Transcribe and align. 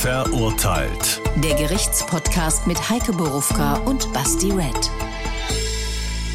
Verurteilt. 0.00 1.20
Der 1.42 1.54
Gerichtspodcast 1.54 2.68
mit 2.68 2.88
Heike 2.88 3.12
Borufka 3.12 3.78
und 3.78 4.12
Basti 4.12 4.52
Red. 4.52 5.07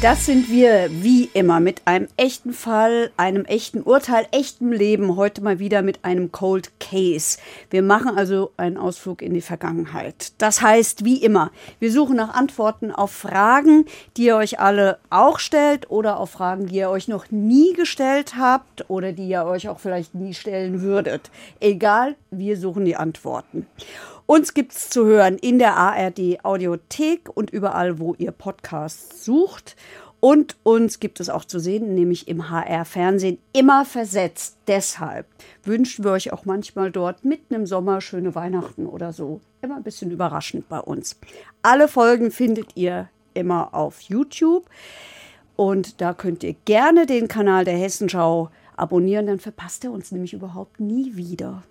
Das 0.04 0.26
sind 0.26 0.50
wir 0.50 0.90
wie 0.90 1.30
immer 1.32 1.60
mit 1.60 1.80
einem 1.86 2.08
echten 2.18 2.52
Fall, 2.52 3.10
einem 3.16 3.46
echten 3.46 3.80
Urteil, 3.80 4.26
echtem 4.32 4.70
Leben. 4.70 5.16
Heute 5.16 5.42
mal 5.42 5.58
wieder 5.58 5.80
mit 5.80 6.04
einem 6.04 6.30
Cold 6.30 6.78
Case. 6.78 7.38
Wir 7.70 7.80
machen 7.80 8.18
also 8.18 8.52
einen 8.58 8.76
Ausflug 8.76 9.22
in 9.22 9.32
die 9.32 9.40
Vergangenheit. 9.40 10.34
Das 10.36 10.60
heißt, 10.60 11.06
wie 11.06 11.24
immer, 11.24 11.52
wir 11.78 11.90
suchen 11.90 12.16
nach 12.16 12.34
Antworten 12.34 12.90
auf 12.92 13.12
Fragen, 13.12 13.86
die 14.18 14.26
ihr 14.26 14.36
euch 14.36 14.60
alle 14.60 14.98
auch 15.08 15.38
stellt 15.38 15.90
oder 15.90 16.20
auf 16.20 16.32
Fragen, 16.32 16.66
die 16.66 16.76
ihr 16.76 16.90
euch 16.90 17.08
noch 17.08 17.30
nie 17.30 17.72
gestellt 17.72 18.36
habt 18.36 18.90
oder 18.90 19.12
die 19.12 19.26
ihr 19.26 19.46
euch 19.46 19.70
auch 19.70 19.78
vielleicht 19.78 20.14
nie 20.14 20.34
stellen 20.34 20.82
würdet. 20.82 21.30
Egal, 21.60 22.14
wir 22.30 22.58
suchen 22.58 22.84
die 22.84 22.96
Antworten. 22.96 23.66
Uns 24.26 24.54
gibt 24.54 24.72
es 24.72 24.88
zu 24.88 25.04
hören 25.04 25.36
in 25.36 25.58
der 25.58 25.76
ARD 25.76 26.44
Audiothek 26.44 27.28
und 27.34 27.50
überall, 27.50 27.98
wo 27.98 28.14
ihr 28.14 28.32
Podcasts 28.32 29.24
sucht. 29.24 29.76
Und 30.18 30.56
uns 30.62 31.00
gibt 31.00 31.20
es 31.20 31.28
auch 31.28 31.44
zu 31.44 31.58
sehen, 31.58 31.94
nämlich 31.94 32.28
im 32.28 32.48
HR 32.48 32.86
Fernsehen, 32.86 33.36
immer 33.52 33.84
versetzt. 33.84 34.56
Deshalb 34.66 35.26
wünschen 35.62 36.02
wir 36.02 36.12
euch 36.12 36.32
auch 36.32 36.46
manchmal 36.46 36.90
dort 36.90 37.26
mitten 37.26 37.52
im 37.52 37.66
Sommer 37.66 38.00
schöne 38.00 38.34
Weihnachten 38.34 38.86
oder 38.86 39.12
so. 39.12 39.42
Immer 39.60 39.76
ein 39.76 39.82
bisschen 39.82 40.10
überraschend 40.10 40.70
bei 40.70 40.80
uns. 40.80 41.16
Alle 41.60 41.86
Folgen 41.86 42.30
findet 42.30 42.74
ihr 42.74 43.10
immer 43.34 43.74
auf 43.74 44.00
YouTube. 44.00 44.64
Und 45.56 46.00
da 46.00 46.14
könnt 46.14 46.42
ihr 46.42 46.54
gerne 46.64 47.04
den 47.04 47.28
Kanal 47.28 47.66
der 47.66 47.76
Hessenschau 47.76 48.50
abonnieren, 48.76 49.26
dann 49.26 49.38
verpasst 49.38 49.84
ihr 49.84 49.92
uns 49.92 50.10
nämlich 50.10 50.32
überhaupt 50.32 50.80
nie 50.80 51.14
wieder. 51.16 51.62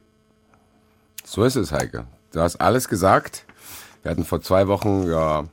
So 1.25 1.43
ist 1.43 1.55
es, 1.55 1.71
Heike. 1.71 2.05
Du 2.33 2.41
hast 2.41 2.59
alles 2.59 2.89
gesagt. 2.89 3.45
Wir 4.01 4.09
hatten 4.11 4.25
vor 4.25 4.41
zwei 4.41 4.67
Wochen 4.67 5.07
ja 5.07 5.45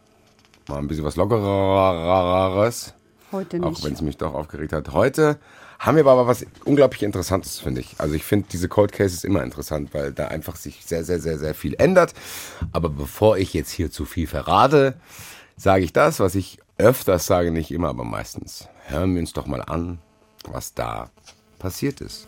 mal 0.67 0.78
ein 0.78 0.89
bisschen 0.89 1.05
was 1.05 1.14
lockereres. 1.14 2.95
Heute 3.31 3.59
nicht. 3.59 3.67
Auch 3.67 3.84
wenn 3.84 3.92
es 3.92 4.00
mich 4.00 4.17
doch 4.17 4.34
aufgeregt 4.34 4.72
hat. 4.72 4.92
Heute 4.92 5.39
haben 5.78 5.97
wir 5.97 6.06
aber 6.06 6.27
was 6.27 6.45
unglaublich 6.64 7.03
Interessantes, 7.03 7.61
finde 7.61 7.83
ich. 7.83 7.97
Also 7.98 8.14
ich 8.14 8.25
finde 8.25 8.48
diese 8.50 8.69
Cold 8.69 8.92
Cases 8.92 9.25
immer 9.25 9.42
interessant, 9.45 9.92
weil 9.92 10.12
da 10.12 10.28
einfach 10.28 10.56
sich 10.56 10.84
sehr, 10.87 11.05
sehr, 11.05 11.20
sehr, 11.20 11.39
sehr 11.39 11.55
viel 11.55 11.75
ändert. 11.75 12.14
Aber 12.72 12.89
bevor 12.89 13.37
ich 13.37 13.53
jetzt 13.53 13.70
hier 13.70 13.91
zu 13.91 14.06
viel 14.06 14.27
verrate, 14.27 14.94
sage 15.56 15.84
ich 15.84 15.92
das, 15.92 16.19
was 16.19 16.34
ich 16.34 16.59
öfters 16.78 17.27
sage, 17.27 17.50
nicht 17.50 17.70
immer, 17.72 17.91
aber 17.91 18.05
meistens. 18.05 18.69
Hören 18.87 19.15
wir 19.15 19.20
uns 19.20 19.34
doch 19.34 19.47
mal 19.47 19.61
an, 19.61 19.98
was 20.50 20.72
da 20.72 21.11
passiert 21.59 22.00
ist. 22.00 22.27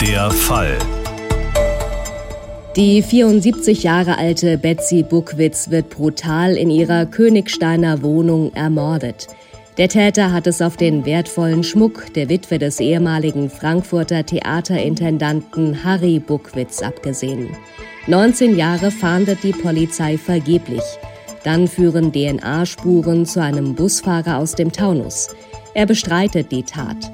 Der 0.00 0.30
Fall. 0.30 0.78
Die 2.76 3.00
74 3.00 3.84
Jahre 3.84 4.18
alte 4.18 4.58
Betsy 4.58 5.02
Buckwitz 5.02 5.70
wird 5.70 5.88
brutal 5.88 6.58
in 6.58 6.68
ihrer 6.68 7.06
Königsteiner 7.06 8.02
Wohnung 8.02 8.52
ermordet. 8.52 9.28
Der 9.78 9.88
Täter 9.88 10.30
hat 10.30 10.46
es 10.46 10.60
auf 10.60 10.76
den 10.76 11.06
wertvollen 11.06 11.64
Schmuck 11.64 12.12
der 12.12 12.28
Witwe 12.28 12.58
des 12.58 12.78
ehemaligen 12.78 13.48
Frankfurter 13.48 14.26
Theaterintendanten 14.26 15.84
Harry 15.84 16.18
Buckwitz 16.18 16.82
abgesehen. 16.82 17.48
19 18.08 18.58
Jahre 18.58 18.90
fahndet 18.90 19.42
die 19.42 19.52
Polizei 19.52 20.18
vergeblich. 20.18 20.84
Dann 21.44 21.68
führen 21.68 22.12
DNA-Spuren 22.12 23.24
zu 23.24 23.40
einem 23.40 23.74
Busfahrer 23.74 24.36
aus 24.36 24.54
dem 24.54 24.70
Taunus. 24.70 25.30
Er 25.72 25.86
bestreitet 25.86 26.52
die 26.52 26.64
Tat. 26.64 27.10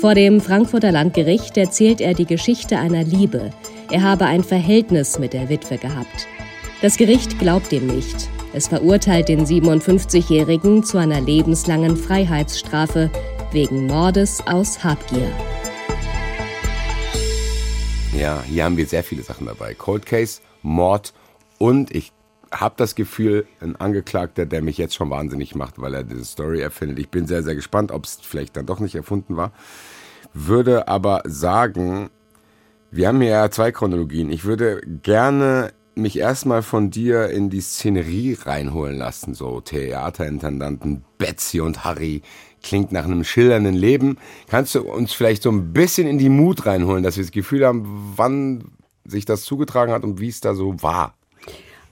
Vor 0.00 0.14
dem 0.14 0.40
Frankfurter 0.40 0.90
Landgericht 0.90 1.58
erzählt 1.58 2.00
er 2.00 2.14
die 2.14 2.24
Geschichte 2.24 2.78
einer 2.78 3.04
Liebe, 3.04 3.50
er 3.92 4.02
habe 4.02 4.24
ein 4.24 4.42
Verhältnis 4.42 5.18
mit 5.18 5.34
der 5.34 5.50
Witwe 5.50 5.76
gehabt. 5.76 6.26
Das 6.80 6.96
Gericht 6.96 7.38
glaubt 7.38 7.72
ihm 7.72 7.86
nicht. 7.86 8.30
Es 8.54 8.68
verurteilt 8.68 9.28
den 9.28 9.44
57-Jährigen 9.44 10.82
zu 10.82 10.96
einer 10.96 11.20
lebenslangen 11.20 11.98
Freiheitsstrafe 11.98 13.10
wegen 13.52 13.86
Mordes 13.86 14.42
aus 14.46 14.82
Habgier. 14.82 15.30
Ja, 18.18 18.42
hier 18.42 18.64
haben 18.64 18.78
wir 18.78 18.86
sehr 18.86 19.04
viele 19.04 19.22
Sachen 19.22 19.46
dabei. 19.46 19.74
Cold 19.74 20.06
Case, 20.06 20.40
Mord 20.62 21.12
und 21.58 21.94
ich 21.94 22.12
habe 22.50 22.74
das 22.78 22.94
Gefühl, 22.94 23.46
ein 23.60 23.76
Angeklagter, 23.76 24.46
der 24.46 24.62
mich 24.62 24.78
jetzt 24.78 24.94
schon 24.94 25.10
wahnsinnig 25.10 25.54
macht, 25.54 25.80
weil 25.80 25.94
er 25.94 26.02
diese 26.02 26.24
Story 26.24 26.60
erfindet. 26.62 26.98
Ich 26.98 27.10
bin 27.10 27.26
sehr, 27.26 27.42
sehr 27.42 27.54
gespannt, 27.54 27.92
ob 27.92 28.06
es 28.06 28.18
vielleicht 28.22 28.56
dann 28.56 28.64
doch 28.64 28.80
nicht 28.80 28.94
erfunden 28.94 29.36
war. 29.36 29.52
Würde 30.32 30.88
aber 30.88 31.22
sagen, 31.26 32.10
wir 32.92 33.08
haben 33.08 33.22
ja 33.22 33.50
zwei 33.50 33.72
Chronologien. 33.72 34.30
Ich 34.30 34.44
würde 34.44 34.82
gerne 35.02 35.72
mich 35.94 36.18
erstmal 36.18 36.62
von 36.62 36.90
dir 36.90 37.30
in 37.30 37.48
die 37.48 37.62
Szenerie 37.62 38.36
reinholen 38.44 38.96
lassen. 38.96 39.34
So 39.34 39.62
Theaterintendanten 39.62 41.02
Betsy 41.16 41.60
und 41.60 41.84
Harry 41.84 42.20
klingt 42.62 42.92
nach 42.92 43.04
einem 43.04 43.24
schillernden 43.24 43.74
Leben. 43.74 44.18
Kannst 44.48 44.74
du 44.74 44.82
uns 44.82 45.14
vielleicht 45.14 45.42
so 45.42 45.50
ein 45.50 45.72
bisschen 45.72 46.06
in 46.06 46.18
die 46.18 46.28
Mut 46.28 46.66
reinholen, 46.66 47.02
dass 47.02 47.16
wir 47.16 47.24
das 47.24 47.32
Gefühl 47.32 47.66
haben, 47.66 48.12
wann 48.16 48.72
sich 49.04 49.24
das 49.24 49.42
zugetragen 49.42 49.92
hat 49.92 50.04
und 50.04 50.20
wie 50.20 50.28
es 50.28 50.40
da 50.40 50.54
so 50.54 50.82
war? 50.82 51.14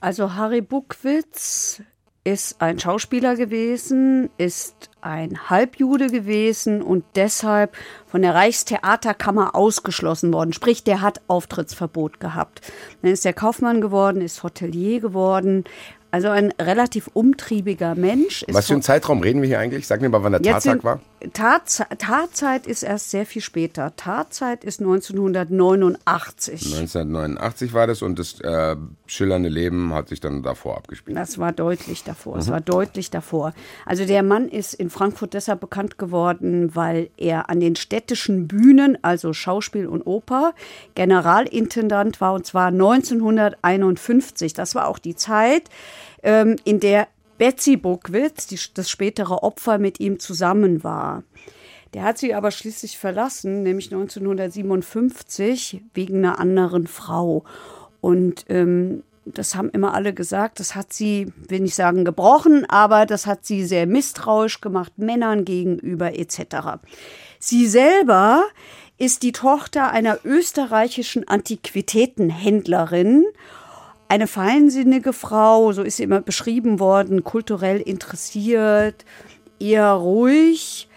Also 0.00 0.34
Harry 0.34 0.60
Buckwitz 0.60 1.83
ist 2.25 2.60
ein 2.60 2.78
Schauspieler 2.78 3.37
gewesen, 3.37 4.28
ist 4.37 4.90
ein 5.03 5.50
Halbjude 5.50 6.09
gewesen 6.09 6.83
und 6.83 7.05
deshalb 7.15 7.77
von 8.06 8.22
der 8.22 8.34
Reichstheaterkammer 8.34 9.55
ausgeschlossen 9.55 10.33
worden. 10.33 10.53
Sprich, 10.53 10.84
der 10.84 11.00
hat 11.00 11.21
Auftrittsverbot 11.28 12.21
gehabt. 12.21 12.61
Dann 13.03 13.12
ist 13.12 13.25
er 13.25 13.33
Kaufmann 13.33 13.81
geworden, 13.81 14.21
ist 14.21 14.43
Hotelier 14.43 15.00
geworden, 15.00 15.65
also 16.12 16.28
ein 16.28 16.53
relativ 16.60 17.09
umtriebiger 17.12 17.94
Mensch. 17.94 18.44
Was 18.49 18.66
für 18.66 18.72
einen 18.72 18.83
Zeitraum 18.83 19.21
reden 19.21 19.43
wir 19.43 19.49
hier 19.49 19.60
eigentlich? 19.60 19.87
Sag 19.87 20.00
mir 20.00 20.09
mal, 20.09 20.25
wann 20.25 20.33
der 20.33 20.43
Tattag 20.43 20.83
war. 20.83 21.00
Tat, 21.33 21.87
Tatzeit 21.99 22.66
ist 22.66 22.83
erst 22.83 23.10
sehr 23.10 23.27
viel 23.27 23.43
später. 23.43 23.94
Tatzeit 23.94 24.65
ist 24.65 24.81
1989. 24.81 26.66
1989 26.66 27.72
war 27.72 27.87
das 27.87 28.03
und 28.03 28.19
das 28.19 28.41
äh, 28.41 28.75
schillernde 29.10 29.48
Leben 29.48 29.93
hat 29.93 30.09
sich 30.09 30.21
dann 30.21 30.43
davor 30.43 30.76
abgespielt. 30.76 31.16
Das 31.16 31.38
war 31.38 31.53
deutlich 31.53 32.04
davor. 32.04 32.37
Es 32.37 32.47
mhm. 32.47 32.53
war 32.53 32.60
deutlich 32.60 33.10
davor. 33.10 33.53
Also 33.84 34.04
der 34.04 34.22
Mann 34.22 34.48
ist 34.48 34.72
in 34.75 34.88
Frankfurt 34.88 35.34
deshalb 35.34 35.60
bekannt 35.60 35.98
geworden, 35.98 36.76
weil 36.76 37.10
er 37.16 37.50
an 37.50 37.59
den 37.59 37.75
städtischen 37.75 38.47
Bühnen, 38.47 38.97
also 39.03 39.32
Schauspiel 39.32 39.87
und 39.87 40.06
Oper, 40.06 40.54
Generalintendant 40.94 42.21
war 42.21 42.34
und 42.34 42.47
zwar 42.47 42.69
1951. 42.69 44.54
Das 44.54 44.76
war 44.76 44.87
auch 44.87 44.98
die 44.98 45.16
Zeit, 45.16 45.65
ähm, 46.22 46.56
in 46.65 46.78
der 46.78 47.09
Betsy 47.37 47.77
Buckwitz, 47.77 48.47
die, 48.47 48.60
das 48.75 48.88
spätere 48.88 49.42
Opfer, 49.42 49.78
mit 49.78 49.98
ihm 49.98 50.21
zusammen 50.21 50.84
war. 50.84 51.25
Der 51.94 52.04
hat 52.04 52.19
sie 52.19 52.34
aber 52.34 52.53
schließlich 52.53 52.98
verlassen, 52.98 53.65
nämlich 53.65 53.87
1957, 53.92 55.82
wegen 55.94 56.19
einer 56.19 56.38
anderen 56.38 56.87
Frau. 56.87 57.44
Und 58.00 58.44
ähm, 58.49 59.03
das 59.25 59.55
haben 59.55 59.71
immer 59.71 59.94
alle 59.94 60.12
gesagt, 60.12 60.61
das 60.61 60.75
hat 60.75 60.93
sie, 60.93 61.33
will 61.49 61.61
nicht 61.61 61.75
sagen 61.75 62.05
gebrochen, 62.05 62.65
aber 62.69 63.06
das 63.06 63.27
hat 63.27 63.44
sie 63.44 63.65
sehr 63.65 63.87
misstrauisch 63.87 64.61
gemacht, 64.61 64.93
Männern 64.97 65.44
gegenüber 65.44 66.19
etc. 66.19 66.81
Sie 67.39 67.66
selber 67.66 68.44
ist 68.99 69.22
die 69.22 69.33
Tochter 69.33 69.91
einer 69.91 70.19
österreichischen 70.25 71.27
Antiquitätenhändlerin 71.27 73.25
eine 74.09 74.27
feinsinnige 74.27 75.12
Frau, 75.12 75.72
so 75.72 75.83
ist 75.83 75.99
sie 75.99 76.03
immer 76.03 76.21
beschrieben 76.21 76.81
worden, 76.81 77.22
kulturell 77.22 77.81
interessiert, 77.81 79.05
eher 79.60 79.93
ruhig 79.93 80.89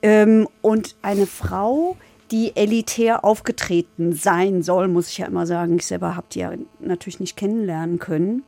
ähm, 0.00 0.48
und 0.62 0.96
eine 1.02 1.26
Frau, 1.26 1.98
die 1.98 2.11
elitär 2.56 3.24
aufgetreten 3.24 4.12
sein 4.12 4.62
soll, 4.62 4.88
muss 4.88 5.08
ich 5.08 5.18
ja 5.18 5.26
immer 5.26 5.46
sagen. 5.46 5.76
Ich 5.76 5.86
selber 5.86 6.16
habe 6.16 6.26
die 6.32 6.40
ja 6.40 6.52
natürlich 6.80 7.20
nicht 7.20 7.36
kennenlernen 7.36 7.98
können. 7.98 8.42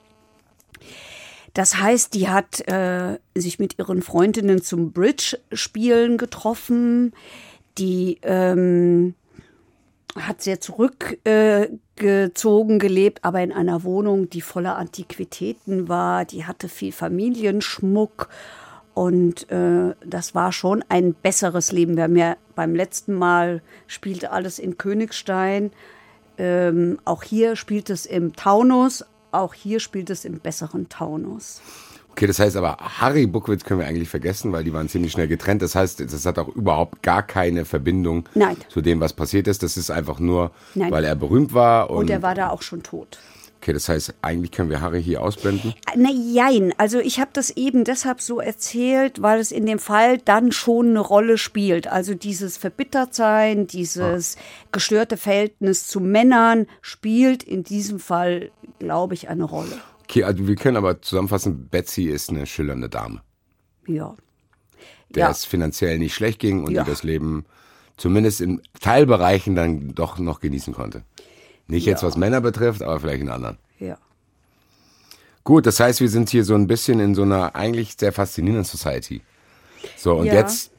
Das 1.55 1.79
heißt, 1.79 2.14
die 2.14 2.29
hat 2.29 2.67
äh, 2.69 3.19
sich 3.35 3.61
mit 3.61 3.79
ihren 3.79 4.03
Freundinnen 4.03 4.62
zum 4.62 4.93
Bridge-Spielen 4.93 6.19
getroffen. 6.19 7.12
Die 7.79 8.19
ähm, 8.23 9.14
hat 10.17 10.43
sehr 10.43 10.61
zurückgezogen 10.61 12.76
äh, 12.76 12.79
gelebt, 12.79 13.20
aber 13.23 13.43
in 13.43 13.53
einer 13.53 13.85
Wohnung, 13.85 14.29
die 14.31 14.41
voller 14.41 14.76
Antiquitäten 14.76 15.88
war. 15.88 16.25
Die 16.25 16.44
hatte 16.44 16.69
viel 16.69 16.93
Familienschmuck 16.93 18.29
und 18.94 19.50
äh, 19.50 19.94
das 20.06 20.35
war 20.35 20.52
schon 20.52 20.85
ein 20.88 21.14
besseres 21.14 21.73
Leben. 21.73 21.96
Wir 21.96 22.05
haben 22.05 22.17
ja 22.17 22.37
beim 22.55 22.75
letzten 22.75 23.14
Mal 23.14 23.61
spielte 23.88 24.31
alles 24.31 24.61
in 24.61 24.79
Königstein. 24.79 25.73
Ähm, 26.38 26.99
auch 27.05 27.25
hier 27.25 27.56
spielt 27.56 27.91
es 27.91 28.06
im 28.06 28.35
Taunus. 28.35 29.05
Auch 29.32 29.52
hier 29.52 29.81
spielt 29.81 30.11
es 30.11 30.25
im 30.25 30.38
besseren 30.38 30.88
Taunus. 30.88 31.61
Okay, 32.12 32.29
das 32.29 32.38
heißt 32.38 32.56
aber, 32.56 32.76
Harry 32.76 33.26
Buckwitz 33.26 33.64
können 33.64 33.81
wir 33.81 33.88
eigentlich 33.88 34.08
vergessen, 34.08 34.52
weil 34.52 34.62
die 34.62 34.73
waren 34.73 34.88
ziemlich 34.88 35.11
schnell 35.11 35.26
getrennt. 35.26 35.62
Das 35.62 35.75
heißt, 35.75 35.99
das 35.99 36.25
hat 36.25 36.38
auch 36.38 36.47
überhaupt 36.47 37.02
gar 37.02 37.25
keine 37.25 37.64
Verbindung 37.64 38.29
Nein. 38.37 38.56
zu 38.69 38.81
dem, 38.81 39.00
was 39.00 39.12
passiert 39.12 39.49
ist. 39.49 39.64
Das 39.64 39.76
ist 39.76 39.90
einfach 39.90 40.20
nur, 40.20 40.52
Nein. 40.76 40.93
weil 40.93 41.02
er 41.02 41.17
berühmt 41.17 41.52
war. 41.52 41.90
Und, 41.90 41.97
und 41.97 42.11
er 42.11 42.23
war 42.23 42.37
da 42.37 42.50
auch 42.50 42.62
schon 42.62 42.85
tot. 42.85 43.19
Okay, 43.64 43.72
das 43.72 43.88
heißt, 43.88 44.12
eigentlich 44.20 44.52
können 44.52 44.69
wir 44.69 44.82
Harry 44.82 45.02
hier 45.02 45.22
ausblenden? 45.22 45.72
Na, 45.96 46.11
jein. 46.11 46.75
Also 46.76 46.99
ich 46.99 47.19
habe 47.19 47.31
das 47.32 47.49
eben 47.49 47.84
deshalb 47.84 48.20
so 48.20 48.38
erzählt, 48.38 49.22
weil 49.22 49.40
es 49.40 49.52
in 49.52 49.64
dem 49.64 49.78
Fall 49.78 50.19
dann 50.19 50.52
schon 50.52 50.88
eine 50.90 51.00
Rolle 51.00 51.38
spielt. 51.38 51.87
Also 51.87 52.12
dieses 52.12 52.58
Verbittertsein, 52.58 53.66
dieses 53.66 54.37
gestörte 54.70 55.16
Verhältnis 55.16 55.87
zu 55.87 56.00
Männern 56.00 56.66
spielt 56.82 57.43
in 57.43 57.64
diesem 57.64 58.00
Fall, 58.00 58.50
glaube 58.81 59.14
ich, 59.14 59.31
eine 59.31 59.44
Rolle. 59.44 59.78
Okay, 60.02 60.25
also 60.25 60.46
wir 60.46 60.56
können 60.56 60.76
aber 60.76 61.00
zusammenfassen, 61.00 61.69
Betsy 61.70 62.05
ist 62.11 62.28
eine 62.28 62.44
schillernde 62.44 62.90
Dame, 62.90 63.22
Ja. 63.87 64.14
der 65.08 65.22
Ja. 65.22 65.31
es 65.31 65.46
finanziell 65.46 65.99
nicht 65.99 66.12
schlecht 66.12 66.38
ging 66.38 66.64
und 66.64 66.72
Ja. 66.72 66.84
die 66.84 66.90
das 66.90 67.02
Leben 67.02 67.46
zumindest 67.96 68.43
in 68.43 68.61
Teilbereichen 68.82 69.55
dann 69.55 69.94
doch 69.94 70.19
noch 70.19 70.40
genießen 70.40 70.75
konnte. 70.75 71.02
Nicht 71.66 71.87
jetzt, 71.87 72.02
Ja. 72.02 72.08
was 72.08 72.16
Männer 72.16 72.40
betrifft, 72.40 72.82
aber 72.82 73.00
vielleicht 73.00 73.22
in 73.22 73.28
anderen. 73.31 73.58
Ja. 73.78 73.96
Gut, 75.44 75.66
das 75.66 75.78
heißt, 75.81 76.00
wir 76.00 76.08
sind 76.08 76.31
hier 76.31 76.44
so 76.44 76.55
ein 76.55 76.66
bisschen 76.66 77.00
in 77.00 77.14
so 77.14 77.22
einer 77.22 77.55
eigentlich 77.55 77.96
sehr 77.99 78.12
faszinierenden 78.12 78.64
Society. 78.64 79.22
So, 79.96 80.14
und 80.16 80.26
Ja. 80.26 80.34
jetzt 80.34 80.70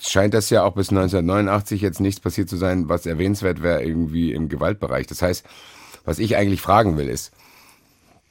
scheint 0.00 0.34
das 0.34 0.50
ja 0.50 0.62
auch 0.62 0.74
bis 0.74 0.90
1989 0.90 1.80
jetzt 1.80 2.00
nichts 2.00 2.20
passiert 2.20 2.48
zu 2.48 2.56
sein, 2.56 2.88
was 2.88 3.06
erwähnenswert 3.06 3.62
wäre 3.62 3.82
irgendwie 3.82 4.32
im 4.32 4.48
Gewaltbereich. 4.48 5.06
Das 5.06 5.22
heißt, 5.22 5.44
was 6.04 6.18
ich 6.18 6.36
eigentlich 6.36 6.60
fragen 6.60 6.96
will, 6.96 7.08
ist, 7.08 7.32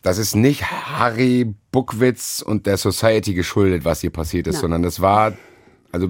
das 0.02 0.18
ist 0.18 0.36
nicht 0.36 0.64
Harry 0.72 1.54
Buckwitz 1.72 2.42
und 2.46 2.66
der 2.66 2.78
Society 2.78 3.34
geschuldet, 3.34 3.84
was 3.86 4.02
hier 4.02 4.12
passiert 4.12 4.48
ist, 4.48 4.56
Nein. 4.56 4.62
sondern 4.62 4.84
das 4.84 5.00
war, 5.02 5.34
also 5.92 6.10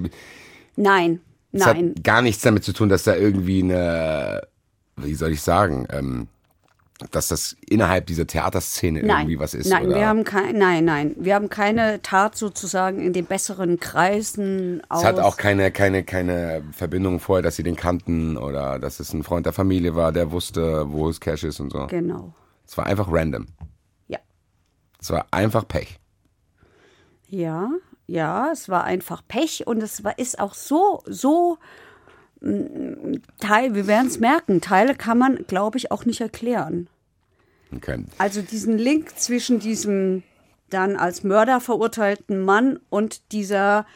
Nein. 0.76 1.20
Nein. 1.52 1.66
hat 1.94 2.04
gar 2.04 2.22
nichts 2.22 2.42
damit 2.42 2.64
zu 2.64 2.72
tun, 2.72 2.88
dass 2.88 3.02
da 3.04 3.16
irgendwie 3.16 3.62
eine, 3.62 4.42
wie 5.04 5.14
soll 5.14 5.32
ich 5.32 5.42
sagen, 5.42 5.86
ähm, 5.90 6.28
dass 7.10 7.28
das 7.28 7.56
innerhalb 7.66 8.06
dieser 8.06 8.26
Theaterszene 8.26 9.02
Nein, 9.02 9.20
irgendwie 9.20 9.38
was 9.38 9.54
ist. 9.54 9.68
nein, 9.70 9.86
oder? 9.86 9.96
wir 9.96 10.06
haben 10.06 10.24
kein, 10.24 10.58
nein, 10.58 10.84
nein, 10.84 11.14
wir 11.18 11.34
haben 11.34 11.48
keine 11.48 12.02
Tat 12.02 12.36
sozusagen 12.36 13.00
in 13.00 13.12
den 13.12 13.24
besseren 13.24 13.80
Kreisen. 13.80 14.82
Es 14.90 15.04
hat 15.04 15.18
auch 15.18 15.36
keine, 15.36 15.70
keine, 15.70 16.04
keine 16.04 16.62
Verbindung 16.72 17.20
vorher, 17.20 17.42
dass 17.42 17.56
sie 17.56 17.62
den 17.62 17.76
kannten 17.76 18.36
oder 18.36 18.78
dass 18.78 19.00
es 19.00 19.12
ein 19.14 19.22
Freund 19.22 19.46
der 19.46 19.52
Familie 19.52 19.94
war, 19.94 20.12
der 20.12 20.30
wusste, 20.30 20.92
wo 20.92 21.08
es 21.08 21.20
Cash 21.20 21.44
ist 21.44 21.60
und 21.60 21.72
so. 21.72 21.86
Genau. 21.86 22.34
Es 22.66 22.76
war 22.76 22.86
einfach 22.86 23.08
random. 23.10 23.46
Ja. 24.08 24.18
Es 25.00 25.10
war 25.10 25.26
einfach 25.30 25.66
Pech. 25.66 25.98
Ja, 27.28 27.70
ja, 28.06 28.50
es 28.52 28.68
war 28.68 28.84
einfach 28.84 29.22
Pech 29.26 29.66
und 29.66 29.82
es 29.82 30.04
war, 30.04 30.18
ist 30.18 30.40
auch 30.40 30.54
so, 30.54 31.02
so 31.06 31.58
Teil, 32.40 33.74
wir 33.74 33.86
werden 33.86 34.06
es 34.06 34.18
merken, 34.18 34.60
Teile 34.60 34.94
kann 34.94 35.18
man, 35.18 35.44
glaube 35.46 35.78
ich, 35.78 35.92
auch 35.92 36.04
nicht 36.04 36.20
erklären. 36.20 36.88
Okay. 37.74 38.04
Also 38.18 38.42
diesen 38.42 38.78
Link 38.78 39.18
zwischen 39.18 39.60
diesem 39.60 40.22
dann 40.70 40.96
als 40.96 41.24
Mörder 41.24 41.60
verurteilten 41.60 42.40
Mann 42.42 42.78
und 42.88 43.32
dieser 43.32 43.86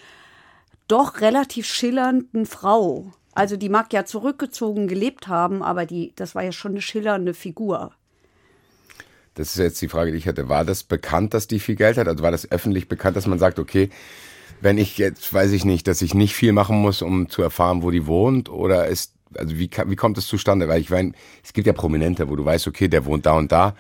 doch 0.88 1.20
relativ 1.20 1.66
schillernden 1.66 2.46
Frau. 2.46 3.12
Also 3.32 3.56
die 3.56 3.68
mag 3.68 3.92
ja 3.92 4.04
zurückgezogen 4.04 4.86
gelebt 4.86 5.28
haben, 5.28 5.62
aber 5.62 5.86
die, 5.86 6.12
das 6.16 6.34
war 6.34 6.42
ja 6.42 6.52
schon 6.52 6.72
eine 6.72 6.82
schillernde 6.82 7.34
Figur. 7.34 7.92
Das 9.34 9.50
ist 9.50 9.58
jetzt 9.58 9.82
die 9.82 9.88
Frage, 9.88 10.12
die 10.12 10.18
ich 10.18 10.28
hatte. 10.28 10.48
War 10.48 10.64
das 10.64 10.84
bekannt, 10.84 11.34
dass 11.34 11.48
die 11.48 11.58
viel 11.58 11.74
Geld 11.74 11.96
hat? 11.96 12.06
Also 12.06 12.22
war 12.22 12.30
das 12.30 12.50
öffentlich 12.50 12.88
bekannt, 12.88 13.16
dass 13.16 13.26
man 13.26 13.40
sagt, 13.40 13.58
okay, 13.58 13.90
wenn 14.60 14.78
ich 14.78 14.98
jetzt, 14.98 15.32
weiß 15.32 15.52
ich 15.52 15.64
nicht, 15.64 15.86
dass 15.86 16.02
ich 16.02 16.14
nicht 16.14 16.34
viel 16.34 16.52
machen 16.52 16.80
muss, 16.80 17.02
um 17.02 17.28
zu 17.28 17.42
erfahren, 17.42 17.82
wo 17.82 17.90
die 17.90 18.06
wohnt? 18.06 18.48
Oder 18.48 18.86
ist, 18.86 19.12
also 19.34 19.58
wie, 19.58 19.70
wie 19.86 19.96
kommt 19.96 20.18
es 20.18 20.26
zustande? 20.26 20.68
Weil 20.68 20.80
ich 20.80 20.90
meine, 20.90 21.12
es 21.42 21.52
gibt 21.52 21.66
ja 21.66 21.72
Prominente, 21.72 22.28
wo 22.28 22.36
du 22.36 22.44
weißt, 22.44 22.66
okay, 22.66 22.88
der 22.88 23.04
wohnt 23.04 23.26
da 23.26 23.36
und 23.36 23.52
da. 23.52 23.74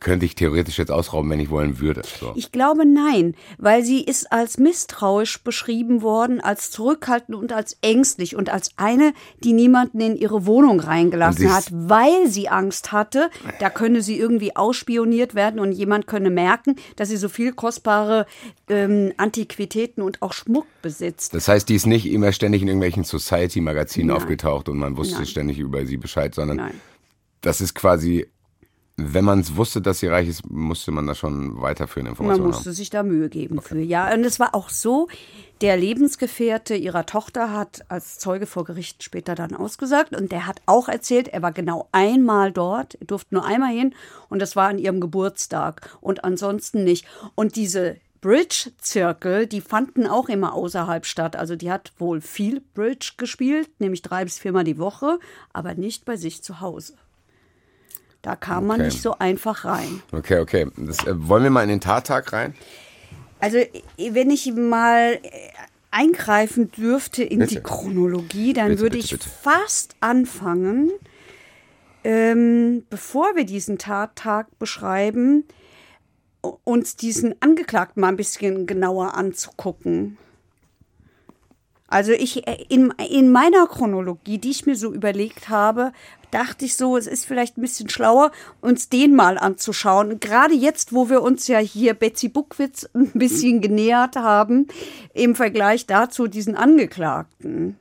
Könnte 0.00 0.26
ich 0.26 0.34
theoretisch 0.34 0.78
jetzt 0.78 0.90
ausrauben, 0.90 1.30
wenn 1.30 1.40
ich 1.40 1.50
wollen 1.50 1.80
würde. 1.80 2.02
So. 2.20 2.32
Ich 2.34 2.52
glaube 2.52 2.84
nein, 2.84 3.34
weil 3.58 3.84
sie 3.84 4.02
ist 4.02 4.32
als 4.32 4.58
misstrauisch 4.58 5.42
beschrieben 5.42 6.02
worden, 6.02 6.40
als 6.40 6.70
zurückhaltend 6.70 7.36
und 7.36 7.52
als 7.52 7.76
ängstlich 7.82 8.36
und 8.36 8.50
als 8.50 8.70
eine, 8.76 9.14
die 9.42 9.52
niemanden 9.52 10.00
in 10.00 10.16
ihre 10.16 10.46
Wohnung 10.46 10.80
reingelassen 10.80 11.52
hat, 11.52 11.68
weil 11.72 12.28
sie 12.28 12.48
Angst 12.48 12.92
hatte, 12.92 13.30
da 13.60 13.70
könne 13.70 14.02
sie 14.02 14.18
irgendwie 14.18 14.54
ausspioniert 14.54 15.34
werden 15.34 15.60
und 15.60 15.72
jemand 15.72 16.06
könne 16.06 16.30
merken, 16.30 16.76
dass 16.96 17.08
sie 17.08 17.16
so 17.16 17.28
viel 17.28 17.52
kostbare 17.52 18.26
ähm, 18.68 19.12
Antiquitäten 19.16 20.02
und 20.02 20.22
auch 20.22 20.32
Schmuck 20.32 20.66
besitzt. 20.82 21.34
Das 21.34 21.48
heißt, 21.48 21.68
die 21.68 21.74
ist 21.74 21.86
nicht 21.86 22.06
immer 22.06 22.32
ständig 22.32 22.62
in 22.62 22.68
irgendwelchen 22.68 23.04
Society-Magazinen 23.04 24.10
aufgetaucht 24.10 24.68
und 24.68 24.78
man 24.78 24.96
wusste 24.96 25.16
Nein. 25.16 25.26
ständig 25.26 25.58
über 25.58 25.84
sie 25.86 25.96
Bescheid, 25.96 26.34
sondern 26.34 26.58
Nein. 26.58 26.80
das 27.40 27.60
ist 27.60 27.74
quasi, 27.74 28.26
wenn 28.98 29.26
man 29.26 29.40
es 29.40 29.56
wusste, 29.56 29.82
dass 29.82 30.00
sie 30.00 30.06
reich 30.06 30.26
ist, 30.26 30.48
musste 30.50 30.90
man 30.90 31.06
das 31.06 31.18
schon 31.18 31.60
weiterführen, 31.60 32.06
Man 32.06 32.12
Informationen 32.12 32.46
musste 32.48 32.70
haben. 32.70 32.74
sich 32.74 32.88
da 32.88 33.02
Mühe 33.02 33.28
geben 33.28 33.60
für. 33.60 33.78
Ja, 33.78 34.12
und 34.12 34.24
es 34.24 34.40
war 34.40 34.54
auch 34.54 34.70
so, 34.70 35.08
der 35.60 35.76
Lebensgefährte 35.76 36.74
ihrer 36.74 37.04
Tochter 37.04 37.52
hat 37.52 37.84
als 37.88 38.18
Zeuge 38.18 38.46
vor 38.46 38.64
Gericht 38.64 39.02
später 39.02 39.34
dann 39.34 39.54
ausgesagt 39.54 40.16
und 40.16 40.32
der 40.32 40.46
hat 40.46 40.62
auch 40.64 40.88
erzählt, 40.88 41.28
er 41.28 41.42
war 41.42 41.52
genau 41.52 41.88
einmal 41.92 42.52
dort, 42.52 42.94
er 42.94 43.06
durfte 43.06 43.34
nur 43.34 43.44
einmal 43.44 43.72
hin 43.72 43.94
und 44.30 44.40
das 44.40 44.56
war 44.56 44.68
an 44.68 44.78
ihrem 44.78 45.00
Geburtstag 45.00 45.90
und 46.00 46.24
ansonsten 46.24 46.82
nicht. 46.82 47.06
Und 47.34 47.56
diese 47.56 47.96
Bridge-Zirkel, 48.22 49.46
die 49.46 49.60
fanden 49.60 50.06
auch 50.06 50.28
immer 50.28 50.54
außerhalb 50.54 51.04
statt. 51.04 51.36
Also 51.36 51.54
die 51.54 51.70
hat 51.70 51.92
wohl 51.98 52.20
viel 52.22 52.62
Bridge 52.74 53.12
gespielt, 53.18 53.68
nämlich 53.78 54.02
drei 54.02 54.24
bis 54.24 54.38
viermal 54.38 54.64
die 54.64 54.78
Woche, 54.78 55.18
aber 55.52 55.74
nicht 55.74 56.06
bei 56.06 56.16
sich 56.16 56.42
zu 56.42 56.60
Hause. 56.60 56.94
Da 58.26 58.34
kam 58.34 58.66
man 58.66 58.80
Okay. 58.80 58.88
nicht 58.88 59.02
so 59.02 59.16
einfach 59.20 59.64
rein. 59.64 60.02
Okay, 60.10 60.40
okay. 60.40 60.66
Das, 60.76 60.98
äh, 61.06 61.14
wollen 61.16 61.44
wir 61.44 61.50
mal 61.50 61.62
in 61.62 61.68
den 61.68 61.80
Tattag 61.80 62.32
rein? 62.32 62.54
Also, 63.38 63.58
wenn 63.98 64.32
ich 64.32 64.52
mal 64.52 65.20
äh, 65.22 65.28
eingreifen 65.92 66.72
dürfte 66.72 67.22
in 67.22 67.38
Bitte. 67.38 67.54
die 67.54 67.60
Chronologie, 67.62 68.52
dann 68.52 68.70
Bitte, 68.70 68.80
würde 68.80 68.98
bitte, 68.98 69.14
ich 69.14 69.22
fast 69.22 69.94
anfangen, 70.00 70.90
ähm, 72.02 72.84
bevor 72.90 73.36
wir 73.36 73.44
diesen 73.44 73.78
Tattag 73.78 74.58
beschreiben, 74.58 75.44
uns 76.64 76.96
diesen 76.96 77.40
Angeklagten 77.40 78.00
mal 78.00 78.08
ein 78.08 78.16
bisschen 78.16 78.66
genauer 78.66 79.14
anzugucken. 79.14 80.18
Also 81.88 82.12
ich 82.12 82.46
äh, 82.46 82.64
in, 82.68 82.92
in 83.10 83.30
meiner 83.30 83.66
Chronologie, 83.66 84.38
die 84.38 84.50
ich 84.50 84.66
mir 84.66 84.76
so 84.76 84.92
überlegt 84.92 85.48
habe, 85.48 85.92
dachte 86.30 86.64
ich 86.64 86.76
so, 86.76 86.96
es 86.96 87.06
ist 87.06 87.24
vielleicht 87.24 87.56
ein 87.56 87.62
bisschen 87.62 87.88
schlauer, 87.88 88.32
uns 88.60 88.88
den 88.88 89.14
mal 89.14 89.38
anzuschauen. 89.38 90.20
Gerade 90.20 90.54
jetzt, 90.54 90.92
wo 90.92 91.08
wir 91.08 91.22
uns 91.22 91.46
ja 91.48 91.58
hier 91.58 91.94
Betsy 91.94 92.28
Buckwitz 92.28 92.88
ein 92.94 93.12
bisschen 93.12 93.60
genähert 93.60 94.16
haben, 94.16 94.66
im 95.14 95.34
Vergleich 95.34 95.86
dazu 95.86 96.26
diesen 96.26 96.56
Angeklagten, 96.56 97.78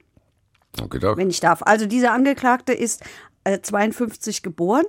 Okay, 0.81 0.99
wenn 1.15 1.29
ich 1.29 1.39
darf. 1.39 1.61
Also 1.63 1.85
dieser 1.85 2.11
Angeklagte 2.11 2.73
ist 2.73 3.01
äh, 3.45 3.59
52 3.61 4.43
geboren 4.43 4.83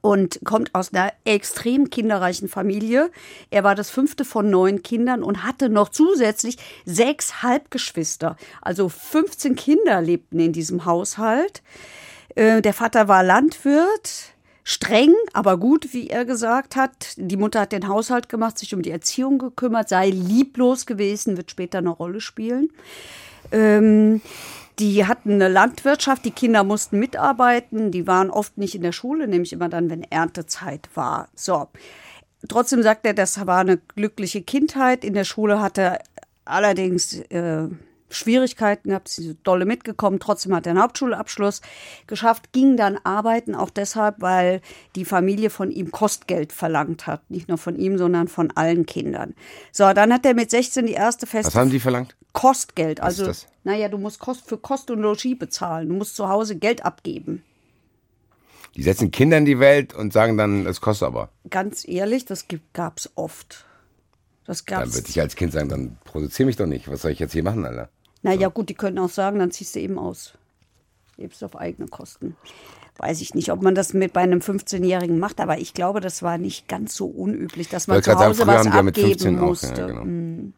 und 0.00 0.40
kommt 0.44 0.74
aus 0.74 0.92
einer 0.92 1.12
extrem 1.24 1.90
kinderreichen 1.90 2.48
Familie. 2.48 3.10
Er 3.50 3.64
war 3.64 3.74
das 3.74 3.90
fünfte 3.90 4.24
von 4.24 4.50
neun 4.50 4.82
Kindern 4.82 5.22
und 5.22 5.44
hatte 5.44 5.68
noch 5.68 5.88
zusätzlich 5.88 6.56
sechs 6.84 7.42
Halbgeschwister. 7.42 8.36
Also 8.62 8.88
15 8.88 9.56
Kinder 9.56 10.00
lebten 10.00 10.40
in 10.40 10.52
diesem 10.52 10.84
Haushalt. 10.84 11.62
Äh, 12.34 12.62
Der 12.62 12.74
Vater 12.74 13.08
war 13.08 13.22
Landwirt, 13.22 14.32
streng, 14.64 15.14
aber 15.32 15.58
gut, 15.58 15.92
wie 15.92 16.08
er 16.08 16.24
gesagt 16.24 16.76
hat. 16.76 17.14
Die 17.16 17.36
Mutter 17.36 17.60
hat 17.60 17.72
den 17.72 17.88
Haushalt 17.88 18.28
gemacht, 18.28 18.58
sich 18.58 18.74
um 18.74 18.82
die 18.82 18.90
Erziehung 18.90 19.38
gekümmert, 19.38 19.88
sei 19.88 20.10
lieblos 20.10 20.86
gewesen, 20.86 21.36
wird 21.36 21.50
später 21.50 21.78
eine 21.78 21.90
Rolle 21.90 22.20
spielen. 22.20 22.70
Ähm, 23.52 24.20
die 24.78 25.06
hatten 25.06 25.32
eine 25.32 25.48
Landwirtschaft, 25.48 26.24
die 26.24 26.30
Kinder 26.30 26.64
mussten 26.64 26.98
mitarbeiten, 26.98 27.90
die 27.90 28.06
waren 28.06 28.30
oft 28.30 28.56
nicht 28.56 28.74
in 28.74 28.82
der 28.82 28.92
Schule, 28.92 29.28
nämlich 29.28 29.52
immer 29.52 29.68
dann, 29.68 29.90
wenn 29.90 30.02
Erntezeit 30.04 30.88
war. 30.94 31.28
So. 31.34 31.68
Trotzdem 32.48 32.82
sagt 32.82 33.04
er, 33.04 33.12
das 33.12 33.46
war 33.46 33.58
eine 33.58 33.76
glückliche 33.76 34.40
Kindheit. 34.40 35.04
In 35.04 35.12
der 35.12 35.24
Schule 35.24 35.60
hatte 35.60 35.82
er 35.82 36.02
allerdings 36.46 37.20
äh, 37.28 37.68
Schwierigkeiten 38.10 38.88
gehabt, 38.88 39.06
nicht 39.18 39.28
so 39.28 39.34
dolle 39.42 39.64
mitgekommen. 39.64 40.20
Trotzdem 40.20 40.54
hat 40.54 40.66
er 40.66 40.70
einen 40.70 40.82
Hauptschulabschluss 40.82 41.60
geschafft, 42.06 42.52
ging 42.52 42.76
dann 42.76 42.98
arbeiten, 43.04 43.54
auch 43.54 43.70
deshalb, 43.70 44.16
weil 44.20 44.60
die 44.96 45.04
Familie 45.04 45.50
von 45.50 45.70
ihm 45.70 45.90
Kostgeld 45.90 46.52
verlangt 46.52 47.06
hat. 47.06 47.30
Nicht 47.30 47.48
nur 47.48 47.58
von 47.58 47.76
ihm, 47.76 47.98
sondern 47.98 48.28
von 48.28 48.50
allen 48.54 48.86
Kindern. 48.86 49.34
So, 49.72 49.92
dann 49.92 50.12
hat 50.12 50.26
er 50.26 50.34
mit 50.34 50.50
16 50.50 50.86
die 50.86 50.92
erste 50.92 51.26
feste 51.26 51.52
Was 51.52 51.60
haben 51.60 51.70
die 51.70 51.80
verlangt? 51.80 52.16
Kostgeld. 52.32 53.00
Was 53.00 53.14
ist 53.14 53.20
Also, 53.20 53.26
das? 53.26 53.46
naja, 53.64 53.88
du 53.88 53.98
musst 53.98 54.18
Kost 54.20 54.46
für 54.48 54.58
Kost 54.58 54.90
und 54.90 55.00
Logis 55.00 55.38
bezahlen. 55.38 55.88
Du 55.88 55.94
musst 55.94 56.16
zu 56.16 56.28
Hause 56.28 56.56
Geld 56.56 56.84
abgeben. 56.84 57.42
Die 58.76 58.82
setzen 58.84 59.10
Kinder 59.10 59.36
in 59.38 59.44
die 59.44 59.58
Welt 59.58 59.94
und 59.94 60.12
sagen 60.12 60.36
dann, 60.36 60.64
es 60.66 60.80
kostet 60.80 61.08
aber. 61.08 61.30
Ganz 61.50 61.86
ehrlich, 61.88 62.24
das 62.24 62.46
gab 62.72 62.98
es 62.98 63.10
oft. 63.16 63.64
Das 64.46 64.64
Dann 64.64 64.80
gab's. 64.80 64.94
würde 64.94 65.08
ich 65.08 65.20
als 65.20 65.34
Kind 65.36 65.52
sagen, 65.52 65.68
dann 65.68 65.98
produziere 66.04 66.46
mich 66.46 66.56
doch 66.56 66.66
nicht. 66.66 66.88
Was 66.88 67.02
soll 67.02 67.10
ich 67.10 67.18
jetzt 67.18 67.32
hier 67.32 67.42
machen, 67.42 67.64
Alter? 67.66 67.88
naja, 68.22 68.48
gut, 68.48 68.68
die 68.68 68.74
können 68.74 68.98
auch 68.98 69.08
sagen, 69.08 69.38
dann 69.38 69.50
ziehst 69.50 69.74
du 69.74 69.80
eben 69.80 69.98
aus. 69.98 70.34
lebst 71.16 71.42
auf 71.44 71.56
eigene 71.56 71.88
Kosten. 71.88 72.36
Weiß 72.96 73.20
ich 73.22 73.34
nicht, 73.34 73.50
ob 73.50 73.62
man 73.62 73.74
das 73.74 73.92
mit 73.94 74.12
bei 74.12 74.20
einem 74.20 74.40
15-Jährigen 74.40 75.18
macht, 75.18 75.40
aber 75.40 75.58
ich 75.58 75.72
glaube, 75.74 76.00
das 76.00 76.22
war 76.22 76.36
nicht 76.38 76.68
ganz 76.68 76.94
so 76.94 77.06
unüblich, 77.06 77.68
dass 77.68 77.86
man 77.88 78.02
zu 78.02 78.14
Hause 78.14 78.44
sagen, 78.44 78.68
was 78.70 78.74
abgeben 78.74 79.08
15 79.10 79.36
auch, 79.36 79.40
ja, 79.40 79.46
musste. 79.46 79.86
genau. 79.86 80.04
Mm. 80.04 80.52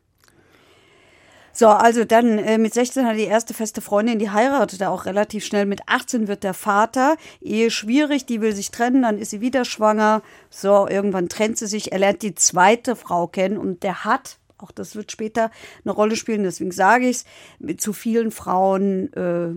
So, 1.52 1.68
also 1.68 2.04
dann 2.04 2.38
äh, 2.38 2.58
mit 2.58 2.72
16 2.72 3.06
hat 3.06 3.16
die 3.16 3.24
erste 3.24 3.52
feste 3.52 3.80
Freundin, 3.80 4.18
die 4.18 4.30
heiratete 4.30 4.88
auch 4.88 5.04
relativ 5.04 5.44
schnell. 5.44 5.66
Mit 5.66 5.82
18 5.86 6.26
wird 6.28 6.44
der 6.44 6.54
Vater. 6.54 7.16
Ehe 7.40 7.70
schwierig, 7.70 8.24
die 8.24 8.40
will 8.40 8.54
sich 8.54 8.70
trennen, 8.70 9.02
dann 9.02 9.18
ist 9.18 9.30
sie 9.30 9.40
wieder 9.40 9.64
schwanger. 9.64 10.22
So, 10.50 10.88
irgendwann 10.88 11.28
trennt 11.28 11.58
sie 11.58 11.66
sich. 11.66 11.92
Er 11.92 11.98
lernt 11.98 12.22
die 12.22 12.34
zweite 12.34 12.96
Frau 12.96 13.26
kennen 13.26 13.58
und 13.58 13.82
der 13.82 14.04
hat, 14.04 14.38
auch 14.58 14.70
das 14.70 14.96
wird 14.96 15.12
später 15.12 15.50
eine 15.84 15.92
Rolle 15.92 16.16
spielen, 16.16 16.44
deswegen 16.44 16.72
sage 16.72 17.08
ich 17.08 17.18
es, 17.18 17.24
mit 17.58 17.80
zu 17.80 17.92
vielen 17.92 18.30
Frauen 18.30 19.12
äh, 19.12 19.54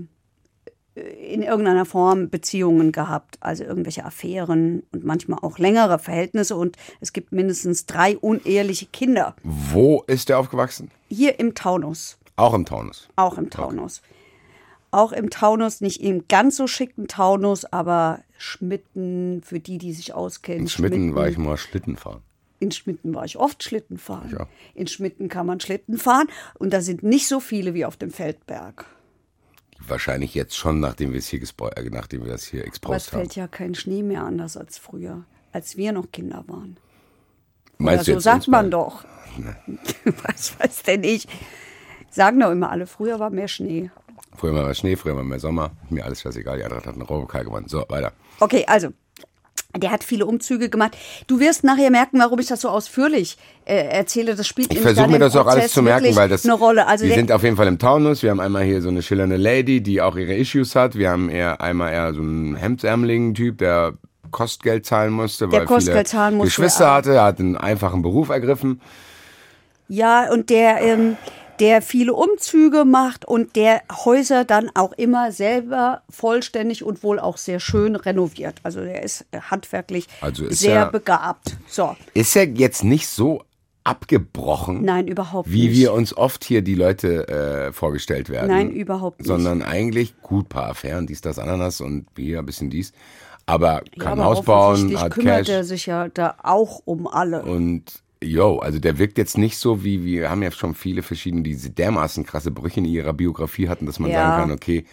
in 0.96 1.42
irgendeiner 1.44 1.86
Form 1.86 2.30
Beziehungen 2.30 2.92
gehabt, 2.94 3.38
also 3.42 3.64
irgendwelche 3.66 4.06
Affären 4.06 4.84
und 4.94 5.04
manchmal 5.04 5.40
auch 5.42 5.60
längere 5.60 6.00
Verhältnisse 6.00 6.56
und 6.56 6.78
es 7.02 7.12
gibt 7.12 7.34
mindestens 7.34 7.86
drei 7.86 8.18
uneheliche 8.18 8.86
Kinder. 8.86 9.36
Wo 9.44 10.04
ist 10.08 10.30
der 10.30 10.40
aufgewachsen? 10.40 10.90
Hier 11.10 11.38
im 11.40 11.54
Taunus, 11.54 12.18
Auch 12.38 12.54
im 12.54 12.66
Taunus. 12.66 13.10
auch 13.18 13.38
im 13.38 13.50
Taunus. 13.50 14.02
Auch 14.92 15.12
im 15.12 15.30
Taunus, 15.30 15.82
nicht 15.82 16.02
im 16.02 16.26
ganz 16.30 16.56
so 16.56 16.68
schicken 16.68 17.10
Taunus, 17.10 17.66
aber 17.66 18.22
Schmitten, 18.38 19.42
für 19.44 19.60
die, 19.60 19.78
die 19.78 19.92
sich 19.92 20.14
auskennen. 20.14 20.62
In 20.62 20.68
Schmitten 20.70 21.14
war 21.16 21.28
ich 21.28 21.38
mal 21.38 21.58
Schlitten 21.58 21.98
fahren. 21.98 22.22
In 22.60 22.72
Schmitten 22.72 23.14
war 23.14 23.26
ich 23.26 23.38
oft 23.38 23.62
Schlitten 23.64 23.98
fahren. 23.98 24.34
Auch. 24.38 24.48
In 24.74 24.88
Schmitten 24.88 25.28
kann 25.28 25.46
man 25.46 25.60
Schlitten 25.60 25.98
fahren 25.98 26.28
und 26.58 26.72
da 26.72 26.80
sind 26.80 27.04
nicht 27.04 27.28
so 27.28 27.42
viele 27.42 27.74
wie 27.74 27.84
auf 27.84 27.98
dem 27.98 28.12
Feldberg. 28.12 28.86
Wahrscheinlich 29.88 30.34
jetzt 30.34 30.56
schon, 30.56 30.80
nachdem 30.80 31.12
wir 31.12 31.20
es 31.20 31.28
hier 31.28 31.42
äh, 31.42 31.90
nachdem 31.90 32.24
wir 32.26 32.32
das 32.32 32.46
hier 32.46 32.62
Aber 32.62 32.68
es 32.68 32.70
exposed 32.70 33.12
haben. 33.14 33.20
fällt 33.22 33.36
ja 33.36 33.48
kein 33.48 33.76
Schnee 33.76 34.04
mehr 34.04 34.24
anders 34.24 34.58
als 34.58 34.78
früher, 34.78 35.26
als 35.52 35.78
wir 35.78 35.92
noch 35.92 36.12
Kinder 36.12 36.44
waren. 36.48 36.78
Meinst 37.78 38.08
Oder 38.08 38.16
du 38.16 38.20
so 38.22 38.24
sagt 38.24 38.48
man 38.48 38.72
doch. 38.72 39.06
Was 40.06 40.60
weiß 40.60 40.84
denn 40.84 41.04
ich? 41.04 41.28
Sagen 42.10 42.40
doch 42.40 42.52
immer 42.52 42.72
alle, 42.72 42.88
früher 42.88 43.20
war 43.20 43.30
mehr 43.30 43.48
Schnee. 43.48 43.92
Früher 44.38 44.54
war 44.54 44.64
mehr 44.64 44.74
Schnee, 44.74 44.96
früher 44.96 45.16
war 45.16 45.24
mehr 45.24 45.40
Sommer. 45.40 45.72
Mir 45.90 46.06
alles 46.06 46.22
scheißegal. 46.22 46.58
Die 46.58 46.64
Eintracht 46.64 46.86
hat 46.86 46.94
einen 46.94 47.02
Europapokal 47.02 47.44
gewonnen. 47.46 47.68
So, 47.68 47.86
weiter. 47.90 48.14
Okay, 48.40 48.64
also, 48.68 48.90
der 49.78 49.92
hat 49.92 50.04
viele 50.04 50.26
Umzüge 50.26 50.70
gemacht. 50.70 50.98
Du 51.28 51.40
wirst 51.40 51.64
nachher 51.64 51.92
merken, 51.92 52.20
warum 52.20 52.40
ich 52.40 52.48
das 52.48 52.62
so 52.62 52.70
ausführlich 52.70 53.38
äh, 53.66 53.76
erzähle. 53.76 54.36
Das 54.36 54.48
spielt 54.48 54.74
Ich 54.74 54.80
versuche 54.80 55.08
mir 55.08 55.20
das 55.20 55.36
auch 55.36 55.48
alles 55.48 55.72
zu 55.72 55.82
merken, 55.82 56.16
weil 56.16 56.30
das. 56.30 56.46
eine 56.46 56.54
Rolle. 56.54 56.88
Also 56.88 57.06
wir 57.06 57.16
sind 57.16 57.32
auf 57.32 57.44
jeden 57.44 57.58
Fall 57.58 57.68
im 57.68 57.80
Taunus. 57.80 58.24
Wir 58.24 58.32
haben 58.32 58.40
einmal 58.40 58.64
hier 58.64 58.82
so 58.82 58.90
eine 58.90 59.02
schillernde 59.02 59.38
Lady, 59.38 59.82
die 59.82 60.02
auch 60.02 60.16
ihre 60.16 60.34
Issues 60.34 60.76
hat. 60.76 60.96
Wir 60.96 61.10
haben 61.12 61.30
eher 61.30 61.62
einmal 61.62 61.94
eher 61.94 62.14
so 62.14 62.22
einen 62.22 62.56
hemdsärmeligen 62.56 63.34
Typ, 63.34 63.58
der 63.58 63.94
Kostgeld 64.32 64.86
zahlen 64.86 65.14
musste, 65.14 65.48
Der 65.48 65.62
weil 65.62 65.66
Kostgeld 65.66 65.98
viele 65.98 66.04
zahlen 66.06 66.36
musste, 66.36 66.48
Geschwister 66.50 66.94
hatte. 66.94 67.14
Er 67.14 67.24
hat 67.24 67.40
einen 67.40 67.56
einfachen 67.58 68.02
Beruf 68.02 68.30
ergriffen. 68.30 68.82
ja, 69.88 70.32
und 70.32 70.50
der, 70.50 70.82
ähm, 70.82 71.18
der 71.60 71.82
viele 71.82 72.14
Umzüge 72.14 72.86
macht 72.86 73.26
und 73.26 73.56
der 73.56 73.82
Häuser 74.06 74.46
dann 74.46 74.70
auch 74.74 74.92
immer 74.94 75.32
selber 75.32 76.02
vollständig 76.10 76.84
und 76.84 77.04
wohl 77.04 77.20
auch 77.20 77.38
sehr 77.38 77.60
schön 77.60 77.96
renoviert. 77.96 78.56
Also 78.64 78.82
der 78.82 79.04
ist 79.04 79.26
handwerklich 79.50 80.08
Also 80.22 80.46
ist 80.46 80.60
sehr 80.60 80.76
er- 80.82 80.92
begabt. 80.92 81.58
So, 81.68 81.96
Ist 82.14 82.36
er 82.36 82.46
jetzt 82.48 82.84
nicht 82.84 83.08
so 83.08 83.44
abgebrochen, 83.84 84.84
nein, 84.84 85.08
überhaupt 85.08 85.52
wie 85.52 85.68
nicht. 85.68 85.78
wir 85.78 85.94
uns 85.94 86.16
oft 86.18 86.44
hier 86.44 86.62
die 86.62 86.76
Leute 86.76 87.28
äh, 87.28 87.72
vorgestellt 87.72 88.30
werden? 88.30 88.48
Nein, 88.50 88.72
überhaupt 88.72 89.20
nicht. 89.20 89.28
Sondern 89.28 89.62
eigentlich 89.64 90.20
gut, 90.22 90.50
paar 90.50 90.70
Affären, 90.70 91.08
dies, 91.08 91.22
das, 91.22 91.40
Ananas 91.40 91.82
und 91.82 92.08
hier 92.18 92.40
ein 92.40 92.46
bisschen 92.46 92.70
dies. 92.70 92.94
Aber 93.46 93.84
ja, 93.96 94.04
kann 94.04 94.14
aber 94.20 94.24
Haus 94.26 94.44
bauen, 94.44 95.00
hat 95.00 95.12
kümmert 95.14 95.46
Cash. 95.46 95.50
er 95.50 95.64
sich 95.64 95.86
ja 95.86 96.08
da 96.10 96.36
auch 96.42 96.82
um 96.86 97.08
alle. 97.08 97.44
Und 97.44 97.84
yo, 98.24 98.60
also 98.60 98.80
der 98.80 98.98
wirkt 98.98 99.18
jetzt 99.18 99.38
nicht 99.38 99.58
so 99.58 99.84
wie, 99.84 100.04
wir 100.04 100.30
haben 100.30 100.42
ja 100.44 100.52
schon 100.52 100.76
viele 100.76 101.02
verschiedene, 101.04 101.44
die 101.44 101.52
diese 101.52 101.70
dermaßen 101.70 102.26
krasse 102.26 102.52
Brüche 102.52 102.80
in 102.80 102.86
ihrer 102.86 103.14
Biografie 103.14 103.68
hatten, 103.70 103.86
dass 103.86 104.00
man 104.00 104.12
Ja. 104.12 104.22
sagen 104.22 104.36
kann, 104.36 104.52
okay, 104.52 104.86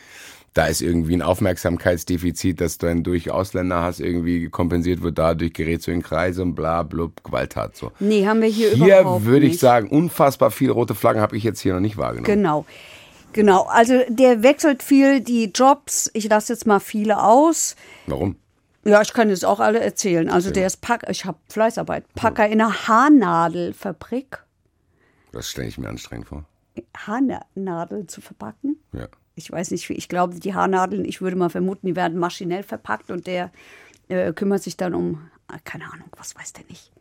da 0.55 0.67
ist 0.67 0.83
irgendwie 0.83 1.15
ein 1.15 1.23
Aufmerksamkeitsdefizit, 1.23 2.61
das 2.61 2.77
dann 2.77 3.03
durch 3.03 3.31
Ausländer 3.31 3.83
hast, 3.83 4.01
irgendwie 4.01 4.51
kompensiert 4.51 5.03
wird, 5.03 5.19
dadurch 5.19 5.55
gerät 5.55 5.83
so 5.83 5.91
in 5.91 6.03
Kreise 6.03 6.43
und 6.43 6.55
bla, 6.55 6.83
blub, 6.83 7.25
Gewalttat 7.25 7.75
so. 7.77 7.93
Nee, 8.01 8.27
haben 8.27 8.43
wir 8.43 8.49
hier, 8.49 8.73
Hier 8.73 9.01
überhaupt 9.01 9.25
würde 9.25 9.47
ich 9.47 9.59
sagen, 9.59 9.89
unfassbar 9.89 10.51
viele 10.51 10.73
rote 10.73 10.95
Flaggen 10.95 11.23
habe 11.23 11.37
ich 11.37 11.43
jetzt 11.43 11.61
hier 11.61 11.73
noch 11.73 11.81
nicht 11.81 11.97
wahrgenommen. 11.97 12.27
Genau. 12.27 12.67
Genau, 13.33 13.63
also 13.63 14.03
der 14.09 14.43
wechselt 14.43 14.83
viel 14.83 15.21
die 15.21 15.45
Jobs. 15.55 16.11
Ich 16.13 16.29
lasse 16.29 16.53
jetzt 16.53 16.67
mal 16.67 16.81
viele 16.81 17.23
aus. 17.23 17.77
Warum? 18.07 18.37
Ja, 18.85 19.01
ich 19.01 19.13
kann 19.13 19.29
jetzt 19.29 19.45
auch 19.45 19.61
alle 19.61 19.81
erzählen. 19.81 20.29
Also 20.29 20.51
der 20.51 20.67
ist 20.67 20.81
Packer, 20.81 21.09
ich 21.11 21.25
habe 21.25 21.39
Fleißarbeit. 21.49 22.05
Packer 22.15 22.47
in 22.47 22.61
einer 22.61 22.89
Haarnadelfabrik. 22.89 24.43
Das 25.31 25.49
stelle 25.49 25.69
ich 25.69 25.79
mir 25.79 25.89
anstrengend 25.89 26.29
vor. 26.29 26.45
Haarnadeln 26.97 28.09
zu 28.09 28.21
verpacken. 28.21 28.79
Ja. 28.93 29.07
Ich 29.35 29.51
weiß 29.51 29.71
nicht, 29.71 29.89
wie, 29.89 29.95
ich 29.95 30.09
glaube, 30.09 30.39
die 30.39 30.55
Haarnadeln, 30.55 31.05
ich 31.05 31.23
würde 31.23 31.37
mal 31.37 31.49
vermuten, 31.49 31.87
die 31.87 31.97
werden 31.97 32.19
maschinell 32.19 32.63
verpackt 32.63 33.11
und 33.11 33.27
der 33.27 33.51
äh, 34.09 34.33
kümmert 34.33 34.63
sich 34.63 34.77
dann 34.77 34.95
um, 34.95 35.31
ah, 35.49 35.59
keine 35.65 35.85
Ahnung, 35.85 36.09
was 36.17 36.35
weiß 36.37 36.53
der 36.53 36.65
nicht. 36.69 36.93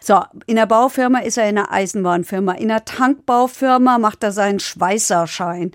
So, 0.00 0.20
in 0.46 0.56
der 0.56 0.66
Baufirma 0.66 1.20
ist 1.20 1.38
er 1.38 1.48
in 1.48 1.58
einer 1.58 1.72
Eisenbahnfirma. 1.72 2.52
In 2.54 2.68
der 2.68 2.84
Tankbaufirma 2.84 3.98
macht 3.98 4.22
er 4.24 4.32
seinen 4.32 4.60
Schweißerschein. 4.60 5.72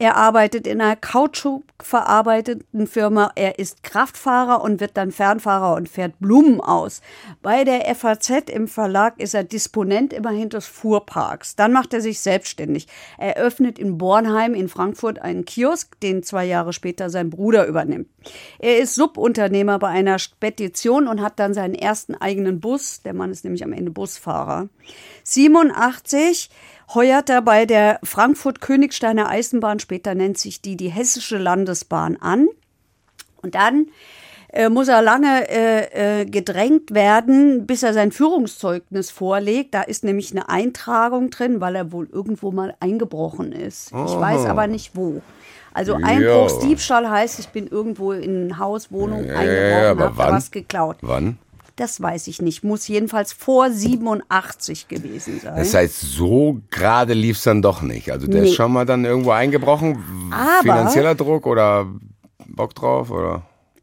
Er 0.00 0.16
arbeitet 0.16 0.66
in 0.66 0.80
einer 0.80 0.96
Kautschuk-verarbeitenden 0.96 2.86
Firma. 2.86 3.32
Er 3.34 3.58
ist 3.58 3.82
Kraftfahrer 3.82 4.62
und 4.62 4.80
wird 4.80 4.96
dann 4.96 5.12
Fernfahrer 5.12 5.74
und 5.74 5.90
fährt 5.90 6.18
Blumen 6.20 6.62
aus. 6.62 7.02
Bei 7.42 7.64
der 7.64 7.94
FAZ 7.94 8.48
im 8.48 8.66
Verlag 8.66 9.20
ist 9.20 9.34
er 9.34 9.44
Disponent 9.44 10.14
immerhin 10.14 10.48
des 10.48 10.66
Fuhrparks. 10.66 11.54
Dann 11.54 11.74
macht 11.74 11.92
er 11.92 12.00
sich 12.00 12.20
selbstständig. 12.20 12.88
Er 13.18 13.36
öffnet 13.36 13.78
in 13.78 13.98
Bornheim 13.98 14.54
in 14.54 14.70
Frankfurt 14.70 15.18
einen 15.18 15.44
Kiosk, 15.44 16.00
den 16.00 16.22
zwei 16.22 16.46
Jahre 16.46 16.72
später 16.72 17.10
sein 17.10 17.28
Bruder 17.28 17.66
übernimmt. 17.66 18.08
Er 18.58 18.78
ist 18.78 18.94
Subunternehmer 18.94 19.78
bei 19.78 19.88
einer 19.88 20.18
Spedition 20.18 21.08
und 21.08 21.20
hat 21.20 21.38
dann 21.38 21.52
seinen 21.52 21.74
ersten 21.74 22.14
eigenen 22.14 22.58
Bus. 22.58 23.02
Der 23.02 23.12
Mann 23.12 23.32
ist 23.32 23.44
nämlich 23.44 23.64
am 23.64 23.74
Ende 23.74 23.90
Busfahrer. 23.90 24.70
87 25.24 26.48
heuert 26.94 27.30
er 27.30 27.42
bei 27.42 27.66
der 27.66 27.98
Frankfurt-Königsteiner 28.02 29.28
Eisenbahn, 29.28 29.78
später 29.78 30.14
nennt 30.14 30.38
sich 30.38 30.60
die 30.62 30.76
die 30.76 30.88
Hessische 30.88 31.38
Landesbahn, 31.38 32.16
an. 32.16 32.48
Und 33.42 33.54
dann 33.54 33.86
äh, 34.52 34.68
muss 34.68 34.88
er 34.88 35.00
lange 35.00 35.48
äh, 35.48 36.20
äh, 36.20 36.24
gedrängt 36.24 36.92
werden, 36.92 37.66
bis 37.66 37.82
er 37.82 37.94
sein 37.94 38.12
Führungszeugnis 38.12 39.10
vorlegt. 39.10 39.74
Da 39.74 39.82
ist 39.82 40.04
nämlich 40.04 40.32
eine 40.32 40.48
Eintragung 40.48 41.30
drin, 41.30 41.60
weil 41.60 41.76
er 41.76 41.92
wohl 41.92 42.08
irgendwo 42.10 42.50
mal 42.50 42.74
eingebrochen 42.80 43.52
ist. 43.52 43.92
Ich 43.92 43.94
weiß 44.16 44.46
aber 44.46 44.66
nicht 44.66 44.96
wo. 44.96 45.22
Also 45.72 45.94
Einbruchsdiebstahl 45.94 47.08
heißt, 47.08 47.38
ich 47.38 47.48
bin 47.50 47.68
irgendwo 47.68 48.10
in 48.12 48.48
ein 48.48 48.58
Haus, 48.58 48.90
Wohnung 48.90 49.24
Ja, 49.24 49.36
eingebrochen, 49.36 49.86
aber 49.86 50.24
habe 50.24 50.32
was 50.32 50.50
geklaut. 50.50 50.96
Wann? 51.02 51.38
Das 51.80 51.98
weiß 52.02 52.26
ich 52.26 52.42
nicht. 52.42 52.62
Muss 52.62 52.86
jedenfalls 52.88 53.32
vor 53.32 53.70
87 53.70 54.86
gewesen 54.88 55.40
sein. 55.40 55.56
Das 55.56 55.72
heißt, 55.72 55.98
so 56.02 56.60
gerade 56.70 57.14
lief 57.14 57.38
es 57.38 57.44
dann 57.44 57.62
doch 57.62 57.80
nicht. 57.80 58.12
Also 58.12 58.26
der 58.26 58.42
Nee. 58.42 58.48
ist 58.50 58.54
schon 58.54 58.70
mal 58.70 58.84
dann 58.84 59.06
irgendwo 59.06 59.30
eingebrochen. 59.30 59.96
Aber- 60.30 60.60
Finanzieller 60.60 61.14
Druck 61.14 61.46
oder 61.46 61.86
Bock 62.46 62.74
drauf 62.74 63.10
oder? 63.10 63.42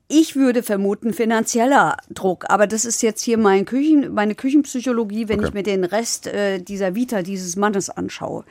Ich 0.09 0.35
würde 0.35 0.61
vermuten 0.61 1.11
finanzieller 1.11 1.97
Druck, 2.13 2.45
aber 2.49 2.67
das 2.67 2.85
ist 2.85 3.01
jetzt 3.01 3.23
hier 3.23 3.37
mein 3.39 3.65
Küchen, 3.65 4.13
meine 4.13 4.35
Küchenpsychologie, 4.35 5.27
wenn 5.27 5.39
Okay. 5.39 5.47
ich 5.49 5.53
mir 5.55 5.63
den 5.63 5.83
Rest 5.83 6.27
äh, 6.27 6.59
dieser 6.59 6.93
Vita 6.93 7.23
dieses 7.23 7.55
Mannes 7.55 7.89
anschaue. 7.89 8.45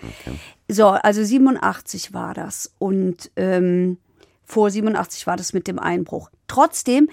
So, 0.68 0.88
also 0.88 1.22
87 1.22 2.12
war 2.12 2.34
das 2.34 2.72
und 2.78 3.30
ähm, 3.36 3.96
vor 4.46 4.70
87 4.70 5.26
war 5.26 5.36
das 5.36 5.52
mit 5.52 5.66
dem 5.66 5.78
Einbruch. 5.78 6.30
Trotzdem 6.48 7.10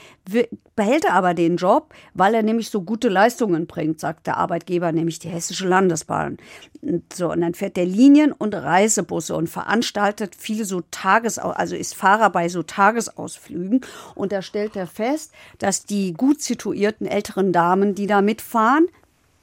behält 0.76 1.06
er 1.06 1.14
aber 1.14 1.34
den 1.34 1.58
Job, 1.58 1.94
weil 2.14 2.36
er 2.36 2.44
nämlich 2.44 2.70
so 2.70 2.84
gute 2.84 3.10
Leistungen 3.10 3.66
bringt, 3.66 4.00
sagt 4.00 4.28
der 4.28 4.38
Arbeitgeber, 4.38 4.92
nämlich 4.92 5.18
die 5.18 5.30
Hessische 5.30 5.68
Landesbahn. 5.68 6.38
Und 6.84 7.12
so, 7.12 7.32
und 7.32 7.42
dann 7.42 7.56
fährt 7.56 7.76
der 7.76 7.88
Linien- 7.88 8.32
und 8.32 8.54
Reisebusse 8.54 9.36
und 9.36 9.48
veranstaltet 9.48 10.36
viele 10.38 10.66
so 10.66 10.82
Tages, 10.92 11.40
also 11.40 11.76
ist 11.76 11.96
Fahrer 11.96 12.30
bei 12.30 12.48
so 12.50 12.62
Tagesausflügen. 12.62 13.82
Und 14.14 14.32
da 14.32 14.44
stellt 14.44 14.76
er 14.76 14.88
fest, 14.88 15.32
dass 15.58 15.86
die 15.86 16.14
gut 16.14 16.42
situierten 16.42 17.08
älteren 17.08 17.52
Damen, 17.52 17.96
die 17.96 18.06
da 18.06 18.22
mitfahren, 18.22 18.88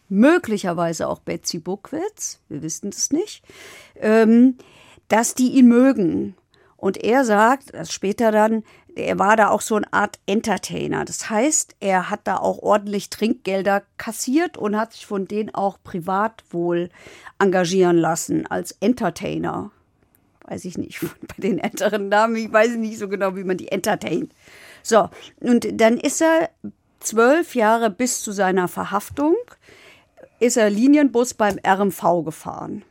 möglicherweise 0.08 1.08
auch 1.08 1.18
Betsy 1.18 1.58
Buckwitz, 1.58 2.40
wir 2.48 2.62
wissen 2.62 2.90
das 2.90 3.10
nicht, 3.10 3.42
ähm, 3.96 4.56
dass 5.08 5.34
die 5.34 5.52
ihn 5.52 5.66
mögen. 5.66 6.36
Und 6.80 6.96
er 6.96 7.26
sagt, 7.26 7.74
das 7.74 7.92
später 7.92 8.32
dann, 8.32 8.64
er 8.96 9.18
war 9.18 9.36
da 9.36 9.50
auch 9.50 9.60
so 9.60 9.76
eine 9.76 9.92
Art 9.92 10.18
Entertainer. 10.26 11.04
Das 11.04 11.28
heißt, 11.28 11.76
er 11.78 12.08
hat 12.08 12.20
da 12.24 12.38
auch 12.38 12.58
ordentlich 12.58 13.10
Trinkgelder 13.10 13.82
kassiert 13.98 14.56
und 14.56 14.76
hat 14.76 14.94
sich 14.94 15.04
von 15.04 15.28
denen 15.28 15.54
auch 15.54 15.78
privat 15.84 16.42
wohl 16.50 16.88
engagieren 17.38 17.98
lassen 17.98 18.46
als 18.46 18.72
Entertainer. 18.80 19.70
weiß 20.46 20.64
ich 20.64 20.78
nicht, 20.78 21.00
bei 21.20 21.34
den 21.36 21.58
älteren 21.58 22.08
Namen, 22.08 22.36
ich 22.36 22.50
weiß 22.50 22.76
nicht 22.76 22.98
so 22.98 23.08
genau, 23.08 23.36
wie 23.36 23.44
man 23.44 23.58
die 23.58 23.70
entertaint. 23.70 24.32
So, 24.82 25.10
und 25.40 25.68
dann 25.78 25.98
ist 25.98 26.22
er 26.22 26.48
zwölf 27.00 27.54
Jahre 27.54 27.90
bis 27.90 28.22
zu 28.22 28.32
seiner 28.32 28.68
Verhaftung, 28.68 29.36
ist 30.38 30.56
er 30.56 30.70
Linienbus 30.70 31.34
beim 31.34 31.58
RMV 31.62 32.24
gefahren. 32.24 32.84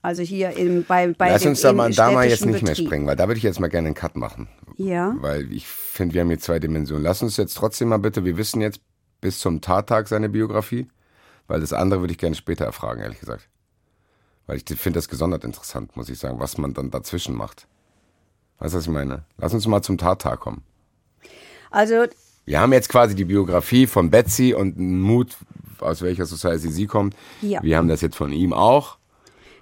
Also 0.00 0.22
hier 0.22 0.50
in, 0.50 0.84
bei, 0.84 1.08
bei 1.08 1.30
Lass 1.30 1.44
uns 1.44 1.60
da 1.60 1.72
mal, 1.72 1.90
da 1.90 2.10
mal 2.10 2.28
jetzt 2.28 2.46
nicht 2.46 2.62
mehr 2.62 2.70
Betrieb. 2.70 2.86
springen, 2.86 3.06
weil 3.06 3.16
da 3.16 3.26
würde 3.26 3.38
ich 3.38 3.42
jetzt 3.44 3.58
mal 3.58 3.68
gerne 3.68 3.86
einen 3.88 3.94
Cut 3.94 4.16
machen. 4.16 4.48
Ja. 4.76 5.16
Weil 5.20 5.52
ich 5.52 5.66
finde, 5.66 6.14
wir 6.14 6.20
haben 6.20 6.28
hier 6.28 6.38
zwei 6.38 6.60
Dimensionen. 6.60 7.02
Lass 7.02 7.22
uns 7.22 7.36
jetzt 7.36 7.54
trotzdem 7.54 7.88
mal 7.88 7.98
bitte, 7.98 8.24
wir 8.24 8.36
wissen 8.36 8.60
jetzt 8.60 8.80
bis 9.20 9.40
zum 9.40 9.60
Tattag 9.60 10.06
seine 10.06 10.28
Biografie, 10.28 10.86
weil 11.48 11.60
das 11.60 11.72
andere 11.72 12.00
würde 12.00 12.12
ich 12.12 12.18
gerne 12.18 12.36
später 12.36 12.64
erfragen, 12.64 13.02
ehrlich 13.02 13.18
gesagt. 13.18 13.48
Weil 14.46 14.56
ich 14.58 14.64
finde 14.78 14.98
das 14.98 15.08
gesondert 15.08 15.44
interessant, 15.44 15.96
muss 15.96 16.08
ich 16.08 16.18
sagen, 16.18 16.38
was 16.38 16.58
man 16.58 16.74
dann 16.74 16.90
dazwischen 16.90 17.34
macht. 17.34 17.66
Weißt 18.60 18.74
du, 18.74 18.78
was 18.78 18.84
ich 18.84 18.90
meine? 18.92 19.24
Lass 19.36 19.52
uns 19.52 19.66
mal 19.66 19.82
zum 19.82 19.98
Tattag 19.98 20.40
kommen. 20.40 20.62
Also 21.70 22.04
Wir 22.44 22.60
haben 22.60 22.72
jetzt 22.72 22.88
quasi 22.88 23.14
die 23.14 23.24
Biografie 23.24 23.86
von 23.86 24.10
Betsy 24.10 24.54
und 24.54 24.78
einen 24.78 25.00
Mut, 25.00 25.36
aus 25.80 26.02
welcher 26.02 26.24
Society 26.24 26.70
sie 26.70 26.86
kommt. 26.86 27.14
Ja. 27.42 27.62
Wir 27.62 27.76
haben 27.76 27.88
das 27.88 28.00
jetzt 28.00 28.16
von 28.16 28.32
ihm 28.32 28.52
auch. 28.52 28.97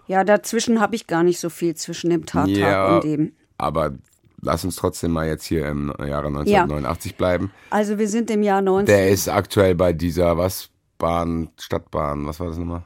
Ja, 0.09 0.25
dazwischen 0.25 0.81
habe 0.81 0.95
ich 0.97 1.07
gar 1.07 1.23
nicht 1.23 1.41
so 1.41 1.51
viel 1.51 1.75
zwischen 1.75 2.11
dem 2.11 2.27
Tattag 2.27 2.49
Ja, 2.57 2.97
und 2.97 3.05
dem. 3.05 3.33
aber 3.59 3.93
lass 4.41 4.65
uns 4.65 4.77
trotzdem 4.77 5.11
mal 5.13 5.27
jetzt 5.27 5.45
hier 5.45 5.67
im 5.67 5.89
Jahre 5.99 6.29
1989 6.29 7.17
bleiben. 7.17 7.51
Also 7.71 7.99
wir 7.99 8.09
sind 8.09 8.31
im 8.31 8.43
Jahr 8.43 8.63
19. 8.63 8.87
Der 8.87 9.09
ist 9.11 9.29
aktuell 9.29 9.75
bei 9.75 9.93
dieser, 9.93 10.37
was, 10.39 10.71
Bahn, 10.99 11.51
Stadtbahn, 11.59 12.27
was 12.27 12.41
war 12.41 12.47
das 12.49 12.59
nochmal? 12.59 12.83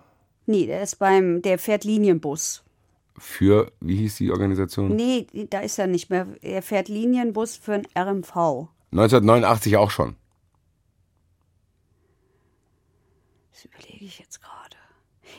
nee, 0.47 0.67
der 0.67 0.83
ist 0.83 0.99
beim, 0.99 1.43
der 1.43 1.59
fährt 1.61 1.85
Linienbus. 1.85 2.65
Für, 3.17 3.71
wie 3.81 3.97
hieß 3.97 4.17
die 4.17 4.33
Organisation? 4.33 4.97
Nee, 4.97 5.27
da 5.51 5.61
ist 5.61 5.79
er 5.79 5.87
nicht 5.87 6.11
mehr. 6.11 6.27
Er 6.43 6.63
fährt 6.63 6.89
Linienbus 6.89 7.57
für 7.57 7.75
ein 7.75 7.87
RMV. 7.97 8.35
1989 8.93 9.77
auch 9.77 9.91
schon. 9.93 10.17
Das 13.53 13.65
überlege 13.65 14.05
ich 14.05 14.19
jetzt 14.19 14.41
gerade. 14.43 14.77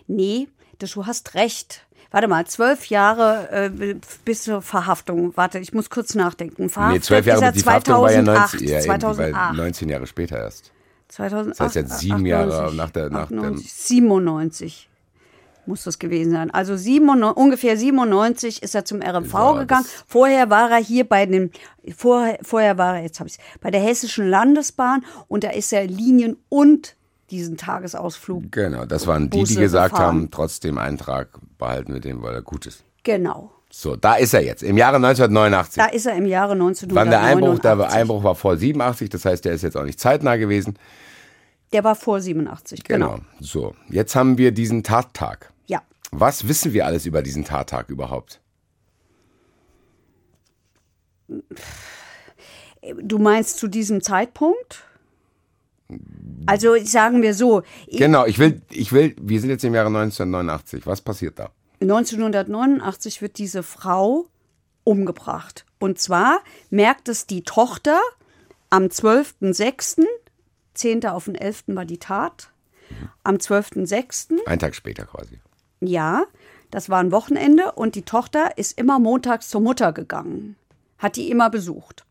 Nee, 0.08 0.48
das, 0.82 0.92
du 0.92 1.06
hast 1.06 1.34
recht. 1.36 1.86
Warte 2.14 2.28
mal, 2.28 2.46
zwölf 2.46 2.88
Jahre 2.88 3.50
äh, 3.52 3.96
bis 4.26 4.44
zur 4.44 4.62
Verhaftung. 4.62 5.32
Warte, 5.38 5.60
ich 5.60 5.74
muss 5.74 5.90
kurz 5.90 6.14
nachdenken. 6.14 6.64
Nee, 6.64 6.70
Verhaftet 6.70 7.04
zwölf 7.06 7.26
Jahre, 7.26 7.40
ist 7.40 7.44
er 7.46 7.52
die 7.54 7.60
Verhaftung 7.62 7.94
war 8.02 8.12
ja 8.12 8.24
2008. 8.24 8.54
19, 8.54 8.68
ja, 8.68 8.76
eben, 8.78 8.86
2008. 8.86 9.34
weil 9.34 9.54
19 9.56 9.90
Jahre 9.90 10.08
später 10.08 10.38
erst. 10.38 10.72
2008. 11.08 11.60
Das 11.60 11.66
heißt 11.68 11.76
jetzt 11.76 12.00
sieben 12.00 12.26
Jahre 12.26 12.74
nach 12.76 12.90
der- 12.90 13.10
nach 13.10 13.28
dem- 13.30 13.40
98, 13.40 13.74
97 13.74 14.90
muss 15.68 15.84
das 15.84 16.00
gewesen 16.00 16.32
sein. 16.34 16.52
Also 16.52 16.76
97, 16.76 17.38
ungefähr 17.38 17.78
97 17.78 18.64
ist 18.64 18.76
er 18.76 18.84
zum 18.84 19.02
RMV 19.02 19.34
Ja, 19.34 19.54
gegangen. 19.60 19.86
Vorher 20.08 20.50
war 20.50 20.72
er 20.72 20.78
hier 20.80 21.08
bei 21.08 21.26
dem, 21.26 21.52
vorher, 21.96 22.40
vorher 22.42 22.78
war 22.78 22.98
er, 22.98 23.04
jetzt 23.04 23.20
habe 23.20 23.30
ich 23.30 23.38
bei 23.62 23.70
der 23.72 23.80
Hessischen 23.80 24.28
Landesbahn 24.30 25.06
und 25.28 25.44
da 25.44 25.52
ist 25.52 25.72
er 25.72 25.86
Linien 25.88 26.38
und 26.50 26.96
diesen 27.32 27.58
Tagesausflug. 27.58 28.52
Genau, 28.52 28.86
das 28.86 29.08
waren 29.08 29.30
die, 29.30 29.38
die 29.38 29.40
Busse 29.40 29.60
gesagt 29.60 29.94
gefahren. 29.94 30.08
haben, 30.08 30.32
trotzdem 30.32 30.78
Eintrag 30.78 31.30
behalten 31.58 31.94
wir 31.94 32.02
den, 32.02 32.22
weil 32.22 32.36
er 32.36 32.42
gut 32.42 32.66
ist. 32.66 32.84
Genau. 33.04 33.52
So, 33.74 33.96
da 33.96 34.16
ist 34.16 34.34
er 34.34 34.44
jetzt, 34.44 34.64
im 34.64 34.78
Jahre 34.78 34.98
1989. 34.98 35.82
Da 35.82 35.90
ist 35.90 36.06
er 36.06 36.16
im 36.16 36.26
Jahre 36.26 36.54
1989. 36.54 36.96
Wann 36.96 37.10
der 37.10 37.22
Einbruch, 37.22 37.60
der 37.60 37.90
Einbruch 37.90 38.24
war 38.24 38.36
vor 38.36 38.58
87, 38.58 39.10
das 39.10 39.24
heißt, 39.24 39.46
der 39.46 39.54
ist 39.54 39.62
jetzt 39.62 39.78
auch 39.78 39.86
nicht 39.86 40.00
zeitnah 40.00 40.36
gewesen. 40.36 40.78
Der 41.72 41.86
war 41.86 41.96
vor 41.96 42.20
87, 42.20 42.84
genau. 42.84 43.16
Genau. 43.16 43.20
So, 43.40 43.74
jetzt 43.90 44.14
haben 44.16 44.38
wir 44.38 44.52
diesen 44.52 44.84
Tattag. 44.84 45.54
Ja. 45.68 45.82
Was 46.12 46.50
wissen 46.50 46.74
wir 46.74 46.86
alles 46.86 47.06
über 47.06 47.22
diesen 47.22 47.46
Tattag 47.46 47.90
überhaupt? 47.90 48.42
Du 53.02 53.20
meinst 53.20 53.58
zu 53.58 53.70
diesem 53.70 54.02
Zeitpunkt? 54.02 54.84
Also 56.46 56.76
sagen 56.84 57.22
wir 57.22 57.34
so, 57.34 57.62
ich- 57.88 57.98
Genau, 58.00 58.26
ich 58.26 58.40
will, 58.40 58.62
ich 58.70 58.92
will, 58.92 59.16
wir 59.22 59.40
sind 59.40 59.50
jetzt 59.50 59.64
im 59.64 59.74
Jahre 59.76 59.88
1989. 59.88 60.86
Was 60.86 61.02
passiert 61.02 61.38
da? 61.40 61.50
1989 61.82 63.22
wird 63.22 63.38
diese 63.38 63.64
Frau 63.64 64.28
umgebracht. 64.84 65.66
Und 65.80 66.00
zwar 66.00 66.40
merkt 66.70 67.10
es 67.10 67.28
die 67.28 67.44
Tochter 67.44 68.00
am 68.70 68.86
12.06., 68.86 70.06
10. 70.74 71.06
auf 71.08 71.26
den 71.26 71.36
11. 71.36 71.64
war 71.68 71.86
die 71.86 71.98
Tat, 72.00 72.50
am 73.24 73.36
12.06., 73.36 74.38
Ein 74.46 74.60
Tag 74.60 74.76
später 74.76 75.06
quasi. 75.06 75.40
ja, 75.82 76.26
das 76.72 76.90
war 76.90 77.00
ein 77.00 77.12
Wochenende 77.12 77.74
und 77.74 77.96
die 77.96 78.04
Tochter 78.04 78.58
ist 78.58 78.78
immer 78.80 78.98
montags 78.98 79.50
zur 79.50 79.60
Mutter 79.62 79.92
gegangen, 79.92 80.56
hat 81.00 81.18
die 81.18 81.30
immer 81.30 81.50
besucht. 81.50 82.06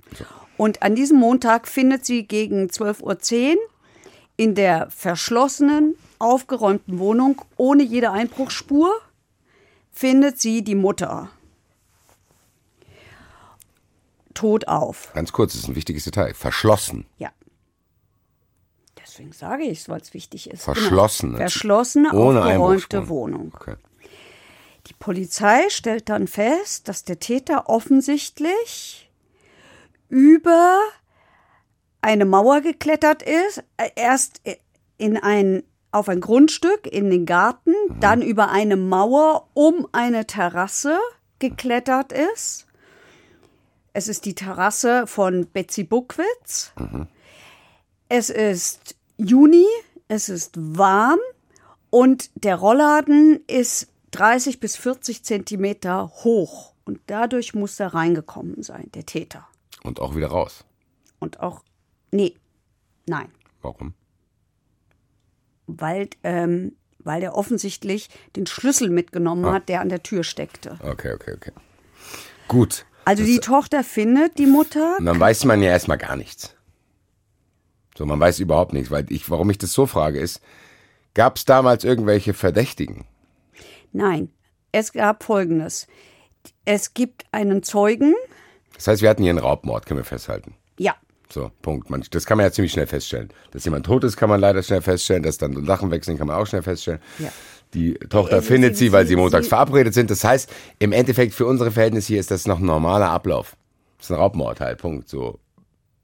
Und 0.58 0.82
an 0.82 0.94
diesem 0.94 1.18
Montag 1.18 1.66
findet 1.66 2.04
sie 2.04 2.26
gegen 2.26 2.66
12.10 2.68 3.54
Uhr 3.54 3.58
in 4.40 4.54
der 4.54 4.88
verschlossenen, 4.88 5.96
aufgeräumten 6.18 6.98
Wohnung 6.98 7.42
ohne 7.58 7.82
jede 7.82 8.10
Einbruchsspur 8.10 8.90
findet 9.92 10.40
sie 10.40 10.64
die 10.64 10.74
Mutter 10.74 11.28
tot 14.32 14.66
auf. 14.66 15.12
Ganz 15.12 15.32
kurz, 15.32 15.52
das 15.52 15.64
ist 15.64 15.68
ein 15.68 15.74
wichtiges 15.74 16.04
Detail. 16.04 16.32
Verschlossen. 16.32 17.04
Ja. 17.18 17.30
Deswegen 18.98 19.32
sage 19.32 19.64
ich 19.64 19.80
es, 19.80 19.90
weil 19.90 20.00
es 20.00 20.14
wichtig 20.14 20.48
ist. 20.48 20.62
Verschlossen. 20.62 21.32
Genau. 21.32 21.40
Verschlossene, 21.40 22.12
Ohne 22.14 22.40
aufgeräumte. 22.40 23.08
Wohnung. 23.10 23.52
Okay. 23.54 23.74
Die 24.86 24.94
Polizei 24.94 25.68
stellt 25.68 26.08
dann 26.08 26.26
fest, 26.26 26.88
dass 26.88 27.04
der 27.04 27.20
Täter 27.20 27.68
offensichtlich 27.68 29.10
über 30.08 30.78
eine 32.02 32.24
Mauer 32.24 32.60
geklettert 32.60 33.22
ist, 33.22 33.62
äh, 33.76 33.90
erst 33.96 34.40
in 34.98 35.16
ein, 35.16 35.62
auf 35.92 36.08
ein 36.08 36.20
Grundstück 36.20 36.86
in 36.86 37.10
den 37.10 37.26
Garten, 37.26 37.74
dann 38.00 38.22
über 38.22 38.50
eine 38.50 38.76
Mauer 38.76 39.48
um 39.54 39.86
eine 39.92 40.26
Terrasse 40.26 40.98
geklettert 41.38 42.12
ist. 42.12 42.66
Es 43.92 44.08
ist 44.08 44.24
die 44.24 44.34
Terrasse 44.34 45.06
von 45.06 45.46
Betsy 45.46 45.82
Buckwitz. 45.84 46.72
Es 48.08 48.30
ist 48.30 48.94
Juni, 49.16 49.66
es 50.08 50.28
ist 50.28 50.52
warm 50.56 51.18
und 51.90 52.30
der 52.34 52.56
Rollladen 52.56 53.40
ist 53.46 53.88
30 54.12 54.60
bis 54.60 54.76
40 54.76 55.24
Zentimeter 55.24 56.10
hoch. 56.24 56.74
Und 56.84 57.00
dadurch 57.06 57.54
muss 57.54 57.78
er 57.78 57.94
reingekommen 57.94 58.62
sein, 58.62 58.90
der 58.94 59.06
Täter. 59.06 59.46
Und 59.82 60.00
auch 60.00 60.16
wieder 60.16 60.28
raus. 60.28 60.64
Und 61.18 61.40
auch, 61.40 61.62
nee, 62.10 62.34
nein, 63.06 63.28
Warum? 63.62 63.94
weil, 65.66 66.08
ähm, 66.24 66.76
weil 66.98 67.22
er 67.22 67.34
offensichtlich 67.34 68.08
den 68.36 68.46
Schlüssel 68.46 68.90
mitgenommen 68.90 69.44
Ah. 69.44 69.52
hat, 69.54 69.68
der 69.68 69.80
an 69.80 69.88
der 69.88 70.02
Tür 70.02 70.24
steckte. 70.24 70.78
Okay, 70.82 71.12
okay, 71.14 71.32
okay. 71.34 71.52
Gut. 72.48 72.84
Also 73.04 73.24
die 73.24 73.38
Tochter 73.38 73.82
findet 73.84 74.38
die 74.38 74.46
Mutter. 74.46 74.96
Und 74.98 75.06
dann 75.06 75.18
weiß 75.18 75.44
man 75.44 75.62
ja 75.62 75.70
erstmal 75.70 75.98
gar 75.98 76.16
nichts. 76.16 76.54
So, 77.96 78.04
man 78.06 78.20
weiß 78.20 78.38
überhaupt 78.40 78.72
nichts, 78.72 78.90
weil 78.90 79.10
ich, 79.10 79.28
warum 79.30 79.50
ich 79.50 79.58
das 79.58 79.72
so 79.72 79.86
frage, 79.86 80.18
ist, 80.20 80.40
gab 81.14 81.36
es 81.36 81.44
damals 81.44 81.84
irgendwelche 81.84 82.34
Verdächtigen? 82.34 83.06
Nein, 83.92 84.30
es 84.72 84.92
gab 84.92 85.24
Folgendes. 85.24 85.86
Es 86.64 86.94
gibt 86.94 87.24
einen 87.32 87.62
Zeugen. 87.62 88.14
Das 88.74 88.86
heißt, 88.86 89.02
wir 89.02 89.10
hatten 89.10 89.22
hier 89.22 89.30
einen 89.30 89.38
Raubmord, 89.38 89.86
können 89.86 90.00
wir 90.00 90.04
festhalten. 90.04 90.54
So, 91.32 91.50
Punkt. 91.62 91.90
Man, 91.90 92.02
das 92.10 92.26
kann 92.26 92.36
man 92.38 92.46
ja 92.46 92.52
ziemlich 92.52 92.72
schnell 92.72 92.86
feststellen. 92.86 93.28
Dass 93.52 93.64
jemand 93.64 93.86
tot 93.86 94.02
ist, 94.04 94.16
kann 94.16 94.28
man 94.28 94.40
leider 94.40 94.62
schnell 94.62 94.82
feststellen. 94.82 95.22
Dass 95.22 95.38
dann 95.38 95.64
Sachen 95.64 95.90
wechseln, 95.90 96.18
kann 96.18 96.26
man 96.26 96.36
auch 96.36 96.46
schnell 96.46 96.62
feststellen. 96.62 97.00
Ja. 97.18 97.28
Die 97.74 97.94
Tochter 97.94 98.36
Also 98.36 98.48
findet 98.48 98.76
sie- 98.76 98.86
sie, 98.86 98.92
weil 98.92 99.04
sie- 99.04 99.10
sie 99.10 99.16
montags 99.16 99.44
sie- 99.46 99.50
verabredet 99.50 99.94
sind. 99.94 100.10
Das 100.10 100.24
heißt, 100.24 100.50
im 100.80 100.90
Endeffekt 100.92 101.34
für 101.34 101.46
unsere 101.46 101.70
Verhältnisse 101.70 102.08
hier 102.08 102.18
ist 102.20 102.30
das 102.32 102.46
noch 102.46 102.58
ein 102.58 102.64
normaler 102.66 103.10
Ablauf. 103.10 103.56
Das 103.98 104.06
ist 104.06 104.10
ein 104.10 104.16
Raubmord 104.18 104.58
halt, 104.60 104.78
Punkt. 104.78 105.08
So 105.08 105.38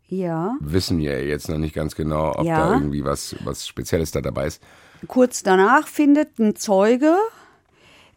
ja. 0.06 0.54
wissen 0.60 0.98
wir 0.98 1.26
jetzt 1.26 1.48
noch 1.48 1.58
nicht 1.58 1.74
ganz 1.74 1.96
genau, 1.96 2.32
ob 2.36 2.46
Ja. 2.46 2.68
da 2.68 2.74
irgendwie 2.74 3.04
was, 3.04 3.34
was 3.44 3.66
Spezielles 3.66 4.12
da 4.12 4.20
dabei 4.20 4.46
ist. 4.46 4.62
Kurz 5.08 5.42
danach 5.42 5.88
findet 5.88 6.38
ein 6.38 6.54
Zeuge, 6.54 7.16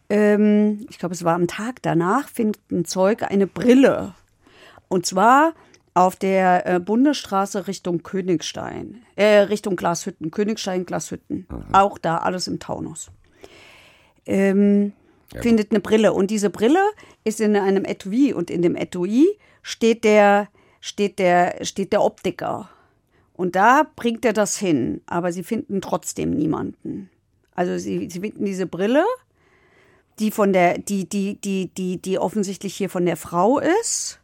ähm, 0.08 0.86
ich 0.88 0.98
glaube, 0.98 1.14
es 1.14 1.24
war 1.24 1.34
am 1.34 1.46
Tag 1.46 1.82
danach, 1.82 2.28
findet 2.28 2.60
ein 2.70 2.84
Zeuge 2.84 3.28
eine 3.30 3.46
Brille. 3.46 4.14
Und 4.88 5.06
zwar 5.06 5.54
auf 5.94 6.16
der 6.16 6.66
äh, 6.66 6.80
Bundesstraße 6.80 7.66
Richtung 7.66 8.02
Königstein, 8.02 9.02
äh, 9.16 9.38
Richtung 9.40 9.76
Glashütten, 9.76 10.30
Königstein, 10.30 10.86
Glashütten. 10.86 11.46
Auch 11.72 11.98
da 11.98 12.18
alles 12.18 12.46
im 12.46 12.58
Taunus. 12.58 13.10
Ähm, 14.26 14.92
findet 15.34 15.70
eine 15.70 15.80
Brille. 15.80 16.12
Und 16.12 16.30
diese 16.30 16.50
Brille 16.50 16.82
ist 17.24 17.40
in 17.40 17.56
einem 17.56 17.84
Etui. 17.84 18.32
Und 18.32 18.50
in 18.50 18.62
dem 18.62 18.76
Etui 18.76 19.38
steht 19.62 20.04
der, 20.04 20.48
steht 20.80 21.18
der, 21.18 21.64
steht 21.64 21.92
der 21.92 22.02
Optiker. 22.02 22.68
Und 23.32 23.56
da 23.56 23.86
bringt 23.96 24.24
er 24.24 24.32
das 24.32 24.56
hin. 24.56 25.00
Aber 25.06 25.32
sie 25.32 25.42
finden 25.42 25.80
trotzdem 25.80 26.30
niemanden. 26.30 27.10
Also 27.54 27.78
sie, 27.78 28.08
sie 28.10 28.20
finden 28.20 28.44
diese 28.44 28.66
Brille, 28.66 29.04
die 30.18 30.30
von 30.30 30.52
der, 30.52 30.78
die, 30.78 31.08
die, 31.08 31.40
die, 31.40 31.68
die, 31.68 32.00
die 32.00 32.18
offensichtlich 32.18 32.74
hier 32.74 32.90
von 32.90 33.06
der 33.06 33.16
Frau 33.16 33.58
ist, 33.58 34.19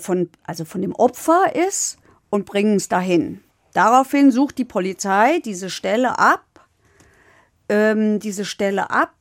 von, 0.00 0.28
also 0.44 0.64
von 0.64 0.82
dem 0.82 0.94
Opfer 0.94 1.54
ist 1.54 1.98
und 2.30 2.46
bringen 2.46 2.76
es 2.76 2.88
dahin. 2.88 3.40
Daraufhin 3.72 4.30
sucht 4.30 4.58
die 4.58 4.64
Polizei 4.64 5.40
diese 5.44 5.70
Stelle 5.70 6.18
ab, 6.18 6.44
ähm, 7.68 8.20
diese 8.20 8.44
Stelle 8.44 8.90
ab, 8.90 9.14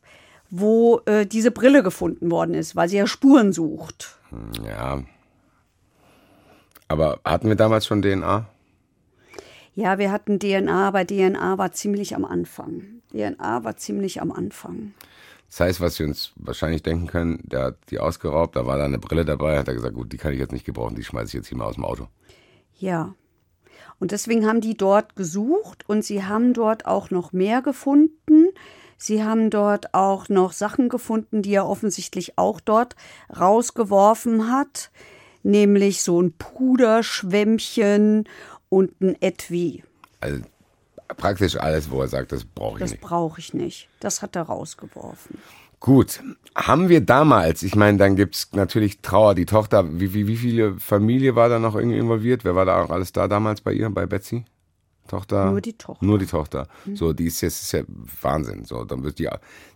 wo 0.50 1.02
äh, 1.06 1.26
diese 1.26 1.52
Brille 1.52 1.82
gefunden 1.82 2.30
worden 2.30 2.54
ist, 2.54 2.76
weil 2.76 2.88
sie 2.88 2.98
ja 2.98 3.08
Spuren 3.08 3.52
sucht. 3.52 4.20
Ja. 4.64 5.02
Aber 6.88 7.20
hatten 7.26 7.48
wir 7.48 7.56
damals 7.56 7.88
schon 7.88 8.04
DNA? 8.04 8.46
Ja, 9.76 9.98
wir 9.98 10.12
hatten 10.12 10.38
DNA, 10.38 10.88
aber 10.88 11.08
DNA 11.08 11.58
war 11.58 11.72
ziemlich 11.72 12.16
am 12.16 12.26
Anfang. 12.26 13.02
DNA 13.12 13.64
war 13.64 13.76
ziemlich 13.78 14.22
am 14.22 14.32
Anfang. 14.32 14.94
Das 15.54 15.60
heißt, 15.60 15.82
was 15.82 16.00
wir 16.00 16.08
uns 16.08 16.32
wahrscheinlich 16.36 16.82
denken 16.82 17.06
können, 17.06 17.40
der 17.44 17.66
hat 17.66 17.78
die 17.92 18.00
ausgeraubt, 18.00 18.56
da 18.56 18.66
war 18.66 18.80
da 18.80 18.86
eine 18.86 18.98
Brille 18.98 19.24
dabei, 19.24 19.60
hat 19.60 19.68
er 19.68 19.76
gesagt, 19.76 19.94
gut, 19.94 20.12
die 20.12 20.18
kann 20.18 20.34
ich 20.34 20.40
jetzt 20.40 20.52
nicht 20.52 20.66
gebrauchen, 20.66 20.96
die 20.96 21.04
schmeiße 21.04 21.28
ich 21.28 21.34
jetzt 21.36 21.48
hier 21.48 21.60
mal 21.60 21.66
aus 21.66 21.76
dem 21.76 21.86
Auto. 21.86 22.08
Ja. 22.80 23.14
Und 24.00 24.12
deswegen 24.12 24.48
haben 24.48 24.62
die 24.62 24.76
dort 24.76 25.16
gesucht 25.16 25.88
und 25.88 26.04
sie 26.04 26.24
haben 26.24 26.56
dort 26.56 26.88
auch 26.88 27.12
noch 27.12 27.34
mehr 27.34 27.62
gefunden. 27.62 28.48
Sie 28.98 29.24
haben 29.24 29.52
dort 29.52 29.94
auch 29.94 30.28
noch 30.28 30.54
Sachen 30.54 30.90
gefunden, 30.90 31.44
die 31.44 31.54
er 31.54 31.68
offensichtlich 31.68 32.40
auch 32.40 32.60
dort 32.60 32.96
rausgeworfen 33.40 34.52
hat, 34.52 34.90
nämlich 35.44 36.02
so 36.02 36.20
ein 36.20 36.34
Puderschwämmchen 36.34 38.28
und 38.70 39.00
ein 39.02 39.22
Etui. 39.22 39.84
Also 40.20 40.42
praktisch 41.14 41.58
alles, 41.58 41.90
wo 41.90 42.02
er 42.02 42.08
sagt, 42.08 42.32
das 42.32 42.46
brauche 42.46 42.76
ich 42.76 42.80
Das 42.80 42.92
nicht. 42.92 43.02
brauche 43.02 43.40
ich 43.40 43.54
nicht. 43.54 43.90
Das 44.00 44.22
hat 44.22 44.36
er 44.36 44.44
rausgeworfen. 44.44 45.38
Gut, 45.80 46.22
haben 46.56 46.88
wir 46.88 47.02
damals, 47.02 47.62
ich 47.62 47.76
meine, 47.76 47.98
dann 47.98 48.16
gibt's 48.16 48.50
natürlich 48.54 49.02
Trauer, 49.02 49.36
die 49.36 49.46
Tochter, 49.46 50.00
wie, 50.00 50.14
wie, 50.14 50.28
wie 50.28 50.38
viele 50.38 50.80
Familie 50.80 51.36
war 51.36 51.50
da 51.50 51.60
noch 51.60 51.76
irgendwie 51.76 51.98
involviert? 51.98 52.46
Wer 52.46 52.56
war 52.56 52.66
da 52.66 52.82
auch 52.82 52.90
alles 52.90 53.12
da 53.12 53.28
damals 53.28 53.60
bei 53.60 53.74
ihr, 53.74 53.90
bei 53.90 54.06
Betsy? 54.06 54.46
Tochter? 55.10 55.52
Nur 55.52 55.60
die 55.60 55.74
Tochter. 55.74 56.04
Mhm. 56.04 56.10
Nur 56.10 56.20
die 56.20 56.26
Tochter. 56.26 56.68
So, 56.94 57.12
die 57.12 57.26
ist 57.26 57.42
jetzt 57.42 57.62
ist 57.62 57.74
ja 57.74 57.82
Wahnsinn. 58.22 58.64
So, 58.64 58.86
dann 58.86 59.04
wird 59.04 59.20
die, 59.20 59.28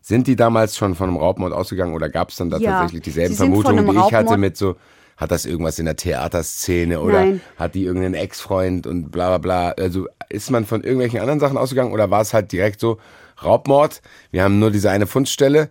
sind 0.01 0.27
die 0.27 0.37
damals 0.37 0.77
schon 0.77 0.95
von 0.95 1.09
einem 1.09 1.17
Raubmord 1.17 1.51
ausgegangen 1.51 1.93
oder 1.93 2.07
gab's 2.09 2.37
dann 2.37 2.49
da 2.49 2.57
Ja, 2.57 2.71
tatsächlich 2.71 3.03
dieselben 3.03 3.35
Vermutungen, 3.35 3.85
die 3.85 3.97
ich 3.97 4.13
hatte 4.13 4.37
mit 4.37 4.55
so, 4.55 4.77
hat 5.17 5.31
das 5.31 5.45
irgendwas 5.45 5.79
in 5.79 5.85
der 5.85 5.95
Theaterszene 5.95 7.01
oder 7.01 7.25
Nein. 7.25 7.41
hat 7.57 7.75
die 7.75 7.83
irgendeinen 7.83 8.13
Ex-Freund 8.13 8.87
und 8.87 9.11
bla 9.11 9.29
bla 9.29 9.37
bla. 9.39 9.71
Also 9.71 10.07
ist 10.29 10.51
man 10.51 10.65
von 10.65 10.83
irgendwelchen 10.83 11.19
anderen 11.19 11.39
Sachen 11.39 11.57
ausgegangen 11.57 11.91
oder 11.91 12.09
war 12.11 12.21
es 12.21 12.33
halt 12.33 12.51
direkt 12.51 12.79
so 12.79 12.99
Raubmord? 13.43 14.01
Wir 14.31 14.43
haben 14.43 14.59
nur 14.59 14.71
diese 14.71 14.91
eine 14.91 15.07
Fundstelle 15.07 15.69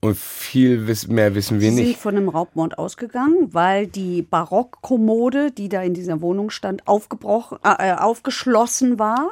und 0.00 0.16
viel 0.16 0.78
mehr 1.08 1.34
wissen 1.34 1.60
wir 1.60 1.70
Sie 1.70 1.76
sind 1.76 1.86
nicht. 1.86 2.00
von 2.00 2.16
einem 2.16 2.28
Raubmord 2.28 2.78
ausgegangen, 2.78 3.52
weil 3.52 3.86
die 3.86 4.22
Barockkommode, 4.22 5.52
die 5.52 5.68
da 5.68 5.82
in 5.82 5.94
dieser 5.94 6.20
Wohnung 6.20 6.50
stand, 6.50 6.88
aufgebrochen, 6.88 7.58
äh, 7.62 7.92
aufgeschlossen 7.92 8.98
war. 8.98 9.30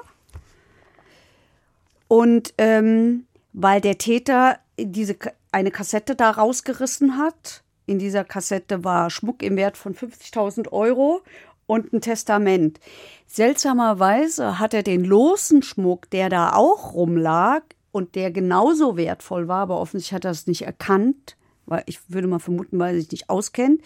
Und 2.06 2.54
ähm, 2.58 3.24
weil 3.52 3.80
der 3.80 3.98
Täter 3.98 4.58
diese 4.78 5.16
eine 5.52 5.70
Kassette 5.70 6.14
da 6.14 6.30
rausgerissen 6.30 7.16
hat. 7.18 7.62
In 7.90 7.98
dieser 7.98 8.22
Kassette 8.22 8.84
war 8.84 9.10
Schmuck 9.10 9.42
im 9.42 9.56
Wert 9.56 9.76
von 9.76 9.96
50.000 9.96 10.70
Euro 10.70 11.22
und 11.66 11.92
ein 11.92 12.00
Testament. 12.00 12.78
Seltsamerweise 13.26 14.60
hat 14.60 14.74
er 14.74 14.84
den 14.84 15.04
losen 15.04 15.64
Schmuck, 15.64 16.08
der 16.10 16.28
da 16.28 16.52
auch 16.52 16.94
rumlag 16.94 17.62
und 17.90 18.14
der 18.14 18.30
genauso 18.30 18.96
wertvoll 18.96 19.48
war, 19.48 19.62
aber 19.62 19.80
offensichtlich 19.80 20.14
hat 20.14 20.24
er 20.24 20.30
es 20.30 20.46
nicht 20.46 20.62
erkannt, 20.62 21.36
weil 21.66 21.82
ich 21.86 21.98
würde 22.06 22.28
mal 22.28 22.38
vermuten, 22.38 22.78
weil 22.78 22.94
er 22.94 23.00
sich 23.00 23.10
nicht 23.10 23.28
auskennt, 23.28 23.82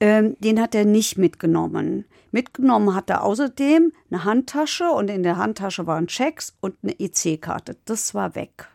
ähm, 0.00 0.34
den 0.40 0.60
hat 0.60 0.74
er 0.74 0.84
nicht 0.84 1.16
mitgenommen. 1.16 2.06
Mitgenommen 2.32 2.96
hat 2.96 3.10
er 3.10 3.22
außerdem 3.22 3.92
eine 4.10 4.24
Handtasche 4.24 4.90
und 4.90 5.08
in 5.08 5.22
der 5.22 5.36
Handtasche 5.36 5.86
waren 5.86 6.08
Checks 6.08 6.56
und 6.60 6.74
eine 6.82 6.98
EC-Karte. 6.98 7.76
Das 7.84 8.12
war 8.12 8.34
weg. 8.34 8.66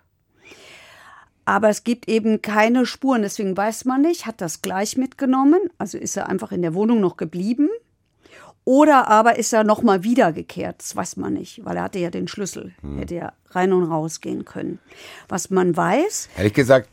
Aber 1.45 1.69
es 1.69 1.83
gibt 1.83 2.07
eben 2.09 2.41
keine 2.41 2.85
Spuren, 2.87 3.21
deswegen 3.21 3.55
weiß 3.55 3.85
man 3.85 4.01
nicht, 4.01 4.25
hat 4.25 4.41
das 4.41 4.61
gleich 4.63 4.97
mitgenommen, 4.97 5.59
also 5.77 5.97
ist 5.97 6.17
er 6.17 6.27
einfach 6.27 6.51
in 6.51 6.61
der 6.63 6.73
Wohnung 6.73 6.99
noch 7.01 7.17
geblieben. 7.17 7.69
Oder 8.67 9.07
aber 9.09 9.37
ist 9.37 9.53
er 9.53 9.63
nochmal 9.63 10.03
wiedergekehrt, 10.03 10.77
das 10.79 10.95
weiß 10.95 11.17
man 11.17 11.33
nicht, 11.33 11.63
weil 11.63 11.77
er 11.77 11.83
hatte 11.83 11.99
ja 11.99 12.09
den 12.09 12.27
Schlüssel, 12.27 12.73
hätte 12.97 13.13
ja 13.13 13.33
rein 13.51 13.73
und 13.73 13.83
raus 13.83 14.21
gehen 14.21 14.43
können. 14.43 14.79
Was 15.29 15.51
man 15.51 15.77
weiß, 15.77 16.29
Ehrlich 16.35 16.53
gesagt, 16.55 16.89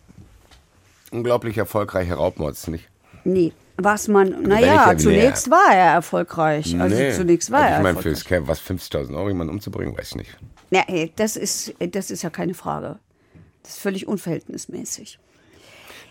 unglaublich 1.11 1.57
erfolgreicher 1.57 2.17
Raubmord 2.17 2.53
ist 2.53 2.69
nicht. 2.69 2.89
nee, 3.25 3.53
was 3.79 4.07
man, 4.09 4.43
naja, 4.43 4.93
ich- 4.93 4.99
zunächst 4.99 5.51
war 5.51 5.75
er 5.75 5.95
erfolgreich. 5.95 6.79
Also 6.79 6.95
Nee. 6.95 7.13
zunächst 7.13 7.51
war 7.51 7.61
also 7.61 7.71
er 7.71 7.77
Ich 7.79 7.83
meine, 7.83 7.97
erfolgreich. 7.97 8.19
fürs 8.19 8.25
Camp, 8.27 8.49
was 8.49 8.61
50.000 8.61 9.17
Euro 9.17 9.29
jemanden 9.29 9.55
umzubringen, 9.55 9.97
weiß 9.97 10.11
ich 10.11 10.17
nicht. 10.17 10.37
Ja, 10.71 10.85
das 11.17 11.37
ist, 11.37 11.73
das 11.79 12.11
ist 12.11 12.23
ja 12.23 12.29
keine 12.29 12.53
Frage. 12.53 12.99
Das 13.63 13.73
ist 13.73 13.81
völlig 13.81 14.07
unverhältnismäßig. 14.09 15.19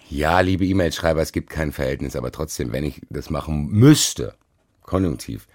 Ja, 0.09 0.41
liebe 0.41 0.65
E-Mail-Schreiber, 0.65 1.21
es 1.21 1.31
gibt 1.31 1.49
kein 1.49 1.71
Verhältnis, 1.71 2.15
aber 2.15 2.31
trotzdem, 2.31 2.73
wenn 2.73 2.83
ich 2.83 3.01
das 3.09 3.29
machen 3.29 3.67
müsste, 3.67 4.35
konjunktiv, 4.81 5.47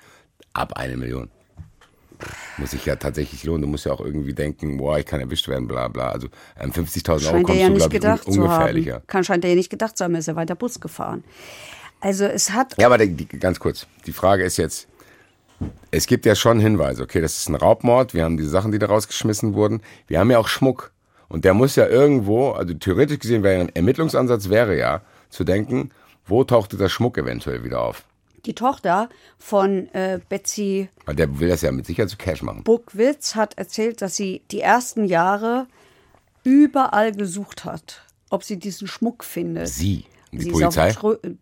ab 0.54 0.74
eine 0.76 0.96
Million. 0.96 1.30
Muss 2.56 2.70
sich 2.70 2.86
ja 2.86 2.96
tatsächlich 2.96 3.44
lohnen. 3.44 3.62
Du 3.62 3.68
musst 3.68 3.84
ja 3.84 3.92
auch 3.92 4.00
irgendwie 4.00 4.32
denken, 4.32 4.78
boah, 4.78 4.98
ich 4.98 5.04
kann 5.04 5.20
erwischt 5.20 5.48
werden, 5.48 5.68
bla 5.68 5.88
bla. 5.88 6.08
Also 6.08 6.28
an 6.58 6.72
50.000 6.72 7.26
Euro 7.26 7.42
kommst 7.42 7.60
ja 7.60 7.68
du, 7.68 7.74
nicht 7.74 7.78
glaube 7.78 7.78
ich, 7.78 7.84
un 7.84 7.90
gedacht 7.90 8.26
ungefährlicher. 8.26 8.94
haben. 8.94 9.06
Kann, 9.06 9.24
scheint 9.24 9.44
er 9.44 9.50
ja 9.50 9.56
nicht 9.56 9.68
gedacht 9.68 9.98
zu 9.98 10.04
haben, 10.04 10.14
er 10.14 10.20
ist 10.20 10.26
ja 10.26 10.36
weiter 10.36 10.54
Bus 10.54 10.80
gefahren. 10.80 11.22
Also 12.00 12.24
es 12.24 12.52
hat 12.52 12.74
Ja, 12.78 12.86
aber 12.86 12.98
die, 12.98 13.12
die, 13.12 13.26
ganz 13.26 13.60
kurz. 13.60 13.86
Die 14.06 14.12
Frage 14.12 14.44
ist 14.44 14.56
jetzt, 14.56 14.88
es 15.90 16.06
gibt 16.06 16.24
ja 16.24 16.34
schon 16.34 16.60
Hinweise, 16.60 17.02
okay, 17.02 17.20
das 17.20 17.36
ist 17.36 17.48
ein 17.48 17.54
Raubmord, 17.54 18.14
wir 18.14 18.24
haben 18.24 18.36
die 18.36 18.44
Sachen, 18.44 18.72
die 18.72 18.78
da 18.78 18.86
rausgeschmissen 18.86 19.54
wurden, 19.54 19.82
wir 20.06 20.18
haben 20.18 20.30
ja 20.30 20.38
auch 20.38 20.48
Schmuck. 20.48 20.92
Und 21.28 21.44
der 21.44 21.54
muss 21.54 21.76
ja 21.76 21.86
irgendwo, 21.86 22.50
also 22.50 22.74
theoretisch 22.74 23.18
gesehen 23.18 23.42
wäre 23.42 23.60
ein 23.60 23.68
Ermittlungsansatz 23.74 24.48
wäre 24.48 24.76
ja 24.78 25.02
zu 25.28 25.44
denken, 25.44 25.90
wo 26.26 26.44
tauchte 26.44 26.76
der 26.76 26.88
Schmuck 26.88 27.18
eventuell 27.18 27.64
wieder 27.64 27.80
auf? 27.82 28.04
die 28.44 28.54
Tochter 28.54 29.08
von 29.38 29.88
äh, 29.92 30.20
Betsy 30.28 30.88
Weil 31.04 31.16
der 31.16 31.40
will 31.40 31.48
das 31.48 31.62
ja 31.62 31.72
mit 31.72 31.84
Sicherheit 31.84 32.10
zu 32.10 32.16
Cash 32.16 32.42
machen. 32.42 32.62
Buckwitz 32.62 33.34
hat 33.34 33.58
erzählt, 33.58 34.00
dass 34.02 34.14
sie 34.14 34.42
die 34.52 34.60
ersten 34.60 35.04
Jahre 35.06 35.66
überall 36.44 37.10
gesucht 37.12 37.64
hat, 37.64 38.02
ob 38.30 38.44
sie 38.44 38.56
diesen 38.56 38.86
Schmuck 38.86 39.24
findet. 39.24 39.66
Sie, 39.68 40.04
die 40.32 40.42
Sie 40.42 40.48
ist 40.50 40.52
Polizei. 40.52 40.90
auf 40.90 40.96
Trö- 40.96 41.36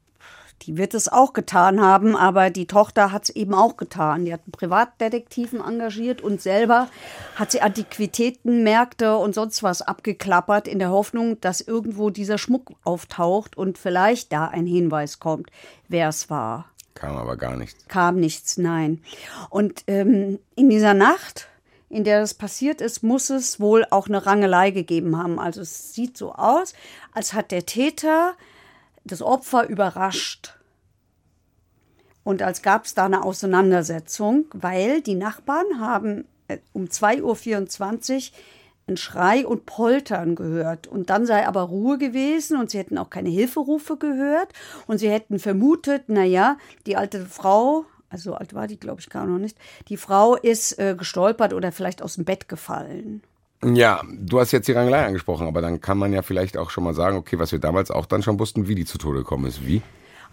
die 0.66 0.76
wird 0.78 0.94
es 0.94 1.08
auch 1.08 1.32
getan 1.32 1.80
haben, 1.80 2.16
aber 2.16 2.50
die 2.50 2.66
Tochter 2.66 3.12
hat 3.12 3.24
es 3.24 3.30
eben 3.30 3.54
auch 3.54 3.76
getan. 3.76 4.24
Die 4.24 4.32
hat 4.32 4.42
einen 4.44 4.52
Privatdetektiven 4.52 5.60
engagiert 5.60 6.20
und 6.20 6.40
selber 6.40 6.88
hat 7.36 7.50
sie 7.50 7.60
Antiquitätenmärkte 7.60 9.16
und 9.16 9.34
sonst 9.34 9.62
was 9.62 9.82
abgeklappert 9.82 10.68
in 10.68 10.78
der 10.78 10.90
Hoffnung, 10.90 11.40
dass 11.40 11.60
irgendwo 11.60 12.10
dieser 12.10 12.38
Schmuck 12.38 12.72
auftaucht 12.84 13.56
und 13.56 13.78
vielleicht 13.78 14.32
da 14.32 14.46
ein 14.46 14.66
Hinweis 14.66 15.18
kommt, 15.18 15.50
wer 15.88 16.08
es 16.08 16.30
war. 16.30 16.66
Kam 16.94 17.16
aber 17.16 17.36
gar 17.36 17.56
nichts. 17.56 17.86
Kam 17.88 18.20
nichts, 18.20 18.56
nein. 18.56 19.02
Und 19.50 19.82
ähm, 19.88 20.38
in 20.54 20.70
dieser 20.70 20.94
Nacht, 20.94 21.48
in 21.90 22.04
der 22.04 22.20
das 22.20 22.34
passiert 22.34 22.80
ist, 22.80 23.02
muss 23.02 23.30
es 23.30 23.60
wohl 23.60 23.84
auch 23.90 24.06
eine 24.08 24.24
Rangelei 24.24 24.70
gegeben 24.70 25.18
haben. 25.18 25.38
Also 25.38 25.60
es 25.60 25.92
sieht 25.92 26.16
so 26.16 26.32
aus, 26.32 26.72
als 27.12 27.32
hat 27.32 27.50
der 27.50 27.66
Täter 27.66 28.34
das 29.04 29.22
Opfer 29.22 29.68
überrascht. 29.68 30.53
Und 32.24 32.42
als 32.42 32.62
gab 32.62 32.86
es 32.86 32.94
da 32.94 33.04
eine 33.04 33.22
Auseinandersetzung, 33.22 34.46
weil 34.52 35.02
die 35.02 35.14
Nachbarn 35.14 35.78
haben 35.78 36.24
äh, 36.48 36.58
um 36.72 36.86
2.24 36.86 38.30
Uhr 38.30 38.38
ein 38.86 38.96
Schrei 38.96 39.46
und 39.46 39.66
Poltern 39.66 40.34
gehört. 40.34 40.86
Und 40.86 41.10
dann 41.10 41.26
sei 41.26 41.46
aber 41.46 41.62
Ruhe 41.62 41.98
gewesen 41.98 42.58
und 42.58 42.70
sie 42.70 42.78
hätten 42.78 42.98
auch 42.98 43.10
keine 43.10 43.30
Hilferufe 43.30 43.96
gehört. 43.96 44.52
Und 44.86 44.98
sie 44.98 45.10
hätten 45.10 45.38
vermutet, 45.38 46.08
naja, 46.08 46.58
die 46.86 46.96
alte 46.96 47.24
Frau, 47.24 47.84
also 48.10 48.30
so 48.30 48.36
alt 48.36 48.54
war 48.54 48.66
die, 48.66 48.78
glaube 48.78 49.00
ich, 49.00 49.08
gar 49.08 49.26
noch 49.26 49.38
nicht, 49.38 49.56
die 49.88 49.96
Frau 49.96 50.36
ist 50.36 50.78
äh, 50.78 50.94
gestolpert 50.96 51.52
oder 51.52 51.72
vielleicht 51.72 52.02
aus 52.02 52.16
dem 52.16 52.24
Bett 52.24 52.48
gefallen. 52.48 53.22
Ja, 53.64 54.02
du 54.06 54.40
hast 54.40 54.52
jetzt 54.52 54.68
die 54.68 54.72
Rangelei 54.72 55.06
angesprochen, 55.06 55.46
aber 55.46 55.62
dann 55.62 55.80
kann 55.80 55.96
man 55.96 56.12
ja 56.12 56.20
vielleicht 56.20 56.58
auch 56.58 56.68
schon 56.68 56.84
mal 56.84 56.92
sagen, 56.92 57.16
okay, 57.16 57.38
was 57.38 57.52
wir 57.52 57.58
damals 57.58 57.90
auch 57.90 58.04
dann 58.04 58.22
schon 58.22 58.38
wussten, 58.38 58.68
wie 58.68 58.74
die 58.74 58.84
zu 58.84 58.98
Tode 58.98 59.20
gekommen 59.20 59.46
ist. 59.46 59.66
Wie? 59.66 59.80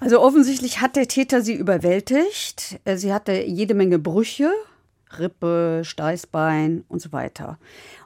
Also 0.01 0.19
offensichtlich 0.19 0.81
hat 0.81 0.95
der 0.95 1.07
Täter 1.07 1.41
sie 1.41 1.53
überwältigt. 1.53 2.79
Äh, 2.85 2.97
Sie 2.97 3.13
hatte 3.13 3.33
jede 3.43 3.75
Menge 3.75 3.99
Brüche, 3.99 4.49
Rippe, 5.17 5.83
Steißbein 5.85 6.83
und 6.87 7.01
so 7.01 7.11
weiter. 7.11 7.59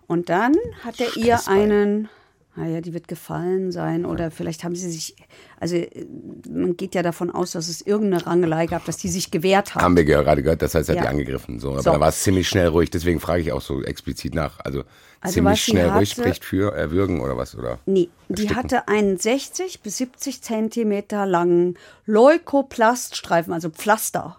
Und 0.05 0.29
dann 0.29 0.53
hat 0.84 0.99
er 0.99 1.15
ihr 1.17 1.39
einen, 1.47 2.10
naja, 2.55 2.81
die 2.81 2.93
wird 2.93 3.08
gefallen 3.08 3.71
sein 3.71 4.05
oder 4.05 4.29
vielleicht 4.29 4.63
haben 4.63 4.75
sie 4.75 4.91
sich, 4.91 5.15
also 5.60 5.77
äh, 5.77 6.05
man 6.49 6.75
geht 6.75 6.95
ja 6.95 7.01
davon 7.01 7.31
aus, 7.31 7.51
dass 7.51 7.69
es 7.69 7.81
irgendeine 7.81 8.25
Rangelei 8.27 8.65
gab, 8.65 8.84
dass 8.86 8.97
die 8.97 9.08
sich 9.10 9.31
gewehrt 9.31 9.73
hat. 9.73 9.81
Haben 9.81 9.95
wir 9.95 10.03
gerade 10.03 10.43
gehört, 10.43 10.62
das 10.62 10.75
heißt, 10.75 10.89
er 10.89 10.95
hat 10.95 10.97
Ja. 10.97 11.03
die 11.03 11.10
angegriffen. 11.17 11.60
So, 11.60 11.71
aber 11.71 11.81
So. 11.81 11.91
da 11.91 11.99
war 11.99 12.10
es 12.10 12.21
ziemlich 12.23 12.47
schnell 12.49 12.67
ruhig, 12.67 12.89
deswegen 12.89 13.19
frage 13.21 13.41
ich 13.41 13.51
auch 13.53 13.62
so 13.62 13.81
explizit 13.84 14.36
nach. 14.36 14.60
Also, 14.60 14.84
Also 15.26 15.34
ziemlich 15.36 15.64
schnell 15.64 15.90
ruhig 15.90 16.12
hatte- 16.12 16.22
spricht 16.22 16.46
für 16.46 16.74
erwürgen 16.76 17.20
oder 17.22 17.38
was? 17.38 17.56
Oder? 17.56 17.80
Nee, 17.86 18.10
die 18.30 18.44
Ersticken. 18.44 18.56
hatte 18.56 18.88
einen 18.88 19.18
60 19.18 19.82
bis 19.82 19.98
70 19.98 20.42
Zentimeter 20.42 21.26
langen 21.26 21.78
Leukoplaststreifen, 22.06 23.54
also 23.54 23.70
Pflaster, 23.70 24.38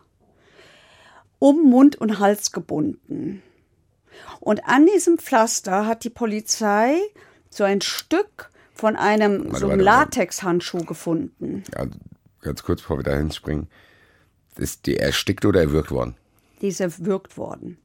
um 1.38 1.68
Mund 1.70 1.96
und 1.96 2.18
Hals 2.18 2.52
gebunden. 2.52 3.42
Und 4.40 4.66
an 4.66 4.86
diesem 4.86 5.18
Pflaster 5.18 5.86
hat 5.86 6.04
die 6.04 6.10
Polizei 6.10 6.96
so 7.50 7.64
ein 7.64 7.80
Stück 7.80 8.50
von 8.72 8.96
einem 8.96 9.46
Warte, 9.46 9.58
so 9.58 9.68
einem. 9.68 9.80
Latexhandschuh 9.80 10.84
gefunden. 10.84 11.64
Ja, 11.74 11.86
ganz 12.42 12.62
kurz, 12.62 12.82
bevor 12.82 12.98
wir 12.98 13.04
da 13.04 13.16
hinspringen. 13.16 13.68
Ist 14.56 14.86
die 14.86 14.96
erstickt 14.96 15.44
oder 15.44 15.60
erwürgt 15.60 15.90
worden? 15.90 16.16
Die 16.62 16.68
ist 16.68 16.80
erwürgt 16.80 17.36
worden. 17.36 17.78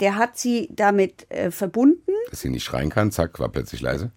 Der 0.00 0.16
hat 0.16 0.38
sie 0.38 0.68
damit 0.72 1.26
äh, 1.30 1.50
verbunden, 1.50 2.12
Dass 2.30 2.40
sie 2.40 2.50
nicht 2.50 2.64
schreien 2.64 2.90
kann, 2.90 3.10
zack, 3.10 3.38
war 3.40 3.48
plötzlich 3.48 3.80
leise. 3.80 4.10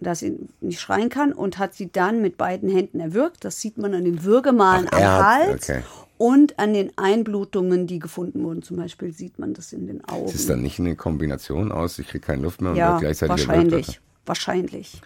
dass 0.00 0.20
sie 0.20 0.38
nicht 0.60 0.80
schreien 0.80 1.10
kann 1.10 1.32
und 1.32 1.58
hat 1.58 1.74
sie 1.74 1.90
dann 1.92 2.22
mit 2.22 2.38
beiden 2.38 2.70
Händen 2.70 3.00
erwürgt. 3.00 3.44
Das 3.44 3.60
sieht 3.60 3.76
man 3.76 3.92
an 3.94 4.04
den 4.04 4.24
Würgemalen 4.24 4.86
Ach, 4.90 4.96
am 4.98 5.02
hat- 5.04 5.24
Hals 5.24 5.68
okay. 5.68 5.82
und 6.16 6.58
an 6.58 6.72
den 6.72 6.90
Einblutungen, 6.96 7.86
die 7.86 7.98
gefunden 7.98 8.42
wurden. 8.44 8.62
Zum 8.62 8.78
Beispiel 8.78 9.12
sieht 9.12 9.38
man 9.38 9.52
das 9.52 9.74
in 9.74 9.86
den 9.86 10.02
Augen. 10.08 10.24
Ist 10.26 10.34
es 10.36 10.46
dann 10.46 10.62
nicht 10.62 10.78
eine 10.80 10.96
Kombination 10.96 11.70
aus, 11.70 11.98
ich 11.98 12.08
kriege 12.08 12.24
keine 12.24 12.40
Luft 12.42 12.62
mehr 12.62 12.70
und 12.70 12.76
ja, 12.78 12.92
wird 12.92 13.00
gleichzeitig 13.02 13.46
wahrscheinlich. 13.46 14.00
Wahrscheinlich. 14.24 15.02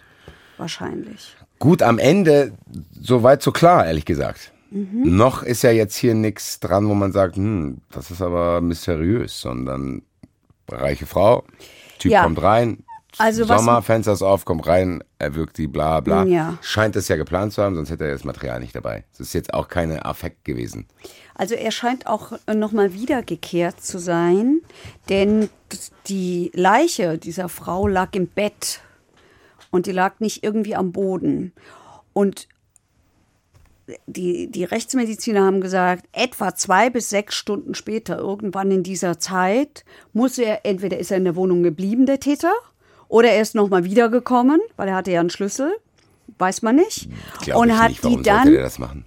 Wahrscheinlich. 0.57 1.35
Gut, 1.59 1.81
am 1.81 1.97
Ende, 1.99 2.53
soweit 3.01 3.41
so 3.41 3.51
klar, 3.51 3.85
ehrlich 3.85 4.05
gesagt. 4.05 4.53
Mhm. 4.75 5.15
Noch 5.15 5.41
ist 5.41 5.63
ja 5.63 5.71
jetzt 5.71 5.95
hier 5.95 6.13
nichts 6.13 6.59
dran, 6.59 6.87
wo 6.89 6.93
man 6.93 7.11
sagt, 7.13 7.37
hm, 7.37 7.77
das 7.91 8.11
ist 8.11 8.21
aber 8.21 8.59
mysteriös, 8.59 9.39
sondern 9.39 10.01
reiche 10.69 11.05
Frau, 11.05 11.43
Typ 11.99 12.11
Ja. 12.11 12.23
kommt 12.23 12.41
rein, 12.41 12.83
Also 13.17 13.45
Sommer, 13.45 13.81
Fenster 13.81 14.11
ist 14.11 14.21
auf, 14.21 14.43
kommt 14.43 14.67
rein, 14.67 15.01
er 15.19 15.35
wirkt 15.35 15.57
die, 15.57 15.67
bla 15.67 16.01
bla. 16.01 16.25
Ja. 16.25 16.57
Scheint 16.61 16.97
es 16.97 17.07
ja 17.07 17.15
geplant 17.15 17.53
zu 17.53 17.63
haben, 17.63 17.73
sonst 17.75 17.89
hätte 17.89 18.03
er 18.03 18.11
das 18.11 18.25
Material 18.25 18.59
nicht 18.59 18.75
dabei. 18.75 19.05
Das 19.11 19.21
ist 19.21 19.33
jetzt 19.33 19.53
auch 19.53 19.69
keine 19.69 20.03
Affekt 20.03 20.43
gewesen. 20.43 20.85
Also 21.35 21.55
er 21.55 21.71
scheint 21.71 22.07
auch 22.07 22.33
nochmal 22.53 22.91
wiedergekehrt 22.93 23.81
zu 23.81 23.99
sein, 23.99 24.59
denn 25.07 25.49
die 26.07 26.51
Leiche 26.53 27.17
dieser 27.17 27.47
Frau 27.47 27.87
lag 27.87 28.09
im 28.15 28.27
Bett 28.27 28.81
und 29.71 29.85
die 29.85 29.93
lag 29.93 30.19
nicht 30.19 30.43
irgendwie 30.43 30.75
am 30.75 30.91
Boden. 30.91 31.53
Und 32.11 32.49
die, 34.07 34.49
die 34.49 34.63
Rechtsmediziner 34.63 35.43
haben 35.43 35.61
gesagt, 35.61 36.05
etwa 36.11 36.55
zwei 36.55 36.89
bis 36.89 37.09
sechs 37.09 37.35
Stunden 37.35 37.75
später, 37.75 38.17
irgendwann 38.17 38.71
in 38.71 38.83
dieser 38.83 39.19
Zeit, 39.19 39.85
muss 40.13 40.37
er, 40.37 40.65
entweder 40.65 40.97
ist 40.97 41.11
er 41.11 41.17
in 41.17 41.25
der 41.25 41.35
Wohnung 41.35 41.63
geblieben, 41.63 42.05
der 42.05 42.19
Täter, 42.19 42.53
oder 43.07 43.29
er 43.29 43.41
ist 43.41 43.55
nochmal 43.55 43.83
wiedergekommen, 43.83 44.59
weil 44.75 44.87
er 44.87 44.95
hatte 44.95 45.11
ja 45.11 45.19
einen 45.19 45.29
Schlüssel, 45.29 45.71
weiß 46.39 46.63
man 46.63 46.77
nicht. 46.77 47.09
Glaub 47.41 47.61
und 47.61 47.69
ich 47.69 47.75
hat 47.75 47.89
nicht, 47.89 48.03
warum 48.03 48.23
die 48.23 48.29
sollte 48.29 48.43
dann, 48.43 48.53
der 48.53 48.63
das 48.63 48.79
machen? 48.79 49.05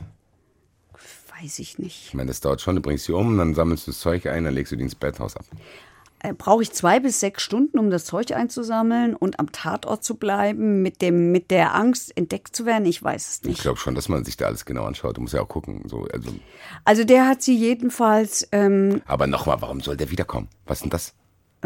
weiß 1.41 1.59
ich 1.59 1.79
nicht. 1.79 2.07
Ich 2.09 2.15
meine, 2.15 2.29
das 2.29 2.41
dauert 2.41 2.61
schon, 2.61 2.77
du 2.77 2.83
bringst 2.83 3.05
sie 3.05 3.13
um, 3.13 3.39
dann 3.39 3.55
sammelst 3.55 3.87
du 3.87 3.91
das 3.91 4.01
Zeug 4.01 4.27
ein, 4.27 4.45
dann 4.45 4.55
legst 4.55 4.73
du 4.73 4.77
die 4.77 4.83
ins 4.83 4.95
Betthaus 4.95 5.37
ab. 5.37 5.45
Äh, 6.21 6.33
brauche 6.33 6.63
ich 6.63 6.73
zwei 6.73 7.01
bis 7.01 7.21
sechs 7.21 7.43
Stunden, 7.43 7.79
um 7.79 7.91
das 7.91 8.05
Zeug 8.05 8.33
einzusammeln 8.33 9.15
und 9.15 9.39
am 9.41 9.53
Tatort 9.53 10.03
zu 10.05 10.17
bleiben, 10.17 10.83
mit, 10.83 11.01
dem, 11.03 11.33
mit 11.33 11.51
der 11.51 11.75
Angst 11.75 12.17
entdeckt 12.17 12.55
zu 12.57 12.67
werden? 12.67 12.87
Ich 12.87 13.03
weiß 13.03 13.29
es 13.29 13.37
Ich 13.39 13.45
nicht. 13.45 13.63
glaube 13.63 13.79
schon, 13.79 13.95
dass 13.95 14.09
man 14.09 14.25
sich 14.25 14.37
da 14.37 14.47
alles 14.47 14.65
genau 14.65 14.85
anschaut. 14.85 15.17
Du 15.17 15.21
musst 15.21 15.35
ja 15.35 15.43
auch 15.43 15.49
gucken. 15.49 15.83
So, 15.87 16.07
also, 16.13 16.31
Also 16.85 17.05
der 17.05 17.27
hat 17.29 17.43
sie 17.43 17.57
jedenfalls, 17.57 18.47
ähm, 18.53 19.03
aber 19.07 19.27
nochmal, 19.27 19.61
warum 19.61 19.81
soll 19.81 19.97
der 19.97 20.11
wiederkommen? 20.11 20.49
Was 20.67 20.79
ist 20.79 20.83
denn 20.83 20.91
das? 20.91 21.15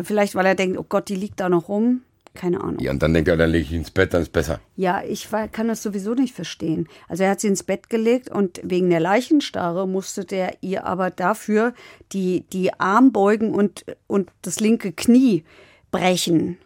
vielleicht 0.02 0.34
weil 0.34 0.46
er 0.46 0.54
denkt, 0.54 0.78
oh 0.78 0.86
Gott, 0.88 1.08
die 1.10 1.16
liegt 1.16 1.38
da 1.38 1.50
noch 1.50 1.68
rum. 1.68 2.00
Keine 2.34 2.62
Ahnung. 2.62 2.78
Ja, 2.80 2.90
und 2.92 3.02
dann 3.02 3.12
denkt 3.12 3.28
er, 3.28 3.36
dann 3.36 3.50
lege 3.50 3.64
ich 3.64 3.72
ihn 3.72 3.78
ins 3.80 3.90
Bett, 3.90 4.14
dann 4.14 4.22
ist 4.22 4.32
besser. 4.32 4.58
Ja, 4.74 5.02
ich 5.04 5.30
war, 5.32 5.48
kann 5.48 5.68
das 5.68 5.82
sowieso 5.82 6.14
nicht 6.14 6.34
verstehen. 6.34 6.88
Also 7.06 7.24
er 7.24 7.30
hat 7.30 7.40
sie 7.40 7.48
ins 7.48 7.62
Bett 7.62 7.90
gelegt 7.90 8.30
und 8.30 8.58
wegen 8.64 8.88
der 8.88 9.00
Leichenstarre 9.00 9.86
musste 9.86 10.24
der 10.24 10.56
ihr 10.62 10.86
aber 10.86 11.10
dafür 11.10 11.74
die, 12.12 12.44
die 12.52 12.72
Armbeugen 12.80 13.54
und, 13.54 13.84
und 14.06 14.30
das 14.40 14.60
linke 14.60 14.92
Knie 14.92 15.44
brechen. 15.90 16.56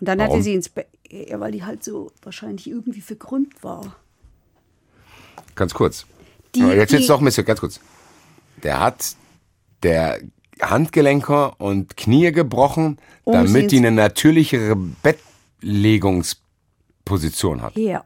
Und 0.00 0.08
dann 0.08 0.20
hat 0.22 0.28
Warum? 0.28 0.40
er 0.40 0.44
sie 0.44 0.54
ins 0.54 0.70
Bett, 0.70 0.86
ja, 1.10 1.38
weil 1.38 1.52
die 1.52 1.64
halt 1.64 1.84
so 1.84 2.10
wahrscheinlich 2.22 2.66
irgendwie 2.68 3.02
verkrümmt 3.02 3.62
war. 3.62 3.96
Ganz 5.54 5.74
kurz. 5.74 6.06
Die- 6.54 6.60
jetzt 6.60 6.92
die- 6.92 6.96
jetzt 6.96 7.10
doch, 7.10 7.20
Monsieur, 7.20 7.44
ganz 7.44 7.60
kurz. 7.60 7.80
Der 8.62 8.80
hat 8.80 9.16
der 9.82 10.20
Handgelenke 10.60 11.52
und 11.58 11.96
Knie 11.96 12.32
gebrochen, 12.32 12.98
Um 13.24 13.46
sie 13.46 13.52
damit 13.52 13.72
die 13.72 13.78
eine 13.78 13.92
natürlichere 13.92 14.76
Bettlegungsposition 14.76 17.62
hat. 17.62 17.76
Ja. 17.76 18.04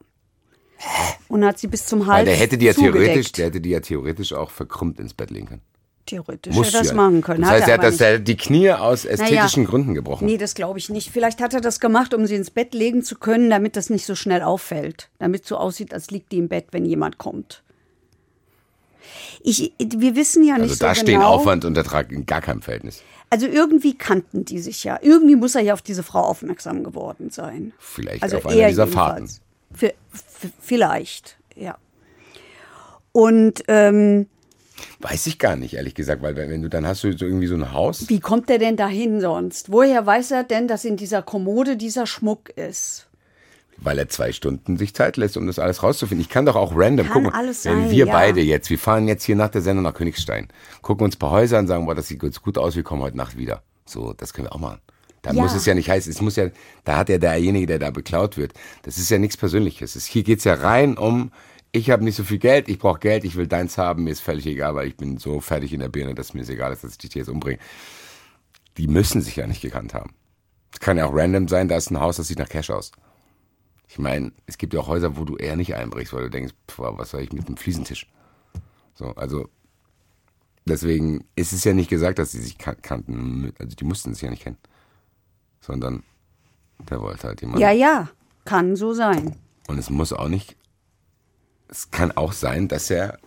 Und 1.29 1.45
hat 1.45 1.59
sie 1.59 1.67
bis 1.67 1.87
zum 1.87 2.01
Weil 2.01 2.07
Hals 2.07 2.25
der 2.27 2.37
hätte 2.37 2.59
die 2.59 2.67
ja 2.67 2.75
zugedeckt. 2.75 3.05
theoretisch, 3.05 3.33
der 3.33 3.47
hätte 3.47 3.61
die 3.61 3.71
ja 3.71 3.81
theoretisch 3.81 4.33
auch 4.33 4.51
verkrümmt 4.51 4.99
ins 4.99 5.15
Bett 5.15 5.31
legen 5.31 5.47
können. 5.47 5.63
Theoretisch 6.07 6.55
Muss 6.55 6.69
hätte 6.69 6.79
er 6.79 6.81
das 6.81 6.91
ja. 6.91 6.97
machen 6.97 7.21
können. 7.21 7.43
Das 7.43 7.51
heißt, 7.51 7.69
er 7.69 7.75
hat 7.75 7.85
das, 7.85 7.99
der, 7.99 8.19
die 8.19 8.37
Knie 8.37 8.73
aus 8.73 9.05
ästhetischen 9.05 9.67
Gründen 9.67 9.95
gebrochen. 9.95 10.25
Nee, 10.25 10.39
das 10.39 10.55
glaube 10.55 10.79
ich 10.79 10.89
nicht. 10.89 11.11
Vielleicht 11.11 11.41
hat 11.41 11.55
er 11.55 11.61
das 11.61 11.79
gemacht, 11.79 12.15
um 12.15 12.27
sie 12.27 12.35
ins 12.35 12.51
Bett 12.51 12.75
legen 12.75 13.03
zu 13.03 13.17
können, 13.17 13.51
damit 13.51 13.77
das 13.77 13.91
nicht 13.91 14.07
so 14.07 14.15
schnell 14.15 14.43
auffällt. 14.43 15.11
Damit 15.19 15.47
so 15.47 15.57
aussieht, 15.57 15.93
als 15.93 16.11
liegt 16.11 16.33
die 16.33 16.39
im 16.39 16.49
Bett, 16.49 16.69
wenn 16.73 16.87
jemand 16.87 17.19
kommt. 17.19 17.63
Ich, 19.43 19.73
wir 19.79 20.17
wissen 20.17 20.45
ja 20.45 20.55
nicht 20.55 20.63
also 20.63 20.75
so 20.75 20.81
da 20.81 20.93
genau. 20.93 21.03
stehen 21.03 21.23
Aufwand 21.23 21.65
und 21.65 21.77
Ertrag 21.77 22.13
in 22.13 22.27
gar 22.27 22.41
keinem 22.41 22.63
Verhältnis. 22.63 23.03
Also 23.31 23.47
irgendwie 23.47 23.97
kannten 23.97 24.45
die 24.45 24.59
sich 24.59 24.83
ja. 24.85 24.99
Irgendwie 25.01 25.37
muss 25.37 25.55
er 25.55 25.63
ja 25.63 25.75
auf 25.75 25.83
diese 25.83 26.03
Frau 26.03 26.21
aufmerksam 26.21 26.83
geworden 26.83 27.31
sein. 27.31 27.73
Vielleicht 27.79 28.23
Also 28.23 28.39
auf 28.39 28.47
einer 28.47 28.57
er 28.57 28.69
dieser 28.69 28.87
für, 29.73 29.95
vielleicht, 30.61 31.39
ja. 31.55 31.79
Und 33.13 33.63
ähm, 33.69 34.27
Weiß 35.01 35.27
ich 35.27 35.39
gar 35.39 35.57
nicht, 35.57 35.75
ehrlich 35.75 35.95
gesagt, 35.95 36.23
weil 36.23 36.37
wenn 36.37 36.63
du 36.63 36.69
dann 36.69 36.87
hast 36.87 37.05
du 37.05 37.17
so 37.17 37.25
irgendwie 37.25 37.47
so 37.47 37.55
ein 37.55 37.73
Haus. 37.73 38.09
wie 38.09 38.21
kommt 38.21 38.49
er 38.51 38.59
denn 38.59 38.77
dahin 38.77 39.21
sonst? 39.21 39.71
Woher 39.71 40.07
weiß 40.07 40.31
er 40.31 40.45
denn, 40.45 40.69
dass 40.69 40.85
in 40.85 40.97
dieser 40.97 41.23
Kommode 41.23 41.77
dieser 41.77 42.07
Schmuck 42.07 42.51
ist? 42.51 43.10
Weil 43.83 43.99
er 43.99 44.09
zwei 44.11 44.33
Stunden 44.33 44.77
sich 44.77 44.95
Zeit 44.95 45.17
lässt, 45.17 45.37
um 45.39 45.47
das 45.47 45.59
alles 45.59 45.83
rauszufinden. 45.83 46.21
Ich 46.23 46.29
kann 46.29 46.45
doch 46.45 46.57
auch 46.57 46.73
random 46.75 47.07
Kann 47.07 47.25
gucken. 47.25 47.33
alles 47.33 47.65
wenn 47.65 47.83
sein, 47.83 47.91
wir 47.91 48.07
ja. 48.07 48.13
beide 48.13 48.41
jetzt, 48.43 48.69
wir 48.69 48.79
fahren 48.79 49.09
jetzt 49.09 49.25
hier 49.25 49.37
nach 49.37 49.49
der 49.49 49.63
Sendung 49.63 49.85
nach 49.85 49.95
Königstein, 49.95 50.49
gucken 50.83 51.05
uns 51.05 51.17
ein 51.17 51.19
paar 51.19 51.31
Häuser 51.31 51.59
an, 51.59 51.67
sagen, 51.67 51.87
boah, 51.87 51.95
das 51.95 52.09
sieht 52.09 52.23
jetzt 52.23 52.43
gut 52.43 52.59
aus, 52.59 52.77
wir 52.77 52.83
kommen 52.83 53.03
heute 53.03 53.17
Nacht 53.17 53.37
wieder. 53.39 53.63
So, 53.87 54.13
das 54.13 54.35
können 54.35 54.49
wir 54.49 54.53
auch 54.55 54.61
machen. 54.61 54.81
Da 55.23 55.33
Ja. 55.33 55.43
muss 55.43 55.55
es 55.55 55.67
ja 55.67 55.75
nicht 55.75 55.89
heißen, 55.91 56.11
es 56.13 56.21
muss 56.21 56.37
ja, 56.37 56.49
da 56.85 56.97
hat 56.97 57.09
ja 57.09 57.19
derjenige, 57.19 57.67
der 57.67 57.79
da 57.79 57.91
beklaut 57.91 58.37
wird, 58.37 58.53
das 58.83 58.99
ist 58.99 59.11
ja 59.11 59.19
nichts 59.19 59.37
Persönliches. 59.37 59.97
Es, 59.97 60.05
hier 60.07 60.23
geht's 60.23 60.45
ja 60.45 60.55
rein 60.55 60.97
um, 60.99 61.33
ich 61.73 61.91
habe 61.91 62.05
nicht 62.05 62.17
so 62.17 62.25
viel 62.25 62.39
Geld, 62.39 62.69
ich 62.69 62.79
brauche 62.79 62.99
Geld, 63.01 63.25
ich 63.25 63.37
will 63.37 63.47
deins 63.47 63.79
haben, 63.79 64.05
mir 64.05 64.11
ist 64.11 64.21
völlig 64.21 64.47
egal, 64.47 64.75
weil 64.75 64.89
ich 64.89 64.97
bin 64.97 65.19
so 65.19 65.41
fertig 65.41 65.73
in 65.73 65.81
der 65.81 65.89
Birne, 65.89 66.15
dass 66.15 66.35
mir 66.35 66.43
es 66.43 66.49
egal 66.49 66.73
ist, 66.73 66.85
dass 66.85 66.93
ich 66.93 66.99
dich 66.99 67.15
jetzt 67.15 67.29
umbringe. 67.29 67.59
Die 68.77 68.87
müssen 68.89 69.21
sich 69.21 69.37
ja 69.37 69.47
nicht 69.47 69.61
gekannt 69.63 69.95
haben. 69.95 70.15
Es 70.73 70.81
kann 70.81 70.97
ja 70.97 71.07
auch 71.07 71.15
random 71.15 71.49
sein, 71.49 71.69
da 71.69 71.77
ist 71.77 71.91
ein 71.91 72.01
Haus, 72.01 72.17
das 72.17 72.29
sieht 72.29 72.39
nach 72.39 72.49
Cash 72.49 72.71
aus. 72.71 72.93
Ich 73.93 73.99
meine, 73.99 74.31
es 74.47 74.57
gibt 74.57 74.73
ja 74.73 74.79
auch 74.79 74.87
Häuser, 74.87 75.17
wo 75.17 75.25
du 75.25 75.37
eher 75.37 75.57
nicht 75.57 75.75
einbrichst, 75.75 76.13
weil 76.15 76.23
du 76.23 76.31
denkst, 76.31 76.55
pf, 76.71 76.79
was 76.79 77.11
soll 77.11 77.23
ich 77.23 77.33
mit 77.33 77.49
einem 77.49 77.57
Fliesentisch? 77.57 78.07
So, 78.95 79.07
also 79.17 79.49
deswegen 80.65 81.25
ist 81.35 81.53
es 81.53 81.65
ja 81.65 81.75
nicht 81.75 81.91
gesagt, 81.91 82.21
dass 82.21 82.31
sie 82.31 82.41
sich 82.41 82.57
kan- 82.57 82.81
kannten, 82.81 83.53
also 83.59 83.75
die 83.75 83.85
mussten 83.85 84.15
sich 84.15 84.23
ja 84.23 84.31
nicht 84.31 84.45
kennen, 84.45 84.59
sondern 85.61 86.05
der 86.89 87.01
wollte 87.01 87.27
halt 87.27 87.41
jemanden. 87.41 87.63
Ja, 87.63 87.73
ja, 87.73 88.09
kann 88.45 88.77
so 88.77 88.93
sein. 88.93 89.35
Und 89.67 89.79
es 89.79 89.91
muss 89.91 90.13
auch 90.13 90.29
nicht, 90.29 90.57
es 91.67 91.91
kann 91.91 92.13
auch 92.13 92.33
sein, 92.33 92.69
dass 92.69 92.91
er 92.91 93.19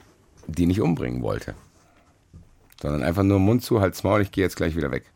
die 0.48 0.66
nicht 0.66 0.80
umbringen 0.80 1.22
wollte, 1.24 1.56
sondern 2.82 3.04
einfach 3.04 3.24
nur 3.24 3.40
Mund 3.40 3.64
zu, 3.64 3.82
halt's 3.82 4.04
Maul, 4.04 4.22
ich 4.22 4.32
gehe 4.32 4.46
jetzt 4.46 4.56
gleich 4.56 4.78
wieder 4.78 4.92
weg. 4.92 5.12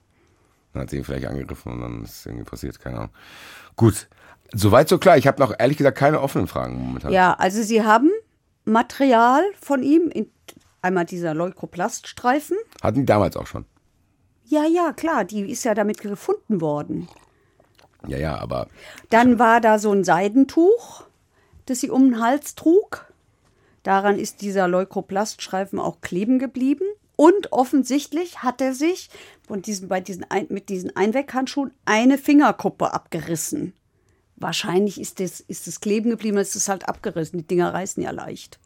Dann 0.74 0.82
hat 0.82 0.90
sie 0.90 0.98
ihn 0.98 1.06
vielleicht 1.06 1.26
angegriffen 1.26 1.72
und 1.72 1.80
dann 1.82 2.04
ist 2.04 2.20
es 2.20 2.26
irgendwie 2.26 2.44
passiert, 2.44 2.80
keine 2.82 2.98
Ahnung. 2.98 3.14
Gut, 3.78 4.10
soweit 4.54 4.90
so 4.90 4.98
klar. 4.98 5.18
Ich 5.18 5.28
habe 5.28 5.40
noch 5.40 5.54
ehrlich 5.58 5.78
gesagt 5.78 5.98
keine 5.98 6.22
offenen 6.22 6.48
Fragen 6.48 6.80
momentan. 6.82 7.12
Ja, 7.12 7.34
also 7.34 7.62
sie 7.62 7.84
haben 7.84 8.10
Material 8.66 9.44
von 9.62 9.84
ihm, 9.84 10.10
in, 10.10 10.30
einmal 10.82 11.06
dieser 11.06 11.34
Leukoplaststreifen. 11.34 12.58
Hatten 12.82 13.00
die 13.00 13.06
damals 13.06 13.38
auch 13.38 13.48
schon. 13.48 13.66
Ja, 14.46 14.66
ja, 14.66 14.94
klar, 14.94 15.26
die 15.26 15.42
ist 15.42 15.66
ja 15.66 15.74
damit 15.74 16.00
gefunden 16.00 16.62
worden. 16.62 17.08
Ja, 18.08 18.18
ja, 18.18 18.38
aber 18.38 18.68
Dann 19.10 19.40
war 19.40 19.60
da 19.60 19.80
so 19.80 19.92
ein 19.92 20.04
Seidentuch, 20.04 21.04
das 21.66 21.82
sie 21.82 21.90
um 21.90 22.12
den 22.12 22.22
Hals 22.22 22.56
trug. 22.56 23.12
Daran 23.84 24.20
ist 24.20 24.42
dieser 24.42 24.68
Leukoplaststreifen 24.68 25.80
auch 25.80 26.02
kleben 26.02 26.40
geblieben. 26.40 26.86
Und 27.16 27.52
offensichtlich 27.52 28.44
hat 28.44 28.62
er 28.62 28.74
sich 28.74 29.10
von 29.48 29.62
diesen, 29.62 29.88
bei 29.88 30.00
diesen 30.00 30.26
mit 30.50 30.70
diesen 30.70 30.96
Einweghandschuhen 30.96 31.74
eine 31.86 32.18
Fingerkuppe 32.18 32.94
abgerissen. 32.94 33.74
Wahrscheinlich 34.38 35.00
ist 35.02 35.20
das, 35.20 35.40
ist 35.42 35.68
das 35.68 35.82
kleben 35.82 36.10
geblieben, 36.10 36.38
es 36.38 36.56
ist 36.56 36.70
halt 36.70 36.88
abgerissen. 36.88 37.40
Die 37.40 37.48
Dinger 37.48 37.74
reißen 37.74 38.02
ja 38.02 38.12
leicht. 38.12 38.60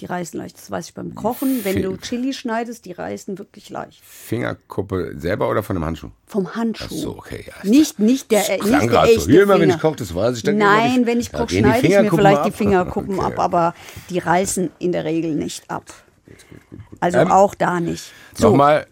Die 0.00 0.06
reißen 0.06 0.40
leicht, 0.40 0.56
das 0.56 0.70
weiß 0.70 0.88
ich 0.88 0.94
beim 0.94 1.14
Kochen. 1.14 1.62
Wenn 1.62 1.82
du 1.82 1.94
Chili 1.98 2.32
schneidest, 2.32 2.86
die 2.86 2.92
reißen 2.92 3.38
wirklich 3.38 3.68
leicht. 3.68 4.02
Fingerkuppe 4.02 5.12
selber 5.18 5.50
oder 5.50 5.62
von 5.62 5.76
einem 5.76 5.84
Handschuh? 5.84 6.08
Vom 6.26 6.54
Handschuh. 6.56 6.86
Ach 6.86 6.90
so, 6.90 7.18
okay. 7.18 7.44
Ja, 7.46 7.68
Nicht, 7.68 7.98
nicht 7.98 8.30
der, 8.30 8.48
äh, 8.48 8.62
nicht 8.62 8.70
der 8.80 8.88
grad 8.88 9.06
so. 9.08 9.12
echte 9.16 9.30
Hier 9.30 9.42
immer, 9.42 9.60
wenn 9.60 9.68
ich 9.68 9.78
koche, 9.78 9.96
das 9.96 10.14
weiß 10.14 10.38
ich 10.38 10.42
dann 10.42 10.56
Nein, 10.56 10.96
immer, 11.00 11.06
wenn 11.06 11.20
ich 11.20 11.28
da 11.30 11.38
koche, 11.40 11.54
schneide 11.56 11.86
ich 11.86 11.98
mir 12.00 12.10
vielleicht 12.10 12.38
ab. 12.38 12.44
die 12.46 12.52
Fingerkuppen 12.52 13.18
Okay. 13.18 13.26
ab, 13.26 13.38
aber 13.38 13.74
die 14.08 14.18
reißen 14.20 14.70
in 14.78 14.92
der 14.92 15.04
Regel 15.04 15.34
nicht 15.34 15.68
ab. 15.70 15.84
Also 17.00 17.18
Ähm, 17.18 17.30
auch 17.30 17.54
da 17.54 17.78
nicht. 17.78 18.10
So, 18.38 18.48
Nochmal, 18.48 18.86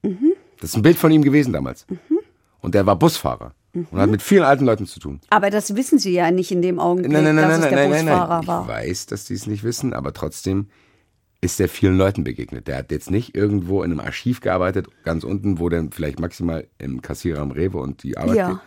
Das 0.01 0.69
ist 0.69 0.75
ein 0.75 0.81
Bild 0.81 0.97
von 0.97 1.11
ihm 1.11 1.21
gewesen 1.23 1.53
damals. 1.53 1.85
Und 2.61 2.75
der 2.75 2.85
war 2.85 2.95
Busfahrer. 2.97 3.53
Und 3.73 3.91
Mhm. 3.91 3.97
hat 3.99 4.09
mit 4.09 4.21
vielen 4.21 4.43
alten 4.43 4.63
Leuten 4.65 4.85
zu 4.87 4.99
tun. 5.01 5.19
Aber 5.29 5.49
das 5.49 5.75
wissen 5.75 5.99
Sie 5.99 6.13
ja 6.13 6.31
nicht 6.31 6.49
in 6.51 6.61
dem 6.61 6.79
Augenblick, 6.79 7.11
Nein, 7.11 7.25
nein, 7.25 7.35
nein, 7.35 7.49
dass 7.49 7.59
nein, 7.59 7.63
es 7.63 7.69
der 7.69 7.77
nein, 7.89 7.89
nein, 7.91 8.05
Busfahrer 8.05 8.33
nein. 8.35 8.41
Ich 8.43 8.47
war. 8.47 8.67
weiß, 8.69 9.05
dass 9.07 9.25
die 9.25 9.33
es 9.33 9.47
nicht 9.47 9.63
wissen, 9.65 9.93
aber 9.93 10.13
trotzdem 10.13 10.67
ist 11.41 11.59
der 11.59 11.67
vielen 11.67 11.97
Leuten 11.97 12.23
begegnet. 12.23 12.67
Der 12.67 12.77
hat 12.77 12.91
jetzt 12.91 13.11
nicht 13.11 13.35
irgendwo 13.35 13.83
in 13.83 13.91
einem 13.91 13.99
Archiv 13.99 14.39
gearbeitet, 14.39 14.87
ganz 15.03 15.23
unten, 15.25 15.59
wo 15.59 15.67
dann 15.67 15.91
vielleicht 15.91 16.19
maximal 16.21 16.67
im 16.77 17.01
Kassierer 17.01 17.41
am 17.41 17.51
Rewe 17.51 17.77
und 17.79 18.03
die 18.03 18.17
Arbeit. 18.17 18.35
Ja. 18.37 18.61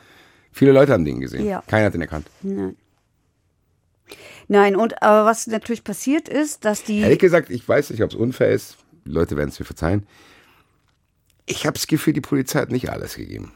Viele 0.52 0.72
Leute 0.72 0.92
haben 0.92 1.04
den 1.07 1.20
gesehen. 1.20 1.46
Ja. 1.46 1.62
Keiner 1.66 1.87
hat 1.87 1.94
ihn 1.94 2.02
erkannt. 2.02 2.26
Nein, 2.42 2.76
und 4.49 5.03
aber 5.03 5.25
was 5.27 5.47
natürlich 5.47 5.85
passiert 5.85 6.29
ist, 6.29 6.64
dass 6.64 6.85
die 6.85 7.01
Ehrlich 7.01 7.18
gesagt, 7.18 7.51
ich 7.51 7.68
weiß 7.68 7.90
nicht, 7.90 8.03
ob 8.03 8.11
es 8.11 8.16
unfair 8.16 8.51
ist. 8.51 8.77
Die 9.05 9.11
Leute 9.11 9.37
werden 9.37 9.51
es 9.51 9.59
mir 9.59 9.66
verzeihen. 9.66 10.07
Ich 11.47 11.66
habe 11.66 11.75
das 11.75 11.87
Gefühl, 11.87 12.12
die 12.12 12.21
Polizei 12.21 12.61
hat 12.61 12.71
nicht 12.71 12.90
alles 12.90 13.14
gegeben. 13.14 13.53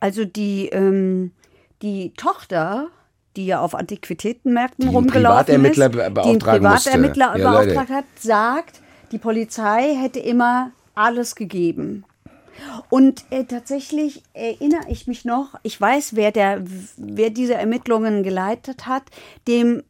Also 0.00 0.24
die, 0.24 0.68
ähm, 0.68 1.32
die 1.80 2.12
Tochter, 2.16 2.88
die 3.36 3.46
ja 3.46 3.60
auf 3.60 3.74
Antiquitätenmärkten 3.74 4.88
Die 4.88 4.94
rumgelaufen 4.94 5.40
ist, 5.40 5.46
Privatermittler 5.46 5.88
die 5.88 6.00
einen 6.02 6.14
beauftragen 6.14 6.68
musste. 6.68 6.90
Privatermittler 6.90 7.38
Ja, 7.38 7.50
beauftragt 7.50 7.90
hat, 7.90 8.04
sagt, 8.18 8.80
die 9.12 9.18
Polizei 9.18 9.94
hätte 9.94 10.20
immer 10.20 10.72
alles 10.94 11.34
gegeben. 11.34 12.04
Und 12.88 13.24
äh, 13.30 13.44
tatsächlich 13.44 14.22
erinnere 14.34 14.88
ich 14.88 15.06
mich 15.06 15.24
noch, 15.24 15.54
ich 15.62 15.80
weiß, 15.80 16.14
wer, 16.14 16.32
der, 16.32 16.62
wer 16.96 17.30
diese 17.30 17.54
Ermittlungen 17.54 18.22
geleitet 18.22 18.86
hat, 18.86 19.02
dem, 19.48 19.82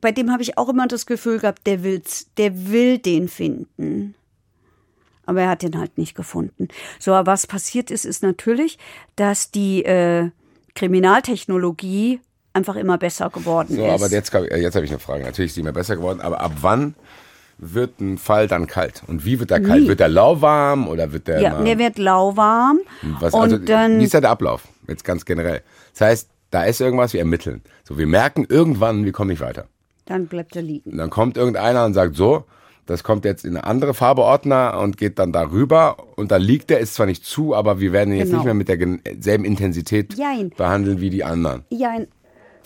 bei 0.00 0.12
dem 0.12 0.30
habe 0.32 0.42
ich 0.42 0.58
auch 0.58 0.68
immer 0.68 0.86
das 0.86 1.06
Gefühl 1.06 1.38
gehabt, 1.38 1.66
der, 1.66 1.82
will's, 1.82 2.28
der 2.36 2.68
will 2.70 2.98
den 2.98 3.28
finden. 3.28 4.14
Aber 5.26 5.42
er 5.42 5.50
hat 5.50 5.62
den 5.62 5.78
halt 5.78 5.98
nicht 5.98 6.14
gefunden. 6.14 6.68
So, 6.98 7.12
aber 7.12 7.32
was 7.32 7.46
passiert 7.46 7.90
ist, 7.90 8.04
ist 8.04 8.22
natürlich, 8.22 8.78
dass 9.16 9.50
die 9.50 9.84
äh, 9.84 10.30
Kriminaltechnologie 10.74 12.20
einfach 12.52 12.76
immer 12.76 12.98
besser 12.98 13.30
geworden 13.30 13.76
So, 13.76 13.84
ist. 13.84 13.90
aber 13.92 14.08
jetzt, 14.10 14.34
äh, 14.34 14.56
jetzt 14.60 14.74
habe 14.74 14.84
ich 14.86 14.90
eine 14.90 14.98
Frage. 15.00 15.24
Natürlich 15.24 15.50
ist 15.50 15.56
die 15.56 15.60
immer 15.60 15.72
besser 15.72 15.96
geworden, 15.96 16.20
aber 16.20 16.40
ab 16.40 16.52
wann 16.60 16.94
wird 17.58 18.00
ein 18.00 18.18
Fall 18.18 18.46
dann 18.48 18.66
kalt? 18.66 19.02
Und 19.06 19.24
wie 19.24 19.38
wird 19.40 19.50
der 19.50 19.60
kalt? 19.62 19.82
Nie. 19.82 19.88
Wird 19.88 20.00
der 20.00 20.08
lauwarm 20.08 20.88
oder 20.88 21.12
wird 21.12 21.28
der. 21.28 21.40
ja, 21.40 21.60
der 21.62 21.78
wird 21.78 21.98
lauwarm. 21.98 22.78
was, 23.20 23.34
und 23.34 23.40
also, 23.40 23.58
dann 23.58 23.98
wie 24.00 24.04
ist 24.04 24.14
da 24.14 24.20
der 24.20 24.30
Ablauf? 24.30 24.62
Jetzt 24.86 25.04
ganz 25.04 25.24
generell. 25.24 25.62
Das 25.92 26.00
heißt, 26.08 26.28
da 26.50 26.64
ist 26.64 26.80
irgendwas, 26.80 27.12
wir 27.12 27.20
ermitteln. 27.20 27.62
So, 27.84 27.98
wir 27.98 28.06
merken 28.06 28.46
irgendwann, 28.48 29.04
wir 29.04 29.12
kommen 29.12 29.30
nicht 29.30 29.40
weiter. 29.42 29.66
Dann 30.06 30.26
bleibt 30.26 30.56
er 30.56 30.62
liegen. 30.62 30.92
Und 30.92 30.98
dann 30.98 31.10
kommt 31.10 31.36
irgendeiner 31.36 31.84
und 31.84 31.92
sagt 31.94 32.16
so, 32.16 32.44
das 32.86 33.04
kommt 33.04 33.26
jetzt 33.26 33.44
in 33.44 33.50
eine 33.54 33.64
andere 33.64 33.92
Farbeordner 33.92 34.78
und 34.80 34.96
geht 34.96 35.18
dann 35.18 35.30
darüber 35.30 35.96
und 36.16 36.30
da 36.30 36.38
liegt 36.38 36.70
der, 36.70 36.78
ist 36.80 36.94
zwar 36.94 37.04
nicht 37.04 37.22
zu, 37.22 37.54
aber 37.54 37.80
wir 37.80 37.92
werden 37.92 38.12
ihn 38.14 38.18
jetzt 38.20 38.28
Genau. 38.28 38.38
nicht 38.38 38.44
mehr 38.46 38.54
mit 38.54 38.68
derselben 39.04 39.44
Intensität 39.44 40.14
Jein. 40.16 40.48
behandeln 40.56 40.98
wie 40.98 41.10
die 41.10 41.22
anderen. 41.22 41.64
Ja, 41.68 41.90
ein- 41.90 42.06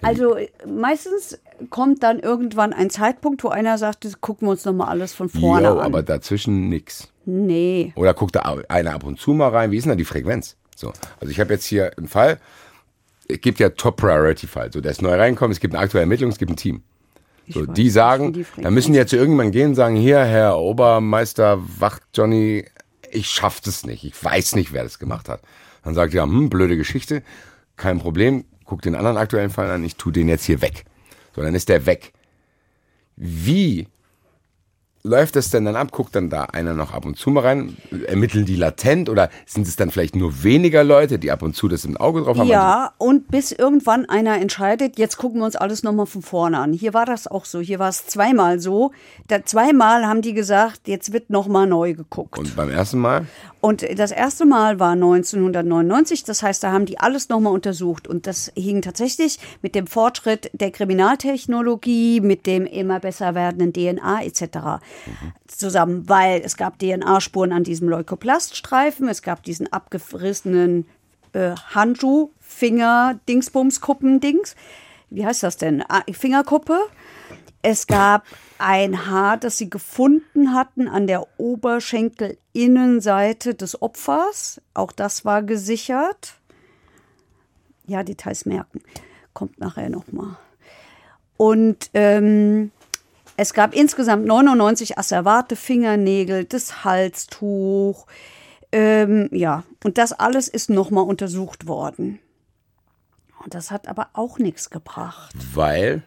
also 0.03 0.37
äh, 0.37 0.49
meistens 0.67 1.39
kommt 1.71 2.03
dann 2.03 2.19
irgendwann 2.19 2.73
ein 2.73 2.91
Zeitpunkt, 2.91 3.45
wo 3.45 3.49
einer 3.49 3.79
sagt, 3.79 4.05
das 4.05 4.21
gucken 4.21 4.49
wir 4.49 4.53
uns 4.53 4.65
nochmal 4.65 4.89
alles 4.89 5.13
von 5.15 5.29
vorne 5.29 5.69
Jo, 5.69 5.79
an. 5.79 5.87
aber 5.87 6.03
dazwischen 6.03 6.69
nix. 6.69 7.09
nee. 7.25 7.93
Oder 7.97 8.15
guckt 8.15 8.35
da 8.37 8.57
einer 8.69 8.95
ab 8.95 9.05
und 9.05 9.19
zu 9.21 9.33
mal 9.33 9.49
rein, 9.49 9.71
wie 9.71 9.77
ist 9.77 9.85
denn 9.85 9.91
da 9.93 9.97
die 9.97 10.05
Frequenz? 10.05 10.57
So, 10.77 10.93
also 11.21 11.31
ich 11.31 11.39
habe 11.39 11.53
jetzt 11.55 11.65
hier 11.67 11.97
einen 11.97 12.09
Fall, 12.09 12.41
es 13.29 13.41
gibt 13.41 13.61
ja 13.61 13.69
Top-Priority-Fall, 13.71 14.73
so 14.73 14.81
der 14.81 14.91
ist 14.91 15.03
neu 15.03 15.15
reinkommen, 15.15 15.53
es 15.53 15.61
gibt 15.61 15.75
eine 15.75 15.83
aktuelle 15.83 16.03
Ermittlung, 16.03 16.31
es 16.31 16.39
gibt 16.39 16.51
ein 16.51 16.57
Team. 16.57 16.83
So, 17.49 17.67
die 17.67 17.91
sagen, 17.91 18.33
die 18.33 18.47
da 18.57 18.71
müssen 18.71 18.93
die 18.93 18.99
ja 18.99 19.07
zu 19.07 19.17
irgendjemandem 19.17 19.53
gehen 19.53 19.69
und 19.71 19.75
sagen, 19.75 19.97
hier, 19.97 20.25
Herr 20.25 20.59
Obermeister 20.59 21.59
Wacht 21.79 22.03
Johnny, 22.15 22.65
ich 23.11 23.29
schaff 23.29 23.61
das 23.61 23.85
nicht, 23.85 24.05
ich 24.05 24.25
weiß 24.25 24.55
nicht, 24.55 24.73
wer 24.73 24.85
das 24.85 24.99
gemacht 24.99 25.29
hat. 25.29 25.43
Dann 25.85 25.95
sagt 25.95 26.15
er, 26.15 26.23
hm, 26.23 26.49
blöde 26.51 26.77
Geschichte, 26.77 27.23
kein 27.77 27.99
Problem, 27.99 28.45
guck 28.65 28.83
den 28.83 28.95
anderen 28.95 29.17
aktuellen 29.17 29.51
Fall 29.51 29.71
an, 29.71 29.85
ich 29.85 29.97
tu 29.97 30.11
den 30.11 30.29
jetzt 30.29 30.45
hier 30.45 30.61
weg. 30.61 30.85
So, 31.35 31.43
dann 31.43 31.55
ist 31.55 31.69
der 31.69 31.87
weg. 31.87 32.13
Wie 33.17 33.89
läuft 35.05 35.37
das 35.37 35.51
denn 35.51 35.65
dann 35.65 35.77
ab? 35.77 35.91
Guckt 35.91 36.15
dann 36.15 36.31
da 36.31 36.45
einer 36.45 36.75
noch 36.75 36.93
ab 36.93 37.05
und 37.05 37.17
zu 37.17 37.31
mal 37.31 37.41
rein? 37.41 37.77
Ermitteln 38.07 38.45
die 38.45 38.57
latent 38.57 39.09
oder 39.09 39.31
sind 39.47 39.67
es 39.67 39.77
dann 39.77 39.91
vielleicht 39.91 40.15
nur 40.15 40.43
weniger 40.43 40.85
Leute, 40.85 41.19
die 41.19 41.31
ab 41.31 41.43
und 41.43 41.57
zu 41.57 41.69
das 41.69 41.85
im 41.85 41.97
Auge 41.97 42.23
drauf 42.23 42.39
haben? 42.39 42.49
Ja, 42.49 42.93
und 42.99 43.29
bis 43.29 43.53
irgendwann 43.53 44.09
einer 44.09 44.41
entscheidet, 44.41 44.99
jetzt 44.99 45.17
gucken 45.17 45.41
wir 45.41 45.45
uns 45.47 45.57
alles 45.57 45.83
nochmal 45.83 46.07
von 46.07 46.23
vorne 46.23 46.59
an. 46.59 46.73
Hier 46.73 46.95
war 46.95 47.07
das 47.07 47.27
auch 47.27 47.45
so. 47.45 47.61
Hier 47.61 47.79
war 47.79 47.89
es 47.89 48.07
zweimal 48.07 48.61
so. 48.61 48.93
Da 49.29 49.45
zweimal 49.45 50.07
haben 50.07 50.23
die 50.23 50.35
gesagt, 50.35 50.87
jetzt 50.87 51.13
wird 51.13 51.31
nochmal 51.31 51.67
neu 51.67 51.95
geguckt. 51.95 52.39
Und 52.39 52.55
beim 52.57 52.71
ersten 52.71 52.99
Mal? 52.99 53.27
Und 53.63 53.87
das 53.97 54.11
erste 54.11 54.45
Mal 54.45 54.81
war 54.81 54.91
1999, 54.91 56.25
das 56.25 56.43
heißt, 56.43 56.65
da 56.65 56.73
haben 56.73 56.85
die 56.85 56.99
alles 56.99 57.29
nochmal 57.29 57.53
untersucht. 57.53 58.09
Und 58.09 58.27
das 58.27 58.51
hing 58.57 58.83
tatsächlich 58.83 59.39
mit 59.63 59.77
dem 59.77 59.87
Fortschritt 59.87 60.51
der 60.53 60.73
Kriminaltechnologie, 60.73 62.21
mit 62.21 62.49
dem 62.49 62.67
immer 62.67 62.99
besser 62.99 63.37
werdenden 63.37 63.73
DNA 63.73 64.25
etc. 64.25 64.83
zusammen, 65.47 66.09
weil 66.09 66.43
es 66.45 66.57
gab 66.57 66.81
DNA-Spuren 66.81 67.53
an 67.53 67.63
diesem 67.63 67.89
Leukoplaststreifen, 67.89 69.07
es 69.07 69.23
gab 69.23 69.45
diesen 69.45 69.73
abgerissenen 69.73 70.89
äh, 71.33 71.55
Handschuh, 71.73 72.31
Finger, 72.41 73.21
Dingsbums, 73.29 73.81
Kuppen, 73.81 74.19
Dings. 74.19 74.57
Wie 75.09 75.25
heißt 75.25 75.45
das 75.45 75.57
denn? 75.57 75.85
Ah, 75.89 76.03
Fingerkuppe. 76.11 76.81
Es 77.63 77.87
gab 77.87 78.25
ein 78.63 79.07
Haar, 79.07 79.37
das 79.37 79.59
sie 79.59 79.69
gefunden 79.69 80.55
hatten 80.55 80.89
an 80.89 81.07
der 81.07 81.27
Oberschenkelinnenseite 81.39 83.55
des 83.55 83.83
Opfers. 83.83 84.63
Auch 84.75 84.93
das 84.93 85.25
war 85.25 85.43
gesichert. 85.43 86.35
Ja, 87.87 88.03
Details 88.03 88.47
merken. 88.47 88.81
Kommt 89.35 89.59
nachher 89.59 89.91
nochmal. 89.91 90.37
Und 91.37 91.91
ähm, 91.95 92.71
es 93.37 93.55
gab 93.55 93.75
insgesamt 93.75 94.27
99 94.27 94.99
asservate 94.99 95.57
Fingernägel, 95.57 96.45
das 96.45 96.85
Halstuch. 96.85 98.07
Ähm, 98.71 99.29
ja, 99.33 99.65
und 99.83 99.99
das 99.99 100.13
alles 100.13 100.47
ist 100.49 100.71
nochmal 100.71 101.03
untersucht 101.05 101.67
worden. 101.67 102.21
Und 103.43 103.55
das 103.55 103.73
hat 103.73 103.89
aber 103.89 104.11
auch 104.13 104.39
nichts 104.39 104.71
gebracht. 104.71 105.35
Weil 105.53 106.05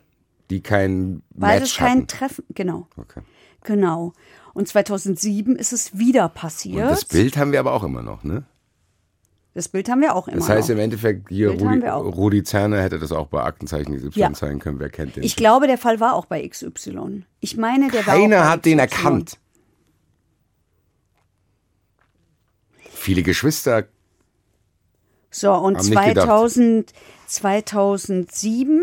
die 0.50 0.62
kein 0.62 1.22
Weil 1.32 1.60
Match 1.60 1.72
es 1.72 1.78
kein 1.78 1.90
hatten. 1.98 2.08
Treffen, 2.08 2.46
genau, 2.54 2.88
Okay. 2.98 3.22
genau. 3.64 4.14
Und 4.54 4.68
2007 4.68 5.56
ist 5.56 5.74
es 5.74 5.98
wieder 5.98 6.30
passiert. 6.30 6.84
Und 6.84 6.90
das 6.92 7.06
Bild 7.06 7.36
haben 7.38 7.52
wir 7.52 7.60
aber 7.60 7.74
auch 7.74 7.84
immer 7.84 8.02
noch, 8.04 8.24
ne? 8.24 8.44
Das 9.54 9.70
Bild 9.70 9.88
haben 9.90 10.02
wir 10.02 10.16
auch 10.16 10.28
immer 10.28 10.38
Das 10.38 10.50
heißt 10.50 10.68
noch. 10.70 10.76
im 10.76 10.82
Endeffekt, 10.82 11.30
hier 11.30 11.52
Rudi. 11.52 11.88
Rudi 11.88 12.44
Zerner 12.44 12.82
hätte 12.82 13.00
das 13.00 13.12
auch 13.14 13.28
bei 13.28 13.42
Aktenzeichen 13.42 13.96
XY 13.98 14.20
Ja. 14.20 14.34
zeigen 14.34 14.60
können. 14.60 14.80
Wer 14.80 14.90
kennt 14.90 15.16
den? 15.16 15.24
Ich 15.24 15.36
glaube, 15.38 15.68
der 15.68 15.78
Fall 15.78 16.00
war 16.02 16.14
auch 16.14 16.26
bei 16.26 16.46
XY. 16.46 17.24
Ich 17.40 17.56
meine, 17.56 17.90
der 17.90 18.06
war 18.06 18.16
auch 18.16 18.20
Keiner 18.20 18.50
hat 18.50 18.66
den 18.66 18.80
XY. 18.80 18.82
erkannt. 18.98 19.38
Viele 22.92 23.24
Geschwister. 23.24 23.86
So, 25.32 25.54
und 25.54 25.78
Haben 25.78 25.90
nicht 25.90 26.04
gedacht. 26.06 26.26
2000, 26.28 26.94
2007, 27.28 28.82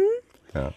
Ja. 0.54 0.72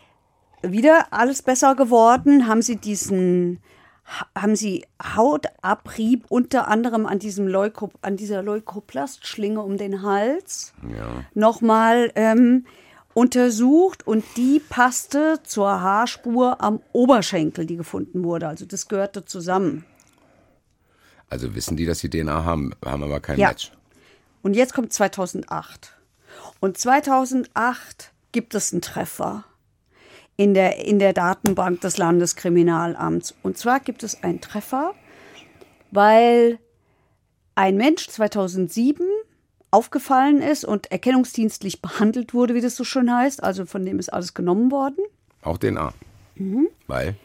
Wieder 0.72 1.08
alles 1.12 1.42
besser 1.42 1.76
geworden, 1.76 2.48
haben 2.48 2.62
sie 2.62 2.76
diesen, 2.78 3.60
ha- 4.06 4.28
haben 4.36 4.56
sie 4.56 4.86
Hautabrieb 5.16 6.26
unter 6.30 6.68
anderem 6.68 7.06
an 7.06 7.20
diesem 7.20 7.48
Leuko, 7.48 7.92
an 8.02 8.18
dieser 8.18 8.42
Leukoplastschlinge 8.44 9.62
um 9.62 9.78
den 9.78 10.02
Hals 10.04 10.74
Ja. 10.90 11.24
nochmal 11.34 12.12
ähm, 12.16 12.66
untersucht 13.14 14.06
und 14.06 14.24
die 14.36 14.60
passte 14.60 15.40
zur 15.44 15.82
Haarspur 15.82 16.62
am 16.62 16.82
Oberschenkel, 16.92 17.66
die 17.66 17.78
gefunden 17.78 18.24
wurde. 18.24 18.48
Also 18.48 18.66
das 18.66 18.88
gehörte 18.88 19.24
zusammen. 19.26 19.86
Also 21.30 21.56
wissen 21.56 21.76
die, 21.78 21.86
dass 21.86 22.00
sie 22.00 22.10
DNA 22.10 22.44
haben, 22.44 22.74
haben 22.84 23.04
aber 23.04 23.20
kein 23.20 23.40
Ja. 23.40 23.50
Match. 23.50 23.72
Und 24.44 24.54
jetzt 24.56 24.74
kommt 24.74 24.94
2008. 24.94 25.94
Und 26.60 26.78
2008 26.78 28.12
gibt 28.32 28.54
es 28.54 28.72
einen 28.72 28.82
Treffer 28.82 29.44
in 30.38 30.54
der, 30.54 30.86
in 30.86 31.00
der 31.00 31.14
Datenbank 31.14 31.82
des 31.82 31.98
Landeskriminalamts. 31.98 33.36
Und 33.42 33.58
zwar 33.58 33.80
gibt 33.80 34.04
es 34.04 34.24
einen 34.24 34.42
Treffer, 34.42 34.94
weil 35.92 36.60
ein 37.56 37.78
Mensch 37.78 38.08
2007 38.10 39.06
aufgefallen 39.72 40.42
ist 40.42 40.66
und 40.66 40.92
erkennungsdienstlich 40.92 41.82
behandelt 41.82 42.34
wurde, 42.34 42.56
wie 42.56 42.62
das 42.62 42.76
so 42.76 42.84
schön 42.84 43.14
heißt. 43.14 43.44
Also 43.44 43.66
von 43.66 43.86
dem 43.86 44.00
ist 44.00 44.12
alles 44.12 44.34
genommen 44.34 44.72
worden. 44.72 45.04
Auch 45.42 45.58
DNA. 45.58 45.94
Mhm. 46.36 46.68
Weil? 46.88 47.16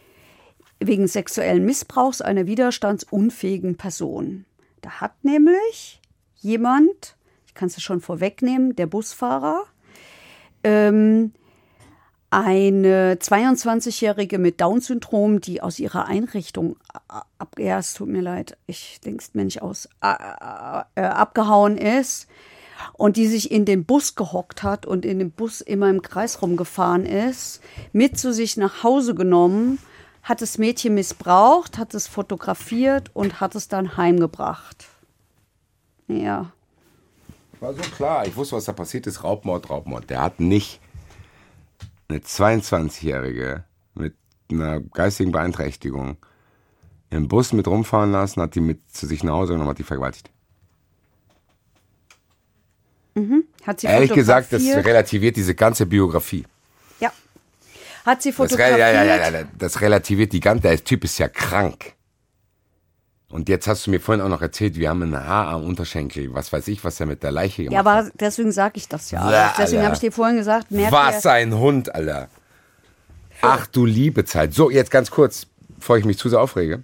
wegen 0.81 1.07
sexuellen 1.07 1.65
Missbrauchs 1.65 2.23
einer 2.23 2.47
widerstandsunfähigen 2.47 3.77
Person. 3.77 4.47
Da 4.81 5.01
hat 5.01 5.13
nämlich 5.23 6.01
jemand, 6.37 7.17
ich 7.47 7.55
kann 7.55 7.69
es 7.69 7.77
ja 7.77 7.81
schon 7.81 8.01
vorwegnehmen, 8.01 8.75
der 8.75 8.87
Busfahrer, 8.87 9.67
ähm, 10.65 11.33
eine 12.31 13.17
22-Jährige 13.17 14.39
mit 14.39 14.61
Down-Syndrom, 14.61 15.41
die 15.41 15.63
aus 15.63 15.81
ihrer 15.81 16.07
Einrichtung 16.07 16.77
ab, 17.39 17.49
ja, 17.59 17.79
es 17.79 17.95
tut 17.95 18.09
mir 18.09 18.23
leid, 18.23 18.57
ich 18.67 19.01
denke 19.01 19.23
es 19.23 19.35
mir 19.35 19.45
nicht 19.45 19.63
aus, 19.63 19.89
äh, 20.01 21.01
abgehauen 21.03 21.77
ist 21.77 22.29
und 22.93 23.17
die 23.17 23.27
sich 23.27 23.51
in 23.51 23.65
den 23.65 23.85
Bus 23.85 24.15
gehockt 24.15 24.63
hat 24.63 24.87
und 24.87 25.05
in 25.05 25.19
dem 25.19 25.33
Bus 25.33 25.61
immer 25.61 25.91
im 25.91 26.03
Kreis 26.03 26.41
rumgefahren 26.41 27.05
ist, 27.05 27.61
mit 27.93 28.19
zu 28.19 28.33
sich 28.33 28.57
nach 28.57 28.85
Hause 28.85 29.15
genommen, 29.15 29.79
hat 30.23 30.41
das 30.41 30.59
Mädchen 30.59 30.95
missbraucht, 30.95 31.79
hat 31.79 31.95
es 31.95 32.07
fotografiert 32.07 33.11
und 33.13 33.41
hat 33.41 33.55
es 33.57 33.69
dann 33.69 33.97
heimgebracht. 33.97 34.87
Ja. 36.07 36.53
War 37.59 37.75
so 37.75 37.83
klar. 37.83 38.27
Ich 38.27 38.37
wusste, 38.37 38.57
was 38.57 38.65
da 38.65 38.73
passiert 38.73 39.07
ist. 39.07 39.25
Raubmord, 39.25 39.71
Raubmord. 39.71 40.09
Der 40.11 40.23
hat 40.23 40.41
nicht 40.41 40.81
eine 42.11 42.19
22-Jährige 42.21 43.65
mit 43.95 44.15
einer 44.51 44.81
geistigen 44.81 45.33
Beeinträchtigung 45.33 46.17
im 47.11 47.29
Bus 47.29 47.53
mit 47.53 47.67
rumfahren 47.67 48.13
lassen, 48.13 48.41
hat 48.41 48.55
die 48.55 48.61
mit 48.61 48.81
zu 48.93 49.07
sich 49.07 49.25
nach 49.25 49.35
Hause 49.35 49.53
genommen, 49.53 49.71
hat 49.71 49.79
die 49.79 49.85
vergewaltigt. 49.85 50.31
Hat 53.65 53.81
sie 53.81 53.87
Ehrlich 53.87 54.13
gesagt, 54.13 54.53
das 54.53 54.63
relativiert 54.63 55.37
diese 55.37 55.55
ganze 55.55 55.87
Biografie. 55.87 56.47
Ja. 57.01 57.13
Hat 58.07 58.23
sie 58.23 58.31
Das, 58.31 58.37
fotografiert. 58.37 58.77
re 58.77 58.81
ja, 58.81 58.93
ja, 58.93 59.05
ja, 59.05 59.31
ja, 59.31 59.45
das 59.59 59.81
relativiert 59.81 60.33
die 60.33 60.41
ganze, 60.41 60.63
der 60.63 60.83
Typ 60.83 61.05
ist 61.05 61.19
ja 61.19 61.29
krank. 61.29 61.95
Und 63.31 63.49
jetzt 63.49 63.69
hast 63.69 63.87
du 63.87 63.93
mir 63.93 64.01
vorhin 64.01 64.23
auch 64.25 64.29
noch 64.29 64.43
erzählt, 64.43 64.77
wir 64.77 64.89
haben 64.89 65.03
ein 65.03 65.17
Haar 65.17 65.49
am 65.49 65.65
Unterschenkel, 65.65 66.35
was 66.35 66.53
weiß 66.53 66.67
ich, 66.67 66.83
was 66.83 66.99
er 66.99 67.07
mit 67.07 67.23
der 67.23 67.31
Leiche 67.31 67.63
gemacht 67.63 67.73
Ja, 67.87 67.91
hat. 67.91 68.05
aber 68.07 68.11
deswegen 68.19 68.51
sage 68.51 68.73
ich 68.77 68.89
das 68.89 69.13
ja. 69.13 69.31
Ja, 69.31 69.55
deswegen 69.57 69.85
habe 69.85 69.95
ich 69.95 70.01
dir 70.01 70.11
vorhin 70.11 70.37
gesagt, 70.37 70.71
merk 70.73 70.91
Was 70.91 71.25
ein 71.27 71.57
Hund, 71.57 71.95
Alter. 71.95 72.29
Ach 73.41 73.67
du 73.69 73.87
liebe 73.87 74.25
Zeit. 74.25 74.53
So, 74.53 74.69
jetzt 74.69 74.91
ganz 74.91 75.13
kurz, 75.13 75.47
bevor 75.79 75.97
ich 75.97 76.05
mich 76.05 76.19
zu 76.19 76.29
sehr 76.29 76.41
aufrege. 76.41 76.83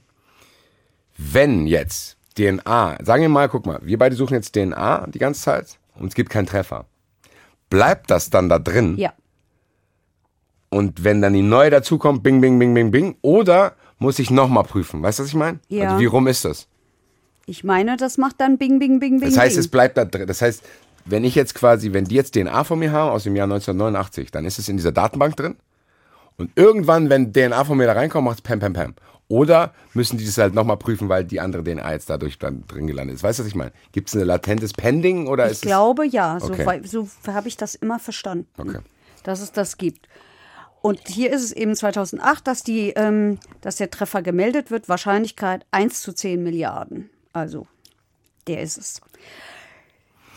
Wenn 1.18 1.66
jetzt 1.66 2.16
DNA, 2.38 2.98
sagen 3.02 3.22
wir 3.22 3.28
mal, 3.28 3.48
guck 3.48 3.66
mal, 3.66 3.80
wir 3.82 3.98
beide 3.98 4.14
suchen 4.14 4.34
jetzt 4.34 4.54
DNA 4.54 5.08
die 5.08 5.18
ganze 5.18 5.40
Zeit 5.42 5.78
und 5.96 6.08
es 6.08 6.14
gibt 6.14 6.30
keinen 6.30 6.46
Treffer. 6.46 6.84
Bleibt 7.70 8.08
das 8.10 8.30
dann 8.30 8.48
da 8.48 8.60
drin? 8.60 8.96
Ja. 8.98 9.12
Und 10.68 11.02
wenn 11.02 11.22
dann 11.22 11.32
die 11.32 11.42
neue 11.42 11.70
dazukommt, 11.70 12.22
bing, 12.22 12.40
bing, 12.40 12.58
bing, 12.58 12.72
bing, 12.74 12.90
bing, 12.92 13.16
oder 13.22 13.74
muss 13.98 14.18
ich 14.18 14.30
nochmal 14.30 14.64
prüfen? 14.64 15.02
Weißt 15.02 15.18
du, 15.18 15.22
was 15.22 15.28
ich 15.30 15.34
meine? 15.34 15.58
Ja. 15.68 15.88
Also 15.90 16.00
wie 16.00 16.06
rum 16.06 16.26
ist 16.26 16.44
das? 16.44 16.66
Ich 17.46 17.62
meine, 17.64 17.96
das 17.96 18.18
macht 18.18 18.40
dann 18.40 18.58
Bing, 18.58 18.78
Bing, 18.78 18.98
Bing, 18.98 19.20
Bing. 19.20 19.28
Das 19.30 19.38
heißt, 19.38 19.56
es 19.56 19.68
bleibt 19.68 19.96
da 19.96 20.04
drin. 20.04 20.26
Das 20.26 20.42
heißt, 20.42 20.62
wenn 21.04 21.22
ich 21.24 21.34
jetzt 21.36 21.54
quasi, 21.54 21.92
wenn 21.92 22.04
die 22.04 22.16
jetzt 22.16 22.34
DNA 22.34 22.64
von 22.64 22.78
mir 22.78 22.90
haben 22.92 23.10
aus 23.10 23.22
dem 23.22 23.36
Jahr 23.36 23.44
1989, 23.44 24.30
dann 24.32 24.44
ist 24.44 24.58
es 24.58 24.68
in 24.68 24.76
dieser 24.76 24.92
Datenbank 24.92 25.36
drin. 25.36 25.56
Und 26.36 26.50
irgendwann, 26.56 27.08
wenn 27.08 27.32
DNA 27.32 27.64
von 27.64 27.78
mir 27.78 27.86
da 27.86 27.92
reinkommt, 27.92 28.24
macht 28.24 28.38
es 28.38 28.42
pam, 28.42 28.58
pam, 28.58 28.72
pam. 28.72 28.94
Oder 29.28 29.72
müssen 29.94 30.18
die 30.18 30.24
das 30.26 30.38
halt 30.38 30.54
nochmal 30.54 30.76
prüfen, 30.76 31.08
weil 31.08 31.24
die 31.24 31.40
andere 31.40 31.64
DNA 31.64 31.92
jetzt 31.92 32.10
dadurch 32.10 32.38
dann 32.38 32.64
drin 32.68 32.86
gelandet 32.86 33.16
ist. 33.16 33.22
Weißt 33.22 33.38
du, 33.38 33.42
was 33.44 33.48
ich 33.48 33.54
meine? 33.56 33.72
Gibt 33.92 34.08
es 34.08 34.14
ein 34.14 34.20
latentes 34.24 34.72
Pending 34.72 35.26
oder 35.26 35.46
Ich 35.46 35.52
ist 35.52 35.62
glaube 35.62 36.06
ja, 36.06 36.38
so, 36.38 36.52
Okay. 36.52 36.80
so 36.84 37.08
habe 37.26 37.48
ich 37.48 37.56
das 37.56 37.74
immer 37.74 37.98
verstanden, 37.98 38.46
Okay. 38.58 38.78
dass 39.24 39.40
es 39.40 39.50
das 39.52 39.78
gibt. 39.78 40.06
Und 40.82 41.08
hier 41.08 41.32
ist 41.32 41.42
es 41.42 41.52
eben 41.52 41.74
2008, 41.74 42.46
dass, 42.46 42.62
die, 42.62 42.90
ähm, 42.90 43.38
dass 43.60 43.76
der 43.76 43.90
Treffer 43.90 44.22
gemeldet 44.22 44.70
wird. 44.70 44.88
Wahrscheinlichkeit 44.88 45.66
1 45.72 46.00
zu 46.00 46.12
10 46.12 46.42
Milliarden. 46.42 47.10
Also, 47.32 47.66
der 48.46 48.60
ist 48.62 48.78
es. 48.78 49.00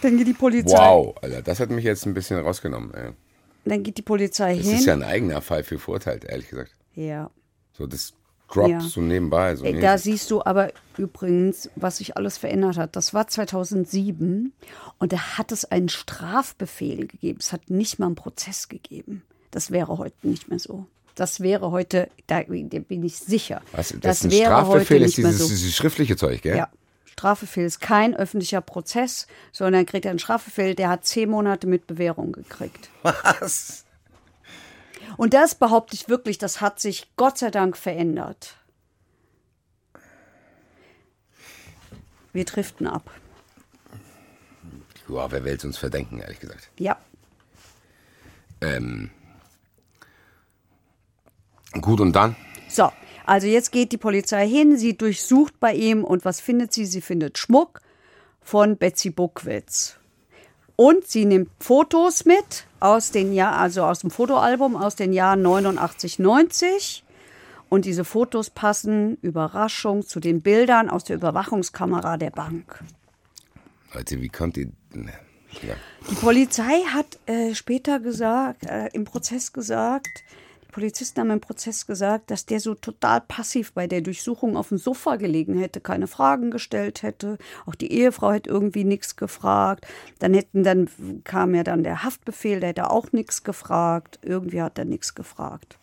Dann 0.01 0.17
geht 0.17 0.27
die. 0.27 0.33
Polizei, 0.33 0.77
Wow, 0.77 1.15
Alter, 1.21 1.41
das 1.41 1.59
hat 1.59 1.69
mich 1.69 1.83
jetzt 1.83 2.05
ein 2.05 2.13
bisschen 2.13 2.39
rausgenommen. 2.39 2.93
Ey. 2.93 3.11
dann 3.65 3.83
geht 3.83 3.97
die 3.97 4.01
Polizei 4.01 4.55
Das 4.55 4.65
hin. 4.65 4.77
ist 4.77 4.85
ja 4.85 4.93
ein 4.93 5.03
eigener 5.03 5.41
Fall 5.41 5.63
für 5.63 5.77
verurteilt, 5.77 6.23
ehrlich 6.25 6.49
gesagt. 6.49 6.71
ja. 6.95 7.29
So, 7.73 7.85
das 7.87 8.13
droppt 8.51 8.69
Ja. 8.69 8.79
so 8.81 8.99
nebenbei. 8.99 9.55
So 9.55 9.63
nee. 9.63 9.79
Da 9.79 9.97
siehst 9.97 10.31
du 10.31 10.41
aber 10.43 10.71
übrigens, 10.97 11.69
was 11.75 11.97
sich 11.97 12.17
alles 12.17 12.37
verändert 12.37 12.75
hat. 12.77 12.95
Das 12.95 13.13
war 13.13 13.27
2007 13.27 14.51
und 14.97 15.13
da 15.13 15.37
hat 15.37 15.51
es 15.53 15.63
einen 15.65 15.87
Strafbefehl 15.89 17.07
gegeben. 17.07 17.37
Es 17.39 17.53
hat 17.53 17.69
nicht 17.69 17.99
mal 17.99 18.07
einen 18.07 18.15
Prozess 18.15 18.67
gegeben. 18.67 19.23
Das 19.51 19.71
wäre 19.71 19.97
heute 19.97 20.15
nicht 20.27 20.49
mehr 20.49 20.59
so. 20.59 20.85
Das 21.15 21.41
wäre 21.41 21.71
heute, 21.71 22.09
da 22.27 22.41
bin 22.43 23.03
ich 23.03 23.17
sicher. 23.17 23.61
Was, 23.71 23.89
das, 23.89 23.99
das 23.99 24.17
ist 24.19 24.23
ein 24.25 24.31
wäre 24.31 24.51
Strafbefehl 24.51 24.97
heute 24.99 25.05
ist 25.05 25.17
dieses, 25.17 25.37
so. 25.39 25.47
dieses 25.49 25.75
schriftliche 25.75 26.15
Zeug, 26.15 26.41
gell? 26.41 26.55
Ja. 26.55 26.69
Strafbefehl 27.05 27.65
ist 27.65 27.81
kein 27.81 28.15
öffentlicher 28.15 28.61
Prozess, 28.61 29.27
sondern 29.51 29.85
kriegt 29.85 30.05
er 30.05 30.11
einen 30.11 30.19
Strafbefehl, 30.19 30.75
der 30.75 30.87
hat 30.87 31.05
zehn 31.05 31.29
Monate 31.29 31.67
mit 31.67 31.87
Bewährung 31.87 32.31
gekriegt. 32.31 32.89
Was? 33.01 33.83
Und 35.17 35.33
das 35.33 35.55
behaupte 35.55 35.95
ich 35.95 36.07
wirklich, 36.07 36.37
das 36.37 36.61
hat 36.61 36.79
sich 36.79 37.09
Gott 37.17 37.37
sei 37.37 37.51
Dank 37.51 37.75
verändert. 37.75 38.55
Wir 42.31 42.45
driften 42.45 42.87
ab. 42.87 43.11
Ja, 45.09 45.29
wer 45.31 45.43
will 45.43 45.55
es 45.55 45.65
uns 45.65 45.77
verdenken, 45.77 46.19
ehrlich 46.19 46.39
gesagt. 46.39 46.69
Ja. 46.77 46.97
Ähm, 48.61 49.09
gut, 51.73 51.99
und 51.99 52.13
dann? 52.13 52.35
So, 52.67 52.91
also 53.25 53.47
jetzt 53.47 53.71
geht 53.71 53.91
die 53.91 53.97
Polizei 53.97 54.47
hin, 54.47 54.77
sie 54.77 54.97
durchsucht 54.97 55.59
bei 55.59 55.73
ihm 55.73 56.03
und 56.03 56.25
was 56.25 56.41
findet 56.41 56.73
sie? 56.73 56.85
Sie 56.85 57.01
findet 57.01 57.37
Schmuck 57.37 57.81
von 58.41 58.77
Betsy 58.77 59.11
Buckwitz. 59.11 59.95
Und 60.75 61.05
sie 61.05 61.25
nimmt 61.25 61.51
Fotos 61.59 62.25
mit 62.25 62.65
aus 62.79 63.11
den 63.11 63.33
Jahr, 63.33 63.57
also 63.57 63.83
aus 63.83 63.99
dem 63.99 64.11
Fotoalbum 64.11 64.75
aus 64.75 64.95
den 64.95 65.13
Jahren 65.13 65.41
89, 65.41 66.19
90. 66.19 67.03
Und 67.69 67.85
diese 67.85 68.03
Fotos 68.03 68.49
passen, 68.49 69.17
Überraschung, 69.21 70.03
zu 70.03 70.19
den 70.19 70.41
Bildern 70.41 70.89
aus 70.89 71.03
der 71.03 71.17
Überwachungskamera 71.17 72.17
der 72.17 72.31
Bank. 72.31 72.83
Leute, 73.93 74.21
wie 74.21 74.29
kommt 74.29 74.57
ihr. 74.57 74.69
Ne, 74.93 75.13
Ja. 75.61 75.75
Die 76.09 76.15
Polizei 76.15 76.81
hat 76.93 77.19
äh, 77.27 77.53
später 77.53 77.99
gesagt, 77.99 78.65
äh, 78.65 78.87
im 78.93 79.03
Prozess 79.03 79.53
gesagt, 79.53 80.23
Polizisten 80.71 81.19
haben 81.19 81.31
im 81.31 81.41
Prozess 81.41 81.85
gesagt, 81.87 82.31
dass 82.31 82.45
der 82.45 82.59
so 82.59 82.75
total 82.75 83.21
passiv 83.21 83.73
bei 83.73 83.87
der 83.87 84.01
Durchsuchung 84.01 84.55
auf 84.57 84.69
dem 84.69 84.77
Sofa 84.77 85.15
gelegen 85.17 85.57
hätte, 85.59 85.81
keine 85.81 86.07
Fragen 86.07 86.51
gestellt 86.51 87.03
hätte. 87.03 87.37
Auch 87.65 87.75
die 87.75 87.91
Ehefrau 87.91 88.31
hätte 88.31 88.49
irgendwie 88.49 88.83
nichts 88.83 89.15
gefragt. 89.15 89.85
Dann 90.19 90.33
hätten 90.33 90.63
dann 90.63 90.89
kam 91.23 91.55
ja 91.55 91.63
dann 91.63 91.83
der 91.83 92.03
Haftbefehl, 92.03 92.59
der 92.59 92.69
hätte 92.69 92.89
auch 92.91 93.11
nichts 93.11 93.43
gefragt. 93.43 94.19
Irgendwie 94.23 94.61
hat 94.61 94.77
er 94.77 94.85
nichts 94.85 95.15
gefragt. 95.15 95.77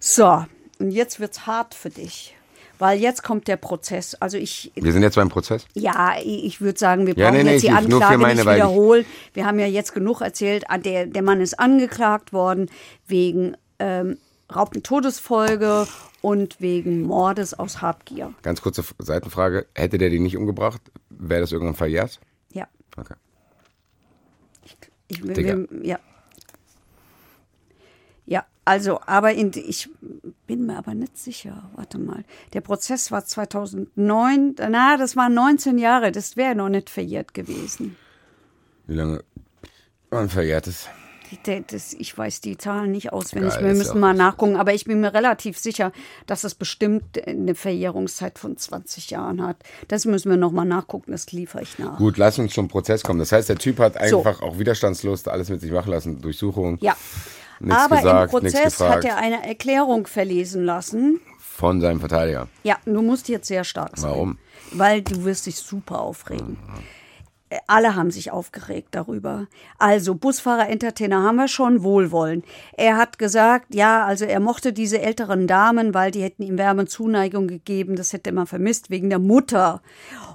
So, 0.00 0.44
und 0.78 0.90
jetzt 0.90 1.20
wird's 1.20 1.46
hart 1.46 1.74
für 1.74 1.90
dich. 1.90 2.34
Weil 2.80 3.00
jetzt 3.00 3.24
kommt 3.24 3.48
der 3.48 3.56
Prozess. 3.56 4.14
Also 4.14 4.36
ich, 4.38 4.70
Wir 4.76 4.92
sind 4.92 5.02
jetzt 5.02 5.16
beim 5.16 5.28
Prozess. 5.28 5.66
ja, 5.74 6.14
ich 6.24 6.60
würde 6.60 6.78
sagen, 6.78 7.08
wir 7.08 7.16
Ja, 7.16 7.26
brauchen 7.30 7.38
nee, 7.38 7.42
nee, 7.44 7.52
jetzt 7.54 7.62
die 7.64 7.70
Anklage 7.70 8.18
meine, 8.18 8.36
nicht 8.44 8.54
wiederholen. 8.54 9.04
Wir 9.34 9.46
haben 9.46 9.58
ja 9.58 9.66
jetzt 9.66 9.94
genug 9.94 10.20
erzählt. 10.20 10.64
Ah, 10.68 10.78
Der, 10.78 11.06
der 11.06 11.22
Mann 11.22 11.40
ist 11.40 11.58
angeklagt 11.58 12.32
worden 12.32 12.70
wegen 13.08 13.56
ähm, 13.78 14.18
Raub- 14.54 14.74
und 14.74 14.84
Todesfolge 14.84 15.86
und 16.22 16.60
wegen 16.60 17.02
Mordes 17.02 17.54
aus 17.54 17.82
Habgier. 17.82 18.34
Ganz 18.42 18.62
kurze 18.62 18.82
Seitenfrage. 18.98 19.66
Hätte 19.74 19.98
der 19.98 20.10
die 20.10 20.20
nicht 20.20 20.36
umgebracht, 20.36 20.80
wäre 21.10 21.40
das 21.42 21.52
irgendwann 21.52 21.74
verjährt? 21.74 22.20
Ja. 22.52 22.66
Okay. 22.96 23.14
Ich, 25.08 25.22
wir, 25.24 25.34
Digga. 25.34 25.56
wir, 25.56 25.86
ja. 25.86 25.98
Ja, 28.26 28.44
also, 28.64 29.00
aber 29.06 29.32
in, 29.32 29.52
ich 29.54 29.88
bin 30.46 30.66
mir 30.66 30.76
aber 30.76 30.94
nicht 30.94 31.16
sicher. 31.16 31.70
Warte 31.74 31.98
mal. 31.98 32.24
Der 32.52 32.60
Prozess 32.60 33.10
war 33.10 33.24
2009. 33.24 34.56
Na, 34.70 34.96
das 34.98 35.16
waren 35.16 35.34
19 35.34 35.78
Jahre. 35.78 36.12
Das 36.12 36.36
wäre 36.36 36.54
noch 36.54 36.68
nicht 36.68 36.90
verjährt 36.90 37.32
gewesen. 37.32 37.96
Wie 38.86 38.94
lange 38.94 39.24
man 40.10 40.28
verjährt 40.28 40.66
ist? 40.66 40.88
Die- 41.30 41.64
Das, 41.66 41.92
ich 41.94 42.16
weiß 42.16 42.40
die 42.40 42.56
Zahlen 42.56 42.90
nicht 42.92 43.12
auswendig. 43.12 43.52
Egal, 43.54 43.64
Wir 43.68 43.74
müssen 43.74 44.00
mal 44.00 44.14
nachgucken. 44.14 44.56
Aber 44.56 44.72
ich 44.74 44.84
bin 44.84 45.00
mir 45.00 45.12
relativ 45.14 45.58
sicher, 45.58 45.92
dass 46.26 46.44
es 46.44 46.54
bestimmt 46.54 47.04
eine 47.26 47.54
Verjährungszeit 47.54 48.38
von 48.38 48.56
20 48.56 49.10
Jahren 49.10 49.42
hat. 49.46 49.56
Das 49.88 50.04
müssen 50.04 50.30
wir 50.30 50.36
noch 50.36 50.52
mal 50.52 50.64
nachgucken. 50.64 51.12
Das 51.12 51.30
liefere 51.32 51.62
ich 51.62 51.78
nach. 51.78 51.98
Gut, 51.98 52.16
lass 52.18 52.38
uns 52.38 52.52
zum 52.54 52.68
Prozess 52.68 53.02
kommen. 53.02 53.18
Das 53.18 53.32
heißt, 53.32 53.48
der 53.48 53.56
Typ 53.58 53.78
hat 53.78 53.94
So. 54.08 54.18
einfach 54.18 54.42
auch 54.42 54.58
widerstandslos 54.58 55.26
alles 55.28 55.48
mit 55.50 55.60
sich 55.60 55.70
machen 55.70 55.90
lassen. 55.90 56.20
Durchsuchung. 56.20 56.78
Ja. 56.80 56.96
Nichts 57.60 57.76
aber 57.84 57.96
gesagt, 57.96 58.32
im 58.34 58.40
Prozess 58.40 58.80
hat 58.80 59.04
er 59.04 59.16
eine 59.16 59.44
Erklärung 59.46 60.06
verlesen 60.06 60.64
lassen. 60.64 61.20
Von 61.40 61.80
seinem 61.80 61.98
Verteidiger. 61.98 62.46
Ja, 62.62 62.76
du 62.84 63.02
musst 63.02 63.28
jetzt 63.28 63.48
sehr 63.48 63.64
stark 63.64 63.98
sein. 63.98 64.10
Warum? 64.10 64.38
Weil 64.72 65.02
du 65.02 65.24
wirst 65.24 65.46
dich 65.46 65.56
super 65.56 66.00
aufregen. 66.00 66.56
Äh, 66.68 66.80
Alle 67.66 67.94
haben 67.94 68.10
sich 68.10 68.30
aufgeregt 68.30 68.88
darüber. 68.90 69.46
Also, 69.78 70.14
Busfahrer 70.14 70.68
Entertainer 70.68 71.22
haben 71.22 71.36
wir 71.36 71.48
schon 71.48 71.82
Wohlwollen. 71.82 72.44
Er 72.76 72.96
hat 72.96 73.18
gesagt, 73.18 73.74
ja, 73.74 74.04
also 74.04 74.24
er 74.24 74.40
mochte 74.40 74.72
diese 74.72 75.00
älteren 75.00 75.46
Damen, 75.46 75.94
weil 75.94 76.10
die 76.10 76.22
hätten 76.22 76.42
ihm 76.42 76.58
Wärme 76.58 76.82
und 76.82 76.90
Zuneigung 76.90 77.48
gegeben. 77.48 77.96
Das 77.96 78.12
hätte 78.12 78.32
man 78.32 78.46
vermisst 78.46 78.90
wegen 78.90 79.08
der 79.08 79.18
Mutter. 79.18 79.82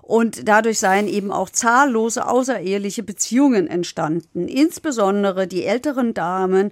Und 0.02 0.48
dadurch 0.48 0.80
seien 0.80 1.08
eben 1.08 1.32
auch 1.32 1.50
zahllose 1.50 2.28
außereheliche 2.28 3.04
Beziehungen 3.04 3.68
entstanden. 3.68 4.48
Insbesondere 4.48 5.48
die 5.48 5.66
älteren 5.66 6.14
Damen, 6.14 6.72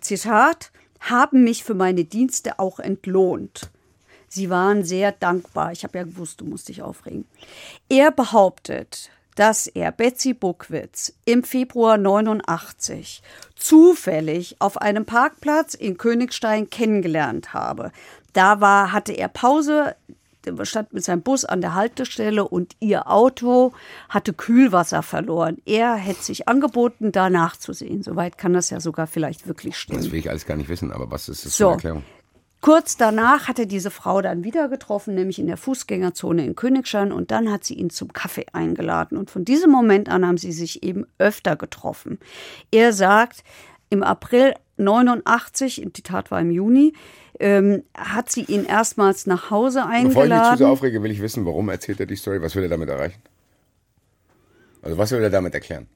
Zitat, 0.00 0.72
haben 1.00 1.44
mich 1.44 1.64
für 1.64 1.74
meine 1.74 2.04
Dienste 2.04 2.58
auch 2.58 2.78
entlohnt. 2.78 3.70
Sie 4.28 4.50
waren 4.50 4.84
sehr 4.84 5.12
dankbar. 5.12 5.72
Ich 5.72 5.84
habe 5.84 5.98
ja 5.98 6.04
gewusst, 6.04 6.40
du 6.40 6.44
musst 6.44 6.68
dich 6.68 6.82
aufregen. 6.82 7.26
Er 7.88 8.10
behauptet, 8.10 9.10
dass 9.36 9.68
er 9.68 9.92
Betsy 9.92 10.34
Buckwitz 10.34 11.12
im 11.24 11.44
Februar 11.44 11.96
89 11.96 13.22
zufällig 13.54 14.56
auf 14.58 14.78
einem 14.80 15.06
Parkplatz 15.06 15.74
in 15.74 15.96
Königstein 15.96 16.68
kennengelernt 16.68 17.54
habe. 17.54 17.92
Da 18.32 18.60
war, 18.60 18.92
hatte 18.92 19.12
er 19.12 19.28
Pause, 19.28 19.94
stand 20.62 20.92
mit 20.92 21.04
seinem 21.04 21.22
Bus 21.22 21.44
an 21.44 21.60
der 21.60 21.74
Haltestelle 21.74 22.46
und 22.46 22.76
ihr 22.80 23.10
Auto 23.10 23.72
hatte 24.08 24.32
Kühlwasser 24.32 25.02
verloren. 25.02 25.58
Er 25.64 25.94
hätte 25.94 26.22
sich 26.22 26.48
angeboten, 26.48 27.12
da 27.12 27.30
nachzusehen. 27.30 28.02
Soweit 28.02 28.38
kann 28.38 28.52
das 28.52 28.70
ja 28.70 28.80
sogar 28.80 29.06
vielleicht 29.06 29.46
wirklich 29.46 29.76
stimmen. 29.76 30.00
Das 30.02 30.12
will 30.12 30.18
ich 30.18 30.30
alles 30.30 30.46
gar 30.46 30.56
nicht 30.56 30.68
wissen, 30.68 30.92
aber 30.92 31.10
was 31.10 31.28
ist 31.28 31.44
das 31.44 31.52
für 31.52 31.58
So. 31.58 31.66
eine 31.66 31.74
Erklärung? 31.76 32.04
Kurz 32.60 32.96
danach 32.96 33.48
hat 33.48 33.58
er 33.58 33.66
diese 33.66 33.90
Frau 33.90 34.22
dann 34.22 34.42
wieder 34.42 34.68
getroffen, 34.68 35.14
nämlich 35.14 35.38
in 35.38 35.46
der 35.46 35.56
Fußgängerzone 35.56 36.44
in 36.44 36.56
Königstein 36.56 37.12
und 37.12 37.30
dann 37.30 37.52
hat 37.52 37.64
sie 37.64 37.74
ihn 37.74 37.90
zum 37.90 38.12
Kaffee 38.12 38.46
eingeladen 38.52 39.18
und 39.18 39.30
von 39.30 39.44
diesem 39.44 39.70
Moment 39.70 40.08
an 40.08 40.26
haben 40.26 40.38
sie 40.38 40.52
sich 40.52 40.82
eben 40.82 41.06
öfter 41.18 41.54
getroffen. 41.54 42.18
Er 42.72 42.92
sagt, 42.92 43.44
im 43.90 44.02
April 44.02 44.54
89, 44.78 45.86
die 45.94 46.02
Tat 46.02 46.30
war 46.30 46.40
im 46.40 46.50
Juni, 46.50 46.92
ähm, 47.38 47.84
hat 47.96 48.30
sie 48.30 48.42
ihn 48.44 48.64
erstmals 48.64 49.26
nach 49.26 49.50
Hause 49.50 49.80
Bevor 49.80 49.94
ich 49.94 50.04
mich 50.04 50.12
zu 50.12 50.20
eingeladen. 50.20 50.58
sehr 50.58 50.68
aufrege, 50.68 51.02
will 51.02 51.10
ich 51.10 51.20
wissen, 51.20 51.46
warum 51.46 51.68
erzählt 51.68 52.00
er 52.00 52.06
die 52.06 52.16
Story? 52.16 52.42
Was 52.42 52.56
will 52.56 52.62
er 52.64 52.68
damit 52.68 52.88
erreichen? 52.88 53.20
Also 54.82 54.98
was 54.98 55.10
will 55.12 55.22
er 55.22 55.30
damit 55.30 55.54
erklären? 55.54 55.86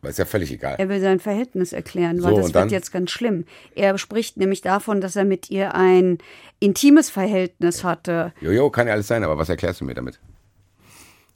Weil 0.00 0.10
ist 0.12 0.18
ja 0.18 0.24
völlig 0.24 0.52
egal. 0.52 0.76
Er 0.78 0.88
will 0.88 1.00
sein 1.00 1.18
Verhältnis 1.18 1.72
erklären, 1.72 2.22
weil 2.22 2.34
So, 2.36 2.40
das 2.40 2.54
wird 2.54 2.70
jetzt 2.70 2.92
ganz 2.92 3.10
schlimm. 3.10 3.44
Er 3.74 3.98
spricht 3.98 4.36
nämlich 4.36 4.60
davon, 4.60 5.00
dass 5.00 5.16
er 5.16 5.24
mit 5.24 5.50
ihr 5.50 5.74
ein 5.74 6.18
intimes 6.60 7.10
Verhältnis 7.10 7.82
hatte. 7.82 8.32
Jojo, 8.40 8.70
kann 8.70 8.86
ja 8.86 8.92
alles 8.92 9.08
sein, 9.08 9.24
aber 9.24 9.38
was 9.38 9.48
erklärst 9.48 9.80
du 9.80 9.84
mir 9.84 9.94
damit? 9.94 10.20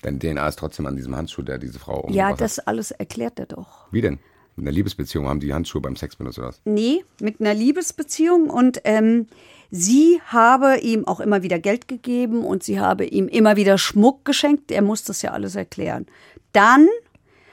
Dein 0.02 0.18
DNA 0.18 0.48
ist 0.48 0.58
trotzdem 0.58 0.86
an 0.86 0.96
diesem 0.96 1.14
Handschuh, 1.16 1.42
der 1.42 1.58
diese 1.58 1.78
Frau 1.78 1.94
umgebracht 2.00 2.14
Ja, 2.16 2.28
hat. 2.30 2.40
das 2.40 2.58
alles 2.60 2.90
erklärt 2.92 3.38
er 3.38 3.46
doch. 3.46 3.86
Wie 3.92 4.00
denn? 4.00 4.18
In 4.56 4.64
einer 4.64 4.72
Liebesbeziehung 4.72 5.26
haben 5.28 5.40
die 5.40 5.54
Handschuhe 5.54 5.80
beim 5.80 5.96
Sex 5.96 6.16
benutzt 6.16 6.38
oder 6.38 6.48
was? 6.48 6.60
Nee, 6.64 7.04
mit 7.20 7.40
einer 7.40 7.54
Liebesbeziehung 7.54 8.50
und 8.50 8.80
ähm, 8.84 9.26
sie 9.70 10.20
habe 10.26 10.78
ihm 10.78 11.06
auch 11.06 11.20
immer 11.20 11.42
wieder 11.42 11.58
Geld 11.58 11.88
gegeben 11.88 12.44
und 12.44 12.62
sie 12.62 12.78
habe 12.78 13.06
ihm 13.06 13.28
immer 13.28 13.56
wieder 13.56 13.78
Schmuck 13.78 14.24
geschenkt. 14.24 14.70
Er 14.70 14.82
muss 14.82 15.04
das 15.04 15.22
ja 15.22 15.30
alles 15.30 15.54
erklären. 15.54 16.06
Dann, 16.52 16.86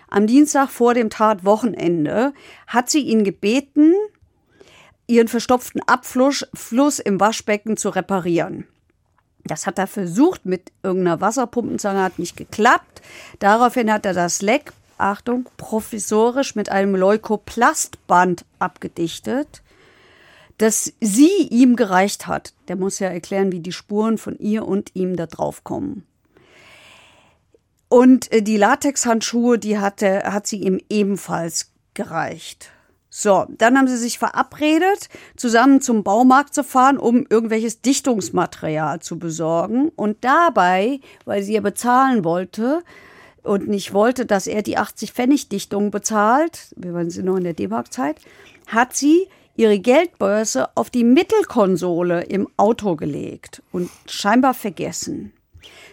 am 0.10 0.28
Dienstag 0.28 0.70
vor 0.70 0.94
dem 0.94 1.10
Tatwochenende, 1.10 2.34
hat 2.68 2.90
sie 2.90 3.02
ihn 3.02 3.24
gebeten, 3.24 3.94
ihren 5.08 5.28
verstopften 5.28 5.82
Abfluss 5.88 6.48
Fluss 6.54 7.00
im 7.00 7.20
Waschbecken 7.20 7.78
zu 7.78 7.90
reparieren. 7.90 8.68
Das 9.44 9.66
hat 9.66 9.80
er 9.80 9.88
versucht 9.88 10.46
mit 10.46 10.72
irgendeiner 10.84 11.22
Wasserpumpenzange, 11.22 12.04
hat 12.04 12.20
nicht 12.20 12.38
geklappt. 12.38 13.02
Daraufhin 13.40 13.92
hat 13.92 14.06
er 14.06 14.14
das 14.14 14.42
Leck, 14.42 14.74
Achtung, 14.98 15.50
provisorisch 15.58 16.56
mit 16.56 16.70
einem 16.70 16.96
Leukoplastband 16.96 18.46
abgedichtet, 18.60 19.64
das 20.58 20.94
sie 21.00 21.48
ihm 21.50 21.76
gereicht 21.78 22.28
hat. 22.28 22.54
Der 22.68 22.76
muss 22.76 23.00
ja 23.00 23.08
erklären, 23.08 23.52
wie 23.52 23.62
die 23.62 23.72
Spuren 23.72 24.18
von 24.18 24.38
ihr 24.38 24.68
und 24.68 24.92
ihm 24.94 25.16
da 25.16 25.26
drauf 25.26 25.64
kommen. 25.64 26.06
Und 27.90 28.32
äh, 28.32 28.42
die 28.42 28.58
Latexhandschuhe, 28.58 29.58
die 29.58 29.80
hatte, 29.80 30.24
hat 30.24 30.48
sie 30.48 30.62
ihm 30.62 30.80
ebenfalls 30.90 31.72
gereicht. 31.96 32.72
So, 33.10 33.48
dann 33.50 33.76
haben 33.76 33.88
sie 33.88 33.98
sich 33.98 34.20
verabredet, 34.20 35.10
zusammen 35.36 35.82
zum 35.82 36.04
Baumarkt 36.04 36.54
zu 36.54 36.64
fahren, 36.64 37.00
um 37.00 37.26
irgendwelches 37.28 37.82
Dichtungsmaterial 37.82 39.00
zu 39.00 39.18
besorgen. 39.18 39.90
Und 39.96 40.24
dabei, 40.24 41.00
weil 41.26 41.42
sie 41.42 41.54
ja 41.54 41.62
bezahlen 41.62 42.24
wollte 42.24 42.84
und 43.42 43.68
nicht 43.68 43.94
wollte, 43.94 44.28
dass 44.28 44.46
er 44.46 44.62
die 44.62 44.78
80 44.78 45.12
Pfennig 45.12 45.50
Dichtung 45.50 45.90
bezahlt, 45.90 46.74
wir 46.76 46.94
waren 46.94 47.10
sie 47.10 47.24
noch 47.24 47.38
in 47.38 47.46
der 47.46 47.54
D-Mark-Zeit, 47.54 48.18
hat 48.68 48.96
sie 48.96 49.28
ihre 49.56 49.80
Geldbörse 49.80 50.70
auf 50.76 50.92
die 50.92 51.04
Mittelkonsole 51.04 52.22
im 52.22 52.48
Auto 52.58 52.96
gelegt 52.96 53.64
und 53.72 53.90
scheinbar 54.06 54.54
vergessen. 54.54 55.34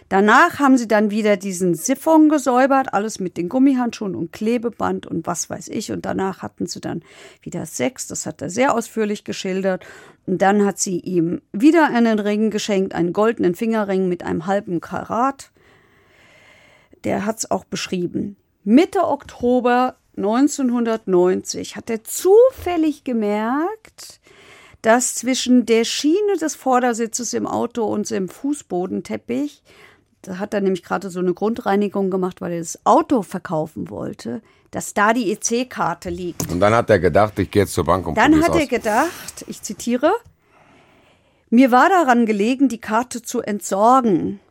Danach 0.09 0.59
haben 0.59 0.77
sie 0.77 0.87
dann 0.87 1.11
wieder 1.11 1.35
diesen 1.35 1.75
Siphon 1.75 2.29
gesäubert, 2.29 2.93
alles 2.93 3.19
mit 3.19 3.35
den 3.35 3.49
Gummihandschuhen 3.49 4.15
und 4.15 4.31
Klebeband 4.31 5.05
und 5.05 5.27
was 5.27 5.49
weiß 5.49 5.67
ich. 5.67 5.91
Und 5.91 6.05
danach 6.05 6.41
hatten 6.41 6.65
sie 6.65 6.79
dann 6.79 7.03
wieder 7.41 7.65
Sex, 7.65 8.07
das 8.07 8.25
hat 8.25 8.41
er 8.41 8.49
sehr 8.49 8.73
ausführlich 8.73 9.25
geschildert. 9.25 9.85
Und 10.25 10.41
dann 10.41 10.65
hat 10.65 10.79
sie 10.79 10.99
ihm 10.99 11.41
wieder 11.51 11.87
einen 11.87 12.19
Ring 12.19 12.51
geschenkt, 12.51 12.95
einen 12.95 13.11
goldenen 13.11 13.53
Fingerring 13.53 14.07
mit 14.07 14.23
einem 14.23 14.45
halben 14.45 14.79
Karat. 14.79 15.51
Der 17.03 17.25
hat's 17.25 17.51
auch 17.51 17.65
beschrieben. 17.65 18.37
Mitte 18.63 19.07
Oktober 19.07 19.97
1990 20.15 21.75
hat 21.75 21.89
er 21.89 22.03
zufällig 22.03 23.03
gemerkt, 23.03 24.19
dass 24.81 25.15
zwischen 25.15 25.65
der 25.65 25.83
Schiene 25.83 26.37
des 26.39 26.55
Vordersitzes 26.55 27.33
im 27.33 27.45
Auto 27.45 27.83
und 27.83 28.09
dem 28.09 28.29
Fußbodenteppich, 28.29 29.63
da 30.27 30.39
hat 30.39 30.53
er 30.53 30.59
nämlich 30.59 30.83
gerade 30.83 31.09
so 31.09 31.19
eine 31.19 31.33
Grundreinigung 31.33 32.11
gemacht, 32.11 32.41
weil 32.41 32.51
er 32.51 32.59
das 32.59 32.85
Auto 32.85 33.21
verkaufen 33.21 33.89
wollte, 33.89 34.41
dass 34.71 34.93
da 34.93 35.13
die 35.13 35.31
EC-Karte 35.31 36.09
liegt. 36.09 36.51
Und 36.51 36.59
dann 36.59 36.73
hat 36.73 36.89
er 36.89 36.99
gedacht, 36.99 37.39
ich 37.39 37.49
gehe 37.49 37.63
jetzt 37.63 37.73
zur 37.73 37.85
Bank 37.85 38.05
und 38.05 38.17
Dann 38.17 38.43
hat 38.43 38.49
er 38.49 38.63
aus. 38.63 38.67
gedacht, 38.67 39.45
ich 39.47 39.61
zitiere, 39.61 40.11
mir 41.49 41.71
war 41.71 41.87
daran 41.87 42.25
gelegen, 42.25 42.67
die 42.67 42.79
Karte 42.81 43.21
zu 43.21 43.41
entsorgen. 43.41 44.41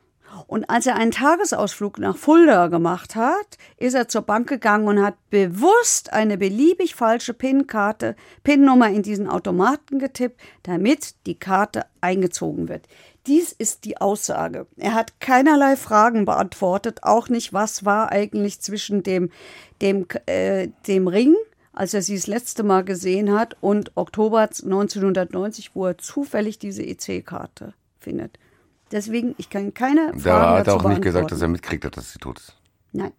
Und 0.46 0.68
als 0.70 0.86
er 0.86 0.96
einen 0.96 1.10
Tagesausflug 1.10 1.98
nach 1.98 2.16
Fulda 2.16 2.68
gemacht 2.68 3.14
hat, 3.16 3.58
ist 3.76 3.94
er 3.94 4.08
zur 4.08 4.22
Bank 4.22 4.48
gegangen 4.48 4.86
und 4.88 5.02
hat 5.02 5.14
bewusst 5.30 6.12
eine 6.12 6.38
beliebig 6.38 6.94
falsche 6.94 7.34
PIN-Karte, 7.34 8.16
PIN-Nummer 8.44 8.88
in 8.88 9.02
diesen 9.02 9.28
Automaten 9.28 9.98
getippt, 9.98 10.40
damit 10.62 11.14
die 11.26 11.38
Karte 11.38 11.84
eingezogen 12.00 12.68
wird. 12.68 12.86
Dies 13.26 13.52
ist 13.52 13.84
die 13.84 13.98
Aussage. 14.00 14.66
Er 14.76 14.94
hat 14.94 15.20
keinerlei 15.20 15.76
Fragen 15.76 16.24
beantwortet, 16.24 17.02
auch 17.02 17.28
nicht, 17.28 17.52
was 17.52 17.84
war 17.84 18.12
eigentlich 18.12 18.60
zwischen 18.60 19.02
dem, 19.02 19.30
dem, 19.80 20.06
äh, 20.26 20.68
dem 20.86 21.08
Ring, 21.08 21.34
als 21.72 21.92
er 21.92 22.02
sie 22.02 22.14
das 22.14 22.26
letzte 22.26 22.62
Mal 22.62 22.84
gesehen 22.84 23.32
hat, 23.32 23.56
und 23.60 23.92
Oktober 23.96 24.40
1990, 24.40 25.74
wo 25.74 25.86
er 25.86 25.98
zufällig 25.98 26.58
diese 26.58 26.82
EC-Karte 26.82 27.74
findet. 27.98 28.38
Deswegen, 28.92 29.34
ich 29.38 29.50
kann 29.50 29.74
keine 29.74 30.08
Fragen 30.10 30.22
Da 30.22 30.58
hat 30.58 30.66
er 30.68 30.76
auch 30.76 30.88
nicht 30.88 31.02
gesagt, 31.02 31.32
dass 31.32 31.42
er 31.42 31.48
mitkriegt, 31.48 31.84
dass 31.96 32.12
sie 32.12 32.18
tot 32.18 32.38
ist. 32.38 32.54
Nein. 32.92 33.12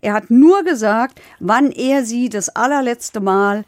Er 0.00 0.14
hat 0.14 0.30
nur 0.30 0.64
gesagt, 0.64 1.20
wann 1.38 1.70
er 1.70 2.04
sie 2.04 2.30
das 2.30 2.48
allerletzte 2.48 3.20
Mal 3.20 3.64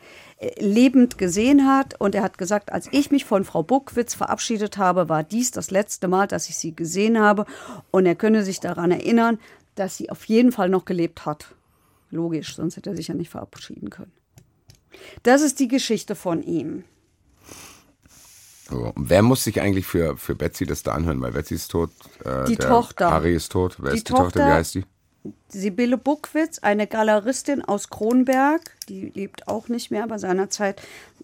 lebend 0.59 1.19
gesehen 1.19 1.67
hat. 1.67 2.01
Und 2.01 2.15
er 2.15 2.23
hat 2.23 2.39
gesagt, 2.39 2.73
als 2.73 2.89
ich 2.93 3.11
mich 3.11 3.25
von 3.25 3.45
Frau 3.45 3.63
Buckwitz 3.63 4.15
verabschiedet 4.15 4.79
habe, 4.79 5.09
war 5.09 5.23
dies 5.25 5.51
das 5.51 5.71
letzte 5.71 6.09
Mal, 6.09 6.27
dass 6.29 6.49
ich 6.49 6.57
sie 6.57 6.75
gesehen 6.77 7.19
habe. 7.19 7.45
Und 7.91 8.07
er 8.07 8.15
könne 8.15 8.45
sich 8.45 8.61
daran 8.61 8.91
erinnern, 8.91 9.39
dass 9.75 9.97
sie 9.97 10.11
auf 10.11 10.25
jeden 10.27 10.53
Fall 10.53 10.69
noch 10.69 10.85
gelebt 10.85 11.27
hat. 11.27 11.55
Logisch, 12.11 12.57
sonst 12.57 12.77
hätte 12.77 12.91
er 12.91 12.97
sich 12.97 13.09
ja 13.09 13.15
nicht 13.15 13.31
verabschieden 13.31 13.91
können. 13.91 14.13
Das 15.23 15.43
ist 15.43 15.61
die 15.61 15.69
Geschichte 15.69 16.15
von 16.15 16.43
ihm. 16.43 16.85
So. 18.69 18.93
Wer 18.97 19.23
muss 19.23 19.45
sich 19.45 19.61
eigentlich 19.61 19.87
für, 19.87 20.17
für 20.17 20.35
Betsy 20.35 20.67
das 20.67 20.83
da 20.83 20.93
anhören? 20.93 21.21
Weil 21.21 21.33
Betsy 21.33 21.55
ist 21.55 21.69
tot. 21.71 21.91
Äh, 22.25 22.45
Die 22.45 22.57
der 22.57 22.69
Tochter. 22.69 23.11
Harry 23.11 23.35
ist 23.35 23.51
tot. 23.53 23.77
Wer 23.79 23.93
Die 23.93 23.99
ist 23.99 24.09
die 24.09 24.13
Tochter? 24.13 24.25
Tochter- 24.25 24.47
Wie 24.47 24.53
heißt 24.53 24.75
die? 24.75 24.85
Sibylle 25.49 25.99
Buckwitz, 25.99 26.59
eine 26.61 26.87
Galeristin 26.87 27.65
aus 27.65 27.91
Kronberg, 27.91 28.61
die 28.89 29.13
lebt 29.15 29.49
auch 29.49 29.69
nicht 29.69 29.91
mehr, 29.91 30.05
aber 30.05 30.19
seinerzeit 30.19 30.81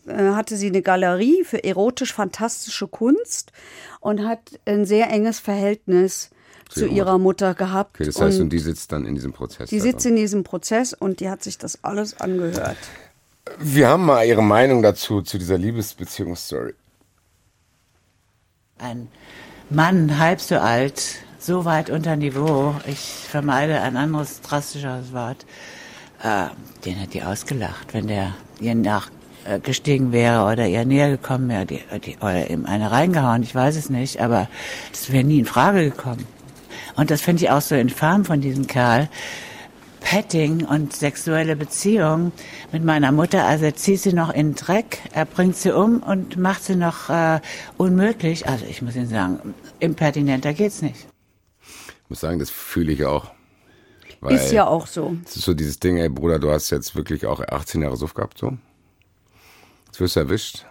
äh, 0.07 0.31
hatte 0.31 0.57
sie 0.57 0.69
eine 0.69 0.83
Galerie 0.83 1.45
für 1.45 1.63
erotisch-fantastische 1.63 2.89
Kunst 2.89 3.53
und 4.01 4.25
hat 4.25 4.59
ein 4.67 4.85
sehr 4.85 5.11
enges 5.11 5.41
Verhältnis 5.41 6.31
zu, 6.69 6.87
ihrer 6.87 6.95
ihrer 6.95 7.19
Mutter 7.19 7.55
gehabt. 7.55 7.97
Okay, 7.97 8.05
das 8.07 8.21
heißt, 8.21 8.39
und, 8.39 8.45
und 8.45 8.51
die 8.51 8.59
sitzt 8.59 8.93
dann 8.93 9.05
in 9.05 9.15
diesem 9.15 9.33
Prozess. 9.33 9.71
die 9.71 9.81
sitzt 9.81 10.07
in 10.07 10.17
diesem 10.17 10.45
Prozess 10.45 10.93
und 10.93 11.21
die 11.21 11.29
hat 11.29 11.43
sich 11.43 11.59
das 11.59 11.83
alles 11.85 12.21
angehört. 12.21 12.77
Wir 13.59 13.89
haben 13.89 14.07
mal 14.07 14.27
ihre 14.27 14.43
Meinung 14.43 14.83
dazu, 14.83 15.23
zu 15.23 15.39
dieser 15.39 15.59
Liebesbeziehungsstory. 15.59 16.75
Ein 18.79 19.09
Mann, 19.71 20.19
halb 20.19 20.41
so 20.41 20.57
alt, 20.57 21.24
so 21.45 21.67
weit 21.67 21.91
unter 21.91 22.17
Niveau, 22.17 22.75
ich 22.87 22.99
vermeide 22.99 23.83
ein 23.83 23.99
anderes 23.99 24.41
drastischeres 24.41 25.13
Wort, 25.13 25.45
äh, 26.23 26.47
den 26.87 26.99
hat 26.99 27.13
die 27.13 27.23
ausgelacht, 27.23 27.93
wenn 27.93 28.07
der 28.07 28.33
ihr 28.61 28.75
nachgestiegen 28.75 30.11
wäre 30.11 30.51
oder 30.51 30.67
ihr 30.67 30.87
näher 30.87 31.11
gekommen 31.11 31.51
wäre 31.51 31.67
die, 31.67 31.81
die, 32.03 32.17
oder 32.17 32.49
ihm 32.49 32.65
eine 32.65 32.91
reingehauen, 32.91 33.43
ich 33.43 33.55
weiß 33.55 33.77
es 33.77 33.91
nicht, 33.91 34.23
aber 34.23 34.49
das 34.91 35.13
wäre 35.13 35.23
nie 35.23 35.41
in 35.41 35.45
Frage 35.45 35.91
gekommen. 35.91 36.27
Und 36.97 37.11
das 37.11 37.21
finde 37.21 37.45
ich 37.45 37.51
auch 37.51 37.61
so 37.61 37.75
infam 37.75 38.25
von 38.25 38.41
diesem 38.41 38.67
Kerl. 38.67 39.11
Petting 40.01 40.65
und 40.65 40.95
sexuelle 40.95 41.57
Beziehung 41.57 42.33
mit 42.73 42.85
meiner 42.85 43.11
Mutter, 43.11 43.45
also 43.47 43.67
er 43.67 43.75
zieht 43.75 44.01
sie 44.01 44.13
noch 44.13 44.31
in 44.31 44.51
den 44.51 44.55
Dreck, 44.55 44.99
er 45.13 45.25
bringt 45.25 45.57
sie 45.57 45.75
um 45.75 46.03
und 46.03 46.37
macht 46.37 46.63
sie 46.63 46.77
noch 46.77 47.09
äh, 47.09 47.41
unmöglich. 47.79 48.47
Also 48.47 48.67
ich 48.67 48.83
muss 48.83 48.97
Ihnen 48.97 49.09
sagen, 49.09 49.55
impertinenter 49.81 50.53
geht's 50.53 50.83
nicht. 50.83 51.14
Ich 52.05 52.11
muss 52.11 52.21
sagen, 52.21 52.39
das 52.39 52.51
fühle 52.51 52.93
ich 52.93 53.05
auch. 53.05 53.33
Weil 54.21 54.37
Ist 54.37 54.53
ja 54.53 54.67
auch 54.67 54.87
so. 54.87 55.17
Es 55.25 55.37
ist 55.37 55.45
so 55.45 55.55
dieses 55.55 55.79
Ding, 55.81 55.99
ey 55.99 56.09
Bruder, 56.09 56.39
du 56.39 56.51
hast 56.51 56.71
jetzt 56.71 56.97
wirklich 56.97 57.27
auch 57.27 57.41
18 57.41 57.83
Jahre 57.83 57.97
Suff 57.97 58.15
gehabt, 58.15 58.39
so. 58.39 58.57
Jetzt 59.87 60.01
wirst 60.01 60.17
du 60.17 60.21
erwischt. 60.21 60.65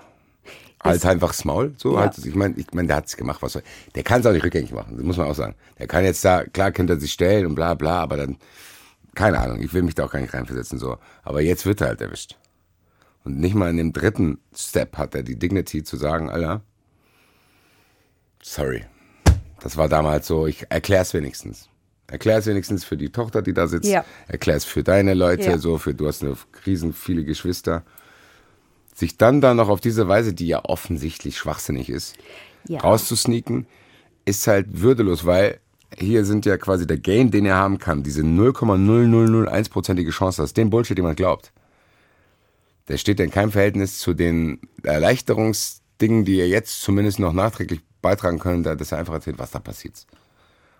Halt 0.84 1.06
einfach 1.06 1.30
das 1.30 1.46
Maul, 1.46 1.74
so. 1.78 1.94
Ja. 1.94 2.02
Halt, 2.02 2.18
ich 2.18 2.36
meine, 2.36 2.56
ich 2.58 2.68
mein, 2.74 2.88
der 2.88 2.98
hat's 2.98 3.16
gemacht, 3.16 3.42
was 3.42 3.54
soll. 3.54 3.64
Der 3.96 4.04
kann 4.04 4.20
es 4.20 4.26
auch 4.26 4.34
nicht 4.34 4.44
rückgängig 4.44 4.72
machen, 4.72 4.98
das 4.98 5.06
muss 5.06 5.18
man 5.18 5.28
auch 5.28 5.36
sagen. 5.36 5.56
Der 5.80 5.88
kann 5.88 6.04
jetzt 6.04 6.26
da, 6.26 6.44
klar 6.44 6.72
könnte 6.72 6.94
er 6.94 7.00
sich 7.00 7.14
stellen 7.14 7.46
und 7.46 7.56
bla 7.56 7.74
bla, 7.74 8.02
aber 8.02 8.18
dann, 8.18 8.38
keine 9.16 9.40
Ahnung, 9.40 9.62
ich 9.62 9.74
will 9.74 9.84
mich 9.84 9.96
da 9.96 10.06
auch 10.06 10.12
gar 10.12 10.20
nicht 10.20 10.34
reinversetzen, 10.34 10.78
so. 10.78 10.98
Aber 11.24 11.42
jetzt 11.42 11.66
wird 11.66 11.82
er 11.82 11.88
halt 11.88 12.02
erwischt. 12.02 12.38
Und 13.24 13.40
nicht 13.40 13.56
mal 13.56 13.70
in 13.70 13.78
dem 13.78 13.94
dritten 13.94 14.40
Step 14.54 14.98
hat 14.98 15.16
er 15.16 15.24
die 15.24 15.40
Dignity 15.40 15.84
zu 15.84 15.96
sagen, 15.96 16.30
Alter, 16.30 16.62
sorry. 18.42 18.86
Das 19.64 19.78
war 19.78 19.88
damals 19.88 20.28
so, 20.28 20.46
ich 20.46 20.66
erklär's 20.70 21.14
wenigstens. 21.14 21.70
Erklär's 22.08 22.46
wenigstens 22.46 22.84
für 22.84 22.98
die 22.98 23.10
Tochter, 23.10 23.42
die 23.42 23.54
da 23.54 23.66
sitzt. 23.68 23.90
Ja. 23.90 24.04
Erklär's 24.28 24.66
für 24.66 24.84
deine 24.84 25.14
Leute, 25.14 25.44
Ja. 25.52 25.58
so 25.58 25.78
für, 25.78 25.94
du 25.94 26.06
hast 26.08 26.22
eine 26.22 26.36
riesen 26.66 26.92
viele 26.94 27.24
Geschwister. 27.24 27.84
Sich 28.94 29.18
dann 29.18 29.40
da 29.42 29.54
noch 29.54 29.70
auf 29.70 29.80
diese 29.80 30.08
Weise, 30.08 30.34
die 30.34 30.48
ja 30.48 30.64
offensichtlich 30.66 31.38
schwachsinnig 31.38 31.90
ist, 31.90 32.16
Ja. 32.68 32.82
rauszusneaken, 32.82 33.66
ist 34.26 34.46
halt 34.48 34.82
würdelos, 34.82 35.26
weil 35.26 35.60
hier 35.98 36.26
sind 36.26 36.46
ja 36.46 36.58
quasi 36.58 36.86
der 36.86 36.98
Gain, 36.98 37.32
den 37.32 37.46
er 37.46 37.56
haben 37.56 37.78
kann, 37.78 38.04
diese 38.04 38.22
0,0001-prozentige 38.24 40.12
Chance, 40.12 40.42
dass 40.42 40.54
den 40.54 40.70
Bullshit 40.70 40.98
jemand 40.98 41.18
glaubt. 41.18 41.52
Der 42.90 42.98
steht 42.98 43.20
ja 43.20 43.26
in 43.26 43.32
keinem 43.32 43.52
Verhältnis 43.52 44.00
zu 44.00 44.14
den 44.14 44.60
Erleichterungsdingen, 44.84 46.26
die 46.26 46.40
er 46.40 46.48
jetzt 46.50 46.82
zumindest 46.82 47.20
noch 47.20 47.32
nachträglich 47.34 47.80
beitragen 48.04 48.38
können, 48.38 48.62
dass 48.62 48.92
er 48.92 49.00
einfach 49.00 49.16
erzählt, 49.16 49.40
was 49.40 49.50
da 49.50 49.58
passiert. 49.58 50.06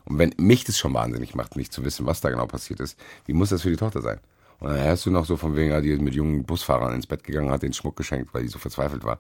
Und 0.06 0.20
wenn 0.20 0.36
mich 0.38 0.66
das 0.66 0.78
schon 0.78 0.94
wahnsinnig 0.94 1.34
macht, 1.34 1.56
nicht 1.56 1.74
zu 1.74 1.84
wissen, 1.84 2.06
was 2.06 2.22
da 2.22 2.30
genau 2.30 2.46
passiert 2.46 2.80
ist, 2.80 3.00
wie 3.26 3.34
muss 3.34 3.50
das 3.50 3.64
für 3.64 3.72
die 3.72 3.78
Tochter 3.78 4.02
sein? 4.02 4.20
Und 4.60 4.70
dann 4.70 4.84
hörst 4.84 5.06
du 5.06 5.12
noch 5.12 5.26
so 5.26 5.36
von 5.38 5.56
wegen, 5.56 5.82
die 5.82 5.90
ist 5.90 6.02
mit 6.02 6.14
jungen 6.14 6.44
Busfahrern 6.44 6.94
ins 6.94 7.08
Bett 7.08 7.24
gegangen, 7.24 7.50
hat 7.50 7.64
den 7.64 7.74
Schmuck 7.74 7.96
geschenkt, 7.96 8.34
weil 8.34 8.44
die 8.44 8.50
so 8.50 8.60
verzweifelt 8.60 9.04
war. 9.04 9.20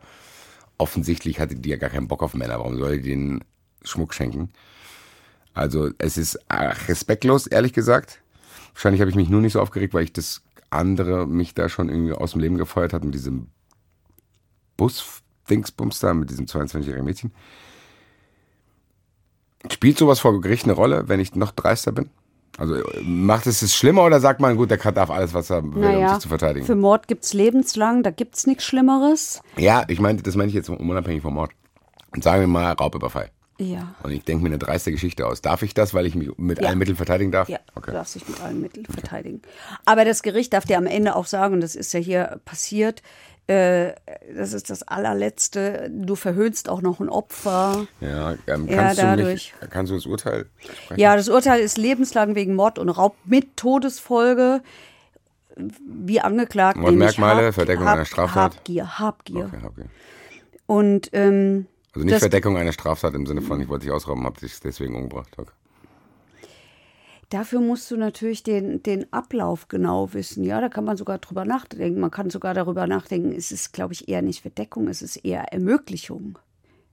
Offensichtlich 0.77 1.39
hatte 1.39 1.55
die 1.55 1.69
ja 1.69 1.77
gar 1.77 1.89
keinen 1.89 2.07
Bock 2.07 2.21
auf 2.21 2.33
Männer. 2.33 2.59
Warum 2.59 2.77
soll 2.77 2.99
die 2.99 3.09
den 3.09 3.43
Schmuck 3.83 4.13
schenken? 4.13 4.51
Also 5.53 5.89
es 5.97 6.17
ist 6.17 6.39
respektlos, 6.49 7.47
ehrlich 7.47 7.73
gesagt. 7.73 8.21
Wahrscheinlich 8.73 9.01
habe 9.01 9.09
ich 9.09 9.15
mich 9.15 9.29
nur 9.29 9.41
nicht 9.41 9.53
so 9.53 9.61
aufgeregt, 9.61 9.93
weil 9.93 10.03
ich 10.03 10.13
das 10.13 10.41
andere 10.69 11.27
mich 11.27 11.53
da 11.53 11.69
schon 11.69 11.89
irgendwie 11.89 12.13
aus 12.13 12.31
dem 12.31 12.41
Leben 12.41 12.57
gefeuert 12.57 12.91
hat 12.91 13.03
mit 13.03 13.13
diesem 13.13 13.47
Bus-Dingsbums 14.77 15.99
da, 15.99 16.13
mit 16.13 16.29
diesem 16.31 16.47
22-jährigen 16.47 17.05
Mädchen. 17.05 17.31
Spielt 19.71 19.97
sowas 19.97 20.19
vor 20.19 20.39
Gericht 20.41 20.65
eine 20.65 20.73
Rolle, 20.73 21.07
wenn 21.07 21.19
ich 21.19 21.35
noch 21.35 21.51
dreister 21.51 21.91
bin? 21.91 22.09
Also 22.57 22.75
macht 23.03 23.47
es 23.47 23.61
es 23.63 23.75
schlimmer 23.75 24.03
oder 24.03 24.19
sagt 24.19 24.39
man, 24.39 24.57
gut, 24.57 24.69
der 24.69 24.77
darf 24.77 25.09
alles, 25.09 25.33
was 25.33 25.49
er 25.49 25.63
will, 25.63 25.69
um 25.73 25.79
Naja, 25.81 26.09
sich 26.09 26.19
zu 26.19 26.27
verteidigen? 26.29 26.65
für 26.65 26.75
Mord 26.75 27.07
gibt 27.07 27.23
es 27.23 27.33
lebenslang, 27.33 28.03
da 28.03 28.11
gibt 28.11 28.35
es 28.35 28.45
nichts 28.45 28.63
Schlimmeres. 28.65 29.41
Ja, 29.57 29.83
ich 29.87 29.99
meinte, 29.99 30.21
das 30.21 30.35
meine 30.35 30.49
ich 30.49 30.53
jetzt 30.53 30.69
unabhängig 30.69 31.23
vom 31.23 31.33
Mord. 31.33 31.51
Und 32.13 32.23
sagen 32.23 32.41
wir 32.41 32.47
mal 32.47 32.73
Raubüberfall. 32.73 33.31
Ja. 33.59 33.95
Und 34.03 34.11
ich 34.11 34.23
denke 34.23 34.43
mir 34.43 34.49
eine 34.49 34.59
dreiste 34.59 34.91
Geschichte 34.91 35.25
aus. 35.25 35.41
Darf 35.41 35.63
ich 35.63 35.73
das, 35.73 35.93
weil 35.95 36.05
ich 36.05 36.13
mich 36.13 36.29
mit 36.37 36.61
Ja. 36.61 36.69
allen 36.69 36.77
Mitteln 36.77 36.95
verteidigen 36.97 37.31
darf? 37.31 37.49
Ja, 37.49 37.57
du 37.73 37.79
Okay. 37.79 37.91
darfst 37.91 38.13
dich 38.15 38.27
mit 38.27 38.39
allen 38.41 38.61
Mitteln 38.61 38.85
verteidigen. 38.85 39.41
Aber 39.85 40.05
das 40.05 40.21
Gericht 40.21 40.53
darf 40.53 40.65
dir 40.65 40.77
am 40.77 40.85
Ende 40.85 41.15
auch 41.15 41.25
sagen, 41.25 41.55
und 41.55 41.61
das 41.61 41.75
ist 41.75 41.91
ja 41.93 41.99
hier 41.99 42.39
passiert, 42.45 43.01
äh, 43.47 43.93
das 44.35 44.53
ist 44.53 44.69
das 44.69 44.83
allerletzte, 44.83 45.89
du 45.91 46.15
verhöhnst 46.15 46.69
auch 46.69 46.81
noch 46.81 46.99
ein 46.99 47.09
Opfer. 47.09 47.87
Ja, 47.99 48.35
ähm, 48.47 48.67
Ja, 48.67 48.75
kannst, 48.77 48.97
du 48.97 49.01
dadurch. 49.03 49.53
mich, 49.59 49.69
kannst 49.69 49.91
du 49.91 49.95
das 49.95 50.05
Urteil 50.05 50.45
sprechen? 50.61 50.99
Ja, 50.99 51.15
das 51.15 51.27
Urteil 51.29 51.59
ist 51.61 51.77
lebenslang 51.77 52.35
wegen 52.35 52.55
Mord 52.55 52.79
und 52.79 52.89
Raub 52.89 53.15
mit 53.25 53.57
Todesfolge. 53.57 54.61
Wie 55.55 56.19
angeklagt. 56.19 56.77
Und 56.77 56.83
nämlich 56.85 56.99
Merkmale, 57.17 57.47
Hab- 57.47 57.53
Verdeckung 57.53 57.85
Hab- 57.85 57.93
einer 57.95 58.05
Straftat? 58.05 58.55
Habgier, 58.55 58.97
Habgier. 58.99 59.45
Okay, 59.45 59.61
okay. 59.65 59.85
Und 60.65 61.09
ähm, 61.13 61.67
Also 61.93 62.05
nicht 62.07 62.19
Verdeckung 62.19 62.57
einer 62.57 62.71
Straftat 62.71 63.13
im 63.13 63.25
Sinne 63.27 63.41
von, 63.41 63.59
ich 63.61 63.67
wollte 63.67 63.85
dich 63.85 63.91
ausrauben, 63.93 64.23
habe 64.25 64.39
dich 64.39 64.59
deswegen 64.61 64.95
umgebracht. 64.95 65.29
Okay. 65.37 65.51
Dafür 67.33 67.61
musst 67.61 67.89
du 67.89 67.97
natürlich 67.97 68.43
den, 68.43 68.83
den 68.83 69.11
Ablauf 69.11 69.67
genau 69.67 70.13
wissen. 70.13 70.43
Ja, 70.43 70.61
da 70.61 70.69
kann 70.69 70.85
man 70.85 70.97
sogar 70.97 71.17
drüber 71.17 71.45
nachdenken. 71.45 71.99
Man 71.99 72.11
kann 72.11 72.29
sogar 72.29 72.53
darüber 72.53 72.85
nachdenken, 72.85 73.33
es 73.35 73.51
ist, 73.51 73.73
glaube 73.73 73.93
ich, 73.93 74.07
eher 74.07 74.21
nicht 74.21 74.43
Verdeckung, 74.43 74.87
es 74.87 75.01
ist 75.01 75.15
eher 75.15 75.51
Ermöglichung. 75.51 76.37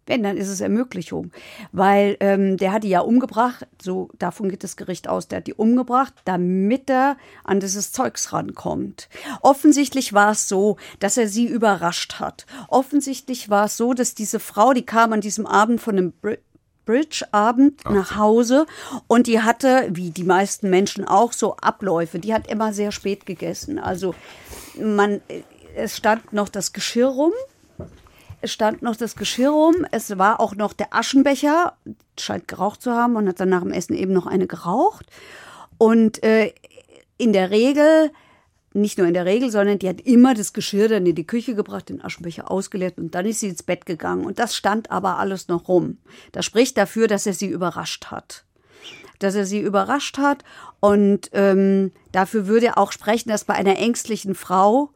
Wenn, 0.06 0.22
dann 0.22 0.38
ist 0.38 0.48
es 0.48 0.62
Ermöglichung. 0.62 1.30
Weil 1.72 2.16
ähm, 2.20 2.56
der 2.56 2.72
hat 2.72 2.84
die 2.84 2.88
ja 2.88 3.00
umgebracht, 3.00 3.66
so 3.82 4.08
davon 4.18 4.48
geht 4.48 4.64
das 4.64 4.78
Gericht 4.78 5.08
aus, 5.08 5.28
der 5.28 5.40
hat 5.40 5.46
die 5.46 5.52
umgebracht, 5.52 6.14
damit 6.24 6.88
er 6.88 7.18
an 7.44 7.60
dieses 7.60 7.92
Zeugs 7.92 8.32
rankommt. 8.32 9.10
Offensichtlich 9.42 10.14
war 10.14 10.30
es 10.30 10.48
so, 10.48 10.78
dass 11.00 11.18
er 11.18 11.28
sie 11.28 11.48
überrascht 11.48 12.18
hat. 12.18 12.46
Offensichtlich 12.68 13.50
war 13.50 13.66
es 13.66 13.76
so, 13.76 13.92
dass 13.92 14.14
diese 14.14 14.40
Frau, 14.40 14.72
die 14.72 14.86
kam 14.86 15.12
an 15.12 15.20
diesem 15.20 15.44
Abend 15.44 15.82
von 15.82 15.98
einem 15.98 16.12
Br 16.12 16.38
Bridge-Abend 16.90 17.84
nach 17.88 18.16
Hause 18.16 18.66
und 19.06 19.28
die 19.28 19.40
hatte, 19.40 19.88
wie 19.92 20.10
die 20.10 20.24
meisten 20.24 20.70
Menschen 20.70 21.04
auch, 21.04 21.32
so 21.32 21.56
Abläufe. 21.56 22.18
Die 22.18 22.34
hat 22.34 22.48
immer 22.48 22.72
sehr 22.72 22.90
spät 22.90 23.26
gegessen. 23.26 23.78
Also 23.78 24.14
man, 24.76 25.20
es 25.76 25.96
stand 25.96 26.32
noch 26.32 26.48
das 26.48 26.72
Geschirr 26.72 27.08
rum 27.08 27.32
es 28.42 28.52
stand 28.52 28.82
noch 28.82 28.96
das 28.96 29.16
Geschirr 29.16 29.50
rum, 29.50 29.86
es 29.90 30.16
war 30.16 30.40
auch 30.40 30.54
noch 30.54 30.72
der 30.72 30.94
Aschenbecher, 30.94 31.74
scheint 32.18 32.48
geraucht 32.48 32.80
zu 32.80 32.92
haben 32.92 33.16
und 33.16 33.28
hat 33.28 33.38
dann 33.38 33.50
nach 33.50 33.60
dem 33.60 33.72
Essen 33.72 33.94
eben 33.94 34.14
noch 34.14 34.26
eine 34.26 34.46
geraucht. 34.46 35.04
Und 35.76 36.22
äh, 36.22 36.54
in 37.18 37.34
der 37.34 37.50
Regel, 37.50 38.10
nicht 38.72 38.98
nur 38.98 39.06
in 39.06 39.14
der 39.14 39.24
Regel, 39.24 39.50
sondern 39.50 39.78
die 39.78 39.88
hat 39.88 40.00
immer 40.00 40.34
das 40.34 40.52
Geschirr 40.52 40.88
dann 40.88 41.06
in 41.06 41.14
die 41.14 41.26
Küche 41.26 41.54
gebracht, 41.54 41.88
den 41.88 42.02
Aschenbecher 42.02 42.50
ausgeleert 42.50 42.98
und 42.98 43.14
dann 43.14 43.26
ist 43.26 43.40
sie 43.40 43.48
ins 43.48 43.62
Bett 43.62 43.84
gegangen. 43.84 44.24
Und 44.24 44.38
das 44.38 44.54
stand 44.54 44.90
aber 44.90 45.18
alles 45.18 45.48
noch 45.48 45.68
rum. 45.68 45.98
Das 46.32 46.44
spricht 46.44 46.76
dafür, 46.76 47.08
dass 47.08 47.26
er 47.26 47.32
sie 47.32 47.48
überrascht 47.48 48.06
hat 48.06 48.44
dass 49.20 49.34
er 49.34 49.44
sie 49.44 49.60
überrascht 49.60 50.16
hat. 50.18 50.44
Und 50.80 51.28
ähm, 51.32 51.92
dafür 52.10 52.46
würde 52.46 52.76
auch 52.76 52.90
sprechen, 52.90 53.28
dass 53.28 53.44
bei 53.44 53.54
einer 53.54 53.78
ängstlichen 53.78 54.34
Frau 54.34 54.94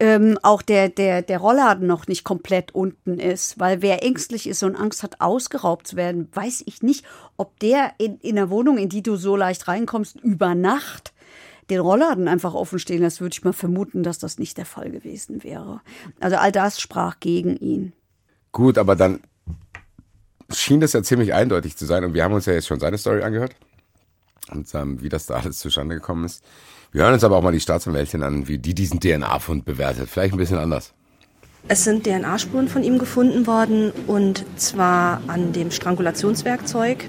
ähm, 0.00 0.38
auch 0.42 0.62
der, 0.62 0.88
der, 0.88 1.22
der 1.22 1.38
Rollladen 1.38 1.86
noch 1.86 2.06
nicht 2.06 2.24
komplett 2.24 2.74
unten 2.74 3.18
ist. 3.18 3.60
Weil 3.60 3.82
wer 3.82 4.02
ängstlich 4.02 4.48
ist 4.48 4.62
und 4.62 4.74
Angst 4.74 5.02
hat, 5.02 5.20
ausgeraubt 5.20 5.86
zu 5.86 5.96
werden, 5.96 6.28
weiß 6.32 6.62
ich 6.66 6.82
nicht, 6.82 7.04
ob 7.36 7.58
der 7.60 7.92
in, 7.98 8.18
in 8.20 8.38
einer 8.38 8.50
Wohnung, 8.50 8.78
in 8.78 8.88
die 8.88 9.02
du 9.02 9.16
so 9.16 9.36
leicht 9.36 9.68
reinkommst, 9.68 10.20
über 10.20 10.54
Nacht 10.54 11.12
den 11.70 11.80
Rollladen 11.80 12.28
einfach 12.28 12.54
offen 12.54 12.78
stehen 12.78 13.02
lässt, 13.02 13.20
würde 13.20 13.34
ich 13.34 13.44
mal 13.44 13.52
vermuten, 13.52 14.02
dass 14.02 14.18
das 14.18 14.38
nicht 14.38 14.56
der 14.56 14.64
Fall 14.64 14.90
gewesen 14.90 15.44
wäre. 15.44 15.80
Also 16.20 16.36
all 16.36 16.52
das 16.52 16.80
sprach 16.80 17.20
gegen 17.20 17.56
ihn. 17.56 17.92
Gut, 18.52 18.78
aber 18.78 18.96
dann 18.96 19.20
schien 20.50 20.80
das 20.80 20.92
ja 20.94 21.02
ziemlich 21.02 21.34
eindeutig 21.34 21.76
zu 21.76 21.84
sein 21.86 22.04
und 22.04 22.14
wir 22.14 22.24
haben 22.24 22.32
uns 22.32 22.46
ja 22.46 22.54
jetzt 22.54 22.66
schon 22.66 22.80
seine 22.80 22.96
Story 22.98 23.22
angehört 23.22 23.54
und 24.50 24.74
ähm, 24.74 25.02
wie 25.02 25.08
das 25.08 25.26
da 25.26 25.34
alles 25.34 25.58
zustande 25.58 25.94
gekommen 25.96 26.24
ist. 26.24 26.42
Wir 26.90 27.02
hören 27.02 27.14
uns 27.14 27.24
aber 27.24 27.36
auch 27.36 27.42
mal 27.42 27.52
die 27.52 27.60
Staatsanwältin 27.60 28.22
an, 28.22 28.48
wie 28.48 28.58
die 28.58 28.74
diesen 28.74 28.98
DNA-Fund 28.98 29.66
bewertet. 29.66 30.08
Vielleicht 30.08 30.32
ein 30.32 30.38
bisschen 30.38 30.58
anders. 30.58 30.94
Es 31.66 31.84
sind 31.84 32.04
DNA-Spuren 32.04 32.68
von 32.68 32.82
ihm 32.82 32.98
gefunden 32.98 33.46
worden 33.46 33.92
und 34.06 34.44
zwar 34.56 35.20
an 35.26 35.52
dem 35.52 35.70
Strangulationswerkzeug 35.70 37.04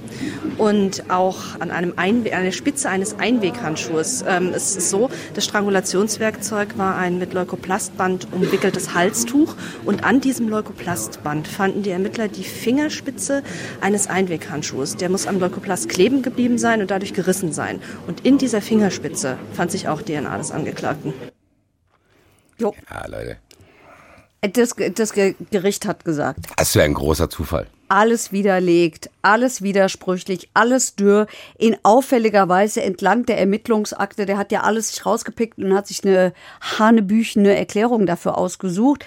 und 0.57 1.09
auch 1.09 1.59
an, 1.59 1.71
einem 1.71 1.93
Einwe 1.95 2.35
an 2.35 2.43
der 2.43 2.51
Spitze 2.51 2.89
eines 2.89 3.19
Einweghandschuhs. 3.19 4.25
Ähm, 4.27 4.51
es 4.53 4.75
ist 4.75 4.89
so, 4.89 5.09
das 5.33 5.45
Strangulationswerkzeug 5.45 6.77
war 6.77 6.97
ein 6.97 7.19
mit 7.19 7.33
Leukoplastband 7.33 8.33
umwickeltes 8.33 8.93
Halstuch 8.93 9.55
und 9.85 10.03
an 10.03 10.19
diesem 10.19 10.49
Leukoplastband 10.49 11.47
fanden 11.47 11.83
die 11.83 11.91
Ermittler 11.91 12.27
die 12.27 12.43
Fingerspitze 12.43 13.43
eines 13.79 14.07
Einweghandschuhs. 14.07 14.97
Der 14.97 15.09
muss 15.09 15.25
am 15.25 15.39
Leukoplast 15.39 15.87
kleben 15.87 16.21
geblieben 16.21 16.57
sein 16.57 16.81
und 16.81 16.91
dadurch 16.91 17.13
gerissen 17.13 17.53
sein. 17.53 17.81
Und 18.07 18.25
in 18.25 18.37
dieser 18.37 18.61
Fingerspitze 18.61 19.37
fand 19.53 19.71
sich 19.71 19.87
auch 19.87 20.01
DNA 20.01 20.37
des 20.37 20.51
Angeklagten. 20.51 21.13
Jo. 22.57 22.73
Ja, 22.89 23.07
Leute. 23.07 23.37
Das, 24.41 24.73
das 24.95 25.13
Gericht 25.13 25.85
hat 25.85 26.05
gesagt. 26.05 26.39
Das 26.55 26.75
wäre 26.75 26.85
ein 26.85 26.93
großer 26.93 27.29
Zufall. 27.29 27.67
Alles 27.89 28.31
widerlegt, 28.31 29.09
alles 29.21 29.61
widersprüchlich, 29.61 30.49
alles 30.53 30.95
dürr, 30.95 31.27
in 31.57 31.75
auffälliger 31.83 32.47
Weise 32.47 32.83
entlang 32.83 33.25
der 33.25 33.39
Ermittlungsakte. 33.39 34.25
Der 34.25 34.37
hat 34.37 34.51
ja 34.51 34.61
alles 34.61 34.89
sich 34.89 35.05
rausgepickt 35.05 35.57
und 35.57 35.73
hat 35.73 35.87
sich 35.87 36.05
eine 36.05 36.33
hanebüchene 36.77 37.55
Erklärung 37.55 38.05
dafür 38.05 38.37
ausgesucht. 38.37 39.05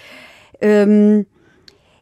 Ähm, 0.60 1.26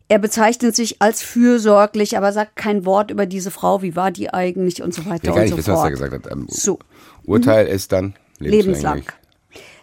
er 0.08 0.18
bezeichnet 0.18 0.74
sich 0.74 1.00
als 1.00 1.22
fürsorglich, 1.22 2.16
aber 2.16 2.32
sagt 2.32 2.56
kein 2.56 2.84
Wort 2.84 3.12
über 3.12 3.26
diese 3.26 3.52
Frau, 3.52 3.80
wie 3.82 3.94
war 3.94 4.10
die 4.10 4.32
eigentlich 4.34 4.82
und 4.82 4.92
so 4.92 5.06
weiter 5.06 5.32
ja, 5.32 5.42
und 5.42 5.48
so 5.48 5.56
fort. 5.56 5.60
Ich 5.60 5.68
weiß, 5.68 5.76
was 5.76 5.84
er 5.84 5.90
gesagt 5.90 6.12
hat. 6.12 6.32
Ähm, 6.32 6.46
so. 6.48 6.80
Urteil 7.24 7.66
mhm. 7.66 7.70
ist 7.70 7.92
dann 7.92 8.14
lebenslang. 8.40 9.04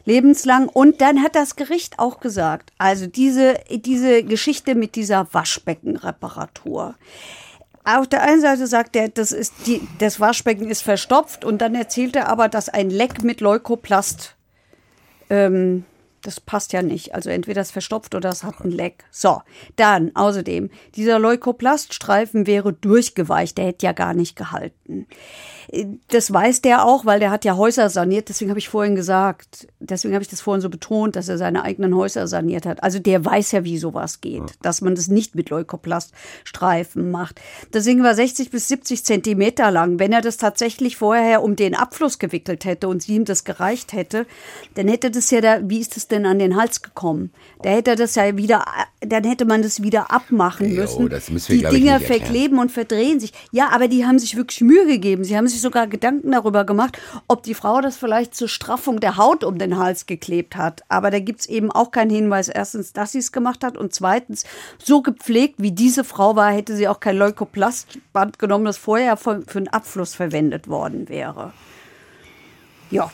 Lebenslang. 0.08 0.70
Und 0.70 1.02
dann 1.02 1.22
hat 1.22 1.36
das 1.36 1.56
Gericht 1.56 2.00
auch 2.00 2.20
gesagt, 2.20 2.72
also 2.80 3.06
diese, 3.06 3.60
diese 3.70 4.24
Geschichte 4.24 4.74
mit 4.74 4.96
dieser 4.96 5.28
Waschbeckenreparatur. 5.32 6.96
Auf 7.84 8.08
der 8.08 8.24
einen 8.24 8.42
Seite 8.42 8.68
sagt 8.68 8.96
er, 8.96 9.10
das, 9.10 9.32
ist 9.32 9.54
die, 9.66 9.88
das 10.00 10.20
Waschbecken 10.20 10.70
ist 10.70 10.82
verstopft 10.82 11.46
und 11.46 11.60
dann 11.60 11.76
erzählt 11.76 12.16
er 12.16 12.28
aber, 12.28 12.50
dass 12.50 12.70
ein 12.70 12.90
Leck 12.90 13.24
mit 13.24 13.40
Leukoplast, 13.40 14.36
ähm, 15.30 15.86
das 16.22 16.40
passt 16.42 16.74
ja 16.74 16.82
nicht. 16.82 17.14
Also 17.16 17.30
entweder 17.30 17.62
es 17.62 17.72
verstopft 17.72 18.16
oder 18.16 18.30
es 18.30 18.44
hat 18.44 18.60
ein 18.62 18.72
Leck. 18.72 19.06
So, 19.12 19.42
dann 19.78 20.14
außerdem, 20.16 20.70
dieser 20.96 21.20
Leukoplaststreifen 21.20 22.48
wäre 22.48 22.74
durchgeweicht, 22.74 23.58
der 23.58 23.68
hätte 23.68 23.86
ja 23.86 23.94
gar 23.94 24.14
nicht 24.14 24.36
gehalten. 24.36 25.08
Das 26.10 26.32
weiß 26.32 26.62
der 26.62 26.86
auch, 26.86 27.06
weil 27.06 27.20
der 27.20 27.30
hat 27.30 27.44
ja 27.44 27.58
Häuser 27.58 27.90
saniert. 27.90 28.30
Deswegen 28.30 28.50
habe 28.50 28.60
ich 28.60 28.70
vorhin 28.70 28.96
gesagt, 28.96 29.68
deswegen 29.80 30.14
habe 30.14 30.24
ich 30.24 30.30
das 30.30 30.42
vorhin 30.42 30.62
so 30.62 30.70
betont, 30.70 31.16
dass 31.16 31.28
er 31.28 31.38
seine 31.38 31.64
eigenen 31.64 31.96
Häuser 31.96 32.28
saniert 32.28 32.66
hat. 32.66 32.84
Also 32.84 33.00
der 33.00 33.24
weiß 33.26 33.52
ja, 33.52 33.64
wie 33.64 33.78
sowas 33.78 34.22
geht, 34.22 34.44
dass 34.62 34.82
man 34.82 34.96
das 34.96 35.08
nicht 35.10 35.36
mit 35.36 35.50
Leukoplaststreifen 35.50 37.12
macht. 37.12 37.42
Das 37.72 37.84
Ding 37.84 38.02
war 38.02 38.16
60 38.16 38.50
bis 38.50 38.68
70 38.70 39.04
Zentimeter 39.04 39.70
lang. 39.72 40.00
Wenn 40.00 40.14
er 40.14 40.22
das 40.22 40.38
tatsächlich 40.38 40.98
vorher 40.98 41.44
um 41.44 41.56
den 41.56 41.76
Abfluss 41.76 42.18
gewickelt 42.18 42.64
hätte 42.66 42.88
und 42.88 43.08
ihm 43.10 43.26
das 43.26 43.44
gereicht 43.44 43.94
hätte, 43.94 44.26
dann 44.76 44.88
hätte 44.88 45.12
das 45.12 45.32
ja 45.32 45.42
da, 45.42 45.60
wie 45.64 45.80
ist 45.80 45.98
es 45.98 46.08
denn 46.08 46.26
an 46.26 46.40
den 46.40 46.56
Hals 46.56 46.82
gekommen? 46.82 47.32
Da 47.62 47.72
hätte 47.72 47.96
das 47.96 48.16
ja 48.16 48.38
wieder, 48.38 48.66
dann 49.02 49.24
hätte 49.24 49.46
man 49.46 49.62
das 49.62 49.84
wieder 49.84 50.12
abmachen 50.12 50.74
müssen. 50.74 51.02
Jo, 51.02 51.08
das 51.10 51.30
wir, 51.30 51.40
die 51.58 51.76
Dinger 51.76 52.00
verkleben 52.00 52.60
und 52.60 52.72
verdrehen 52.72 53.20
sich. 53.20 53.34
Ja, 53.52 53.70
aber 53.70 53.88
die 53.88 54.06
haben 54.06 54.20
sich 54.20 54.36
wirklich 54.36 54.62
Mühe 54.62 54.86
gegeben. 54.86 55.24
Sie 55.24 55.36
haben 55.36 55.48
sich 55.48 55.57
sich 55.58 55.62
sogar 55.64 55.88
Gedanken 55.88 56.32
darüber 56.32 56.64
gemacht, 56.64 57.00
ob 57.28 57.44
die 57.44 57.54
Frau 57.54 57.82
das 57.82 57.98
vielleicht 57.98 58.36
zur 58.36 58.48
Straffung 58.48 59.00
der 59.00 59.18
Haut 59.18 59.44
um 59.44 59.58
den 59.58 59.78
Hals 59.78 60.06
geklebt 60.06 60.56
hat. 60.56 60.84
Aber 60.88 61.12
da 61.12 61.20
gibt 61.20 61.42
es 61.42 61.46
eben 61.48 61.72
auch 61.72 61.92
keinen 61.92 62.12
Hinweis. 62.12 62.48
Erstens, 62.48 62.94
dass 62.94 63.12
sie 63.12 63.20
es 63.20 63.32
gemacht 63.32 63.64
hat 63.64 63.78
und 63.78 63.94
zweitens, 63.94 64.46
so 64.78 65.02
gepflegt 65.02 65.56
wie 65.58 65.72
diese 65.72 66.04
Frau 66.04 66.36
war, 66.36 66.52
hätte 66.52 66.76
sie 66.76 66.88
auch 66.88 67.00
kein 67.00 67.18
Leukoplastband 67.18 68.40
genommen, 68.40 68.66
das 68.66 68.78
vorher 68.78 69.18
für, 69.18 69.44
einen 69.56 69.68
Abfluss 69.68 70.14
verwendet 70.14 70.68
worden 70.68 71.10
wäre. 71.10 71.54
Ja. 72.92 73.12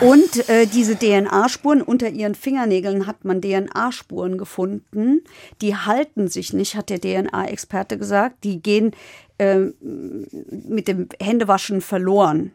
Und 0.00 0.48
äh, 0.48 0.66
diese 0.66 0.96
DNA-Spuren 0.96 1.82
unter 1.82 2.08
ihren 2.08 2.34
Fingernägeln 2.34 3.06
hat 3.06 3.24
man 3.24 3.40
DNA-Spuren 3.40 4.38
gefunden. 4.38 5.22
Die 5.60 5.74
halten 5.74 6.28
sich 6.28 6.52
nicht, 6.52 6.76
hat 6.76 6.88
der 6.88 7.00
DNA-Experte 7.00 7.98
gesagt. 7.98 8.44
Die 8.44 8.62
gehen 8.62 8.92
äh, 9.38 9.70
mit 9.80 10.86
dem 10.86 11.08
Händewaschen 11.20 11.80
verloren. 11.80 12.52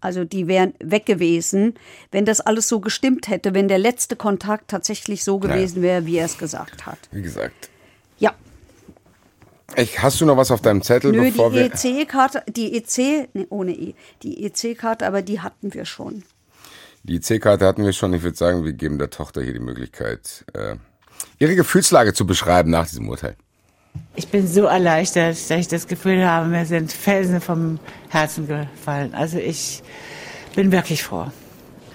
Also 0.00 0.24
die 0.24 0.48
wären 0.48 0.72
weg 0.82 1.04
gewesen, 1.04 1.74
wenn 2.10 2.24
das 2.24 2.40
alles 2.40 2.68
so 2.68 2.80
gestimmt 2.80 3.28
hätte, 3.28 3.54
wenn 3.54 3.68
der 3.68 3.78
letzte 3.78 4.16
Kontakt 4.16 4.68
tatsächlich 4.68 5.24
so 5.24 5.38
gewesen 5.38 5.82
wäre, 5.82 6.06
wie 6.06 6.16
er 6.16 6.24
es 6.24 6.38
gesagt 6.38 6.86
hat. 6.86 6.98
Wie 7.12 7.22
gesagt. 7.22 7.69
Ich, 9.76 10.02
hast 10.02 10.20
du 10.20 10.26
noch 10.26 10.36
was 10.36 10.50
auf 10.50 10.60
deinem 10.60 10.82
Zettel? 10.82 11.12
Nö, 11.12 11.22
bevor 11.30 11.50
die 11.50 11.60
EC-Karte, 11.60 12.42
die 12.48 12.76
EC, 12.76 13.28
nee, 13.34 13.46
ohne 13.50 13.72
E, 13.72 13.94
die 14.22 14.44
EC-Karte, 14.44 15.06
aber 15.06 15.22
die 15.22 15.40
hatten 15.40 15.72
wir 15.74 15.84
schon. 15.84 16.22
Die 17.04 17.16
EC-Karte 17.16 17.66
hatten 17.66 17.84
wir 17.84 17.92
schon. 17.92 18.12
Ich 18.12 18.22
würde 18.22 18.36
sagen, 18.36 18.64
wir 18.64 18.72
geben 18.72 18.98
der 18.98 19.10
Tochter 19.10 19.42
hier 19.42 19.52
die 19.52 19.60
Möglichkeit, 19.60 20.44
äh, 20.52 20.76
ihre 21.38 21.54
Gefühlslage 21.54 22.12
zu 22.12 22.26
beschreiben 22.26 22.70
nach 22.70 22.86
diesem 22.86 23.08
Urteil. 23.08 23.36
Ich 24.16 24.28
bin 24.28 24.46
so 24.46 24.64
erleichtert, 24.64 25.30
dass 25.30 25.50
ich 25.50 25.68
das 25.68 25.86
Gefühl 25.86 26.24
habe, 26.26 26.48
mir 26.48 26.66
sind 26.66 26.92
Felsen 26.92 27.40
vom 27.40 27.78
Herzen 28.08 28.46
gefallen. 28.46 29.14
Also 29.14 29.38
ich 29.38 29.82
bin 30.54 30.72
wirklich 30.72 31.02
froh. 31.02 31.26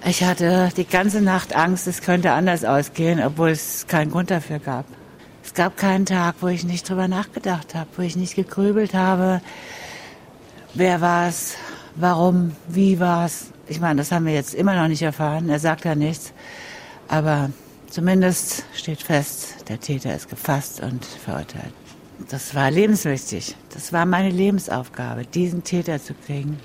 Ich 0.07 0.23
hatte 0.23 0.69
die 0.78 0.86
ganze 0.86 1.21
Nacht 1.21 1.55
Angst, 1.55 1.88
es 1.88 2.01
könnte 2.01 2.32
anders 2.32 2.63
ausgehen, 2.63 3.21
obwohl 3.23 3.49
es 3.49 3.88
keinen 3.88 4.11
Grund 4.11 4.32
dafür 4.32 4.59
gab. 4.59 4.86
Es 5.45 5.53
gab 5.53 5.77
keinen 5.77 6.05
Tag, 6.05 6.35
wo 6.41 6.47
ich 6.47 6.65
nicht 6.65 6.89
drüber 6.89 7.07
nachgedacht 7.07 7.75
habe, 7.75 7.87
wo 7.95 8.01
ich 8.01 8.15
nicht 8.15 8.35
gegrübelt 8.35 8.93
habe. 8.93 9.41
Wer 10.73 10.99
war 11.01 11.29
es? 11.29 11.55
Warum? 11.95 12.55
Wie 12.67 12.99
war 12.99 13.27
es? 13.27 13.51
Ich 13.67 13.79
meine, 13.79 13.99
das 13.99 14.11
haben 14.11 14.25
wir 14.25 14.33
jetzt 14.33 14.55
immer 14.55 14.75
noch 14.75 14.87
nicht 14.87 15.03
erfahren. 15.03 15.47
Er 15.47 15.59
sagt 15.59 15.85
ja 15.85 15.95
nichts. 15.95 16.33
Aber 17.07 17.51
zumindest 17.89 18.65
steht 18.73 19.01
fest, 19.01 19.69
der 19.69 19.79
Täter 19.79 20.15
ist 20.15 20.29
gefasst 20.29 20.81
und 20.81 21.05
verurteilt. 21.05 21.73
Das 22.29 22.55
war 22.55 22.71
lebenswichtig. 22.71 23.55
Das 23.73 23.93
war 23.93 24.05
meine 24.05 24.31
Lebensaufgabe, 24.31 25.25
diesen 25.25 25.63
Täter 25.63 26.01
zu 26.01 26.15
kriegen. 26.15 26.59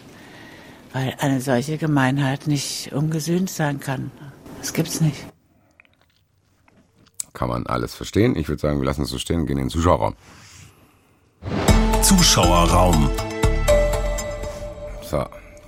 Weil 0.92 1.14
eine 1.18 1.40
solche 1.40 1.76
Gemeinheit 1.76 2.46
nicht 2.46 2.92
ungesühnt 2.92 3.50
sein 3.50 3.78
kann. 3.78 4.10
Das 4.58 4.72
gibt's 4.72 5.00
nicht. 5.00 5.26
Kann 7.32 7.48
man 7.48 7.66
alles 7.66 7.94
verstehen. 7.94 8.36
Ich 8.36 8.48
würde 8.48 8.60
sagen, 8.60 8.80
wir 8.80 8.86
lassen 8.86 9.02
es 9.02 9.10
so 9.10 9.18
stehen 9.18 9.40
und 9.40 9.46
gehen 9.46 9.58
in 9.58 9.64
den 9.64 9.70
Zuschauerraum. 9.70 10.14
Zuschauerraum. 12.02 13.10
So. 15.02 15.26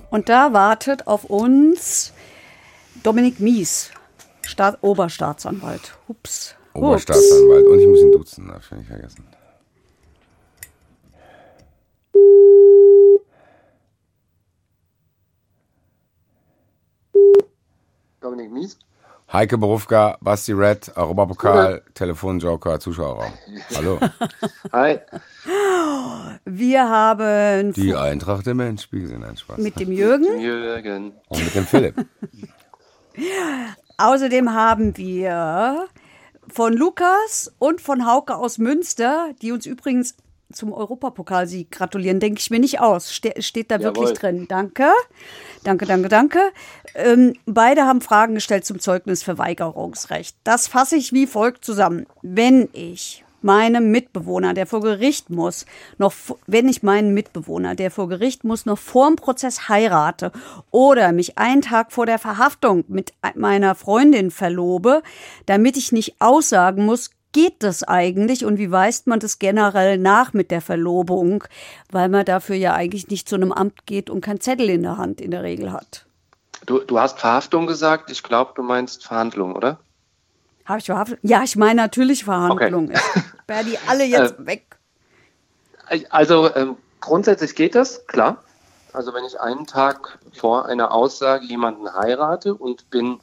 Und 0.09 0.29
da 0.29 0.53
wartet 0.53 1.07
auf 1.07 1.25
uns 1.25 2.13
Dominik 3.01 3.39
Mies, 3.39 3.91
Staat 4.41 4.77
Oberstaatsanwalt. 4.81 5.97
Hups. 6.07 6.55
Hups. 6.73 6.83
Oberstaatsanwalt. 6.83 7.65
Und 7.65 7.79
ich 7.79 7.87
muss 7.87 7.99
ihn 7.99 8.11
duzen, 8.11 8.47
das 8.47 8.69
habe 8.71 8.81
ich 8.81 8.87
vergessen. 8.87 9.25
Dominik 18.21 18.51
Mies. 18.51 18.77
Heike 19.33 19.57
Berufka, 19.57 20.15
Basti 20.21 20.53
Red, 20.53 20.95
Europapokal, 20.95 21.81
Telefonjoker, 21.95 22.79
Zuschauerraum. 22.79 23.33
Hallo. 23.75 23.99
Hi. 24.71 24.99
Wir 26.45 26.87
haben 26.87 27.73
Die 27.73 27.95
Eintracht 27.95 28.45
der 28.45 28.53
Endspiegel 28.53 29.07
sind 29.07 29.23
ein 29.23 29.35
Spaß. 29.35 29.57
mit 29.57 29.79
dem 29.79 29.91
Jürgen, 29.91 30.39
Jürgen. 30.39 31.13
Und 31.29 31.43
mit 31.43 31.55
dem 31.55 31.65
Philipp. 31.65 32.05
außerdem 33.97 34.53
haben 34.53 34.95
wir 34.97 35.87
von 36.47 36.73
Lukas 36.73 37.51
und 37.57 37.81
von 37.81 38.05
Hauke 38.05 38.35
aus 38.35 38.59
Münster, 38.59 39.33
die 39.41 39.51
uns 39.51 39.65
übrigens 39.65 40.15
zum 40.53 40.73
Europapokalsieg 40.73 41.71
gratulieren, 41.71 42.19
denke 42.19 42.39
ich 42.39 42.49
mir 42.49 42.59
nicht 42.59 42.79
aus. 42.79 43.13
Ste 43.13 43.33
steht 43.39 43.71
da 43.71 43.79
wirklich 43.79 44.09
Jawohl. 44.09 44.19
drin. 44.19 44.45
Danke. 44.47 44.91
Danke, 45.63 45.85
danke, 45.85 46.09
danke. 46.09 46.39
Ähm, 46.95 47.33
beide 47.45 47.83
haben 47.83 48.01
Fragen 48.01 48.35
gestellt 48.35 48.65
zum 48.65 48.79
Zeugnisverweigerungsrecht. 48.79 50.35
Das 50.43 50.67
fasse 50.67 50.95
ich 50.95 51.13
wie 51.13 51.27
folgt 51.27 51.65
zusammen. 51.65 52.05
Wenn 52.21 52.69
ich 52.73 53.23
meinem 53.43 53.91
Mitbewohner, 53.91 54.53
der 54.53 54.65
vor 54.65 54.81
Gericht 54.81 55.29
muss, 55.29 55.65
noch, 55.97 56.13
wenn 56.47 56.67
ich 56.67 56.81
meinen 56.81 57.13
Mitbewohner, 57.13 57.75
der 57.75 57.91
vor 57.91 58.07
Gericht 58.07 58.43
muss, 58.43 58.65
noch 58.65 58.77
vor 58.77 59.07
dem 59.07 59.17
Prozess 59.17 59.69
heirate 59.69 60.31
oder 60.71 61.11
mich 61.11 61.37
einen 61.37 61.61
Tag 61.61 61.91
vor 61.91 62.05
der 62.05 62.19
Verhaftung 62.19 62.85
mit 62.87 63.13
meiner 63.35 63.75
Freundin 63.75 64.31
verlobe, 64.31 65.03
damit 65.45 65.77
ich 65.77 65.91
nicht 65.91 66.15
aussagen 66.19 66.85
muss, 66.85 67.11
geht 67.33 67.61
das 67.63 67.83
eigentlich 67.83 68.45
und 68.45 68.57
wie 68.57 68.71
weist 68.71 69.07
man 69.07 69.19
das 69.19 69.39
generell 69.39 69.97
nach 69.97 70.33
mit 70.33 70.51
der 70.51 70.61
Verlobung, 70.61 71.43
weil 71.91 72.07
man 72.07 72.25
dafür 72.25 72.55
ja 72.55 72.73
eigentlich 72.73 73.09
nicht 73.09 73.27
zu 73.27 73.35
einem 73.35 73.51
Amt 73.51 73.85
geht 73.85 74.09
und 74.09 74.21
kein 74.21 74.39
Zettel 74.39 74.69
in 74.69 74.83
der 74.83 74.97
Hand 74.97 75.19
in 75.19 75.31
der 75.31 75.43
Regel 75.43 75.73
hat. 75.73 76.05
Du, 76.65 76.79
du 76.79 76.99
hast 76.99 77.19
Verhaftung 77.19 77.67
gesagt. 77.67 78.09
Ich 78.09 78.23
glaube, 78.23 78.53
du 78.55 78.63
meinst 78.63 79.05
Verhandlung, 79.05 79.55
oder? 79.55 79.79
Habe 80.65 80.79
ich 80.79 80.85
verhaftet? 80.85 81.19
Ja, 81.23 81.43
ich 81.43 81.55
meine 81.57 81.81
natürlich 81.81 82.23
Verhandlung. 82.23 82.91
Ich 82.91 82.99
sperr 83.43 83.63
die 83.63 83.77
alle 83.87 84.03
jetzt 84.05 84.45
weg. 84.45 84.77
Also 86.09 86.55
ähm, 86.55 86.77
grundsätzlich 87.01 87.55
geht 87.55 87.75
das, 87.75 88.07
klar. 88.07 88.43
Also 88.93 89.13
wenn 89.13 89.25
ich 89.25 89.39
einen 89.39 89.65
Tag 89.65 90.19
vor 90.33 90.67
einer 90.67 90.93
Aussage 90.93 91.45
jemanden 91.45 91.91
heirate 91.93 92.53
und 92.53 92.89
bin 92.91 93.19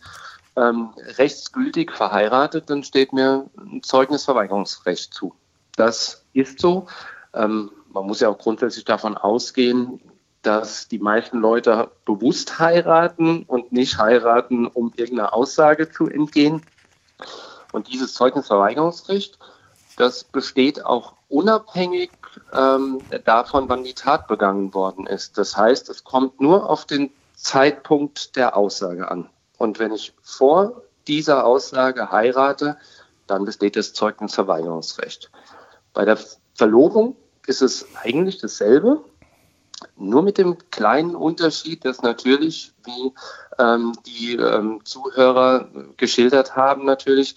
ähm, 0.57 0.91
rechtsgültig 0.97 1.93
verheiratet, 1.93 2.71
dann 2.71 2.83
steht 2.83 3.13
mir 3.13 3.49
ein 3.57 3.83
Zeugnisverweigerungsrecht 3.83 5.15
zu. 5.15 5.35
Das 5.77 6.25
ist 6.33 6.61
so. 6.61 6.87
Ähm, 7.35 7.71
man 7.93 8.07
muss 8.07 8.21
ja 8.21 8.29
auch 8.29 8.39
grundsätzlich 8.39 8.85
davon 8.85 9.17
ausgehen, 9.17 10.01
dass 10.43 10.89
die 10.89 10.99
meisten 10.99 11.39
Leute 11.39 11.91
bewusst 12.05 12.59
heiraten 12.59 13.45
und 13.45 13.73
nicht 13.73 13.99
heiraten, 13.99 14.67
um 14.67 14.93
irgendeiner 14.97 15.35
Aussage 15.35 15.91
zu 15.91 16.07
entgehen. 16.07 16.63
Und 17.73 17.89
dieses 17.89 18.15
Zeugnisverweigerungsrecht, 18.15 19.39
das 19.97 20.25
besteht 20.25 20.85
auch 20.85 21.15
unabhängig 21.29 22.11
ähm, 22.53 23.01
davon, 23.25 23.69
wann 23.69 23.85
die 23.85 23.95
Tat 23.95 24.29
begangen 24.29 24.73
worden 24.73 25.07
ist. 25.07 25.37
Das 25.37 25.57
heißt, 25.57 25.89
es 25.91 26.05
kommt 26.05 26.41
nur 26.41 26.69
auf 26.69 26.87
den 26.87 27.11
Zeitpunkt 27.35 28.37
der 28.37 28.57
Aussage 28.57 29.11
an. 29.11 29.29
Und 29.61 29.79
wenn 29.79 29.93
ich 29.93 30.15
vor 30.23 30.85
dieser 31.07 31.45
Aussage 31.45 32.11
heirate, 32.11 32.79
dann 33.27 33.45
besteht 33.45 33.77
das 33.77 33.93
Zeugnisverweigerungsrecht. 33.93 35.31
Bei 35.93 36.07
der 36.07 36.19
Verlobung 36.55 37.15
ist 37.47 37.61
es 37.61 37.87
eigentlich 38.03 38.39
dasselbe, 38.39 39.05
nur 39.97 40.23
mit 40.23 40.39
dem 40.39 40.57
kleinen 40.71 41.15
Unterschied, 41.15 41.85
dass 41.85 42.01
natürlich, 42.01 42.73
wie 42.85 43.13
ähm, 43.59 43.93
die 44.07 44.37
ähm, 44.37 44.81
Zuhörer 44.85 45.69
geschildert 45.99 46.57
haben, 46.57 46.87
natürlich, 46.87 47.37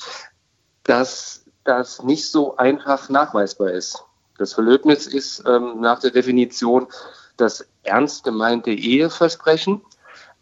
dass 0.84 1.44
das 1.66 2.04
nicht 2.04 2.32
so 2.32 2.56
einfach 2.56 3.10
nachweisbar 3.10 3.72
ist. 3.72 4.02
Das 4.38 4.54
Verlöbnis 4.54 5.08
ist 5.08 5.44
ähm, 5.46 5.82
nach 5.82 6.00
der 6.00 6.12
Definition 6.12 6.88
das 7.36 7.68
ernst 7.84 8.24
gemeinte 8.24 8.72
Eheversprechen. 8.72 9.82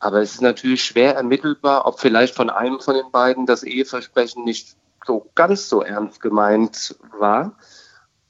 Aber 0.01 0.19
es 0.19 0.33
ist 0.33 0.41
natürlich 0.41 0.83
schwer 0.83 1.15
ermittelbar, 1.15 1.85
ob 1.85 1.99
vielleicht 1.99 2.33
von 2.33 2.49
einem 2.49 2.79
von 2.79 2.95
den 2.95 3.11
beiden 3.11 3.45
das 3.45 3.61
Eheversprechen 3.61 4.43
nicht 4.43 4.75
so 5.05 5.29
ganz 5.35 5.69
so 5.69 5.83
ernst 5.83 6.19
gemeint 6.21 6.95
war. 7.19 7.55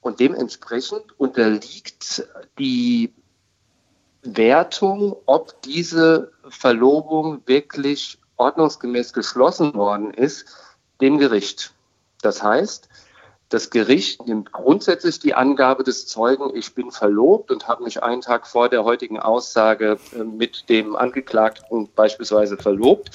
Und 0.02 0.20
dementsprechend 0.20 1.18
unterliegt 1.18 2.28
die 2.58 3.14
Wertung, 4.20 5.16
ob 5.24 5.62
diese 5.62 6.32
Verlobung 6.50 7.40
wirklich 7.46 8.18
ordnungsgemäß 8.36 9.14
geschlossen 9.14 9.72
worden 9.72 10.12
ist, 10.12 10.44
dem 11.00 11.16
Gericht. 11.16 11.72
Das 12.20 12.42
heißt, 12.42 12.90
das 13.52 13.68
Gericht 13.68 14.26
nimmt 14.26 14.50
grundsätzlich 14.50 15.18
die 15.18 15.34
Angabe 15.34 15.84
des 15.84 16.06
Zeugen, 16.06 16.56
ich 16.56 16.74
bin 16.74 16.90
verlobt 16.90 17.50
und 17.50 17.68
habe 17.68 17.84
mich 17.84 18.02
einen 18.02 18.22
Tag 18.22 18.46
vor 18.46 18.70
der 18.70 18.82
heutigen 18.84 19.20
Aussage 19.20 19.98
äh, 20.14 20.24
mit 20.24 20.70
dem 20.70 20.96
Angeklagten 20.96 21.90
beispielsweise 21.94 22.56
verlobt. 22.56 23.10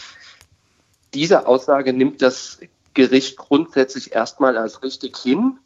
Diese 1.16 1.48
Aussage 1.48 1.92
nimmt 1.92 2.22
das 2.22 2.60
Gericht 2.94 3.38
grundsätzlich 3.38 4.14
erstmal 4.14 4.58
als 4.58 4.84
richtig 4.84 5.18
hin, 5.18 5.58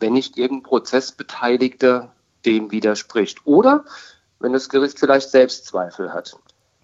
wenn 0.00 0.14
nicht 0.14 0.38
irgendein 0.38 0.62
Prozessbeteiligter 0.62 2.10
dem 2.46 2.70
widerspricht. 2.70 3.46
Oder 3.46 3.84
wenn 4.38 4.54
das 4.54 4.70
Gericht 4.70 4.98
vielleicht 4.98 5.28
selbst 5.28 5.66
Zweifel 5.66 6.14
hat. 6.14 6.34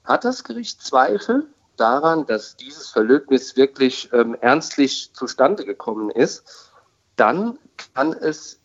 Hat 0.04 0.26
das 0.26 0.44
Gericht 0.44 0.82
Zweifel 0.82 1.46
daran, 1.78 2.26
dass 2.26 2.56
dieses 2.56 2.90
Verlöbnis 2.90 3.56
wirklich 3.56 4.10
ähm, 4.12 4.36
ernstlich 4.38 5.14
zustande 5.14 5.64
gekommen 5.64 6.10
ist, 6.10 6.72
dann 7.16 7.58
kann 7.94 8.12
es 8.12 8.60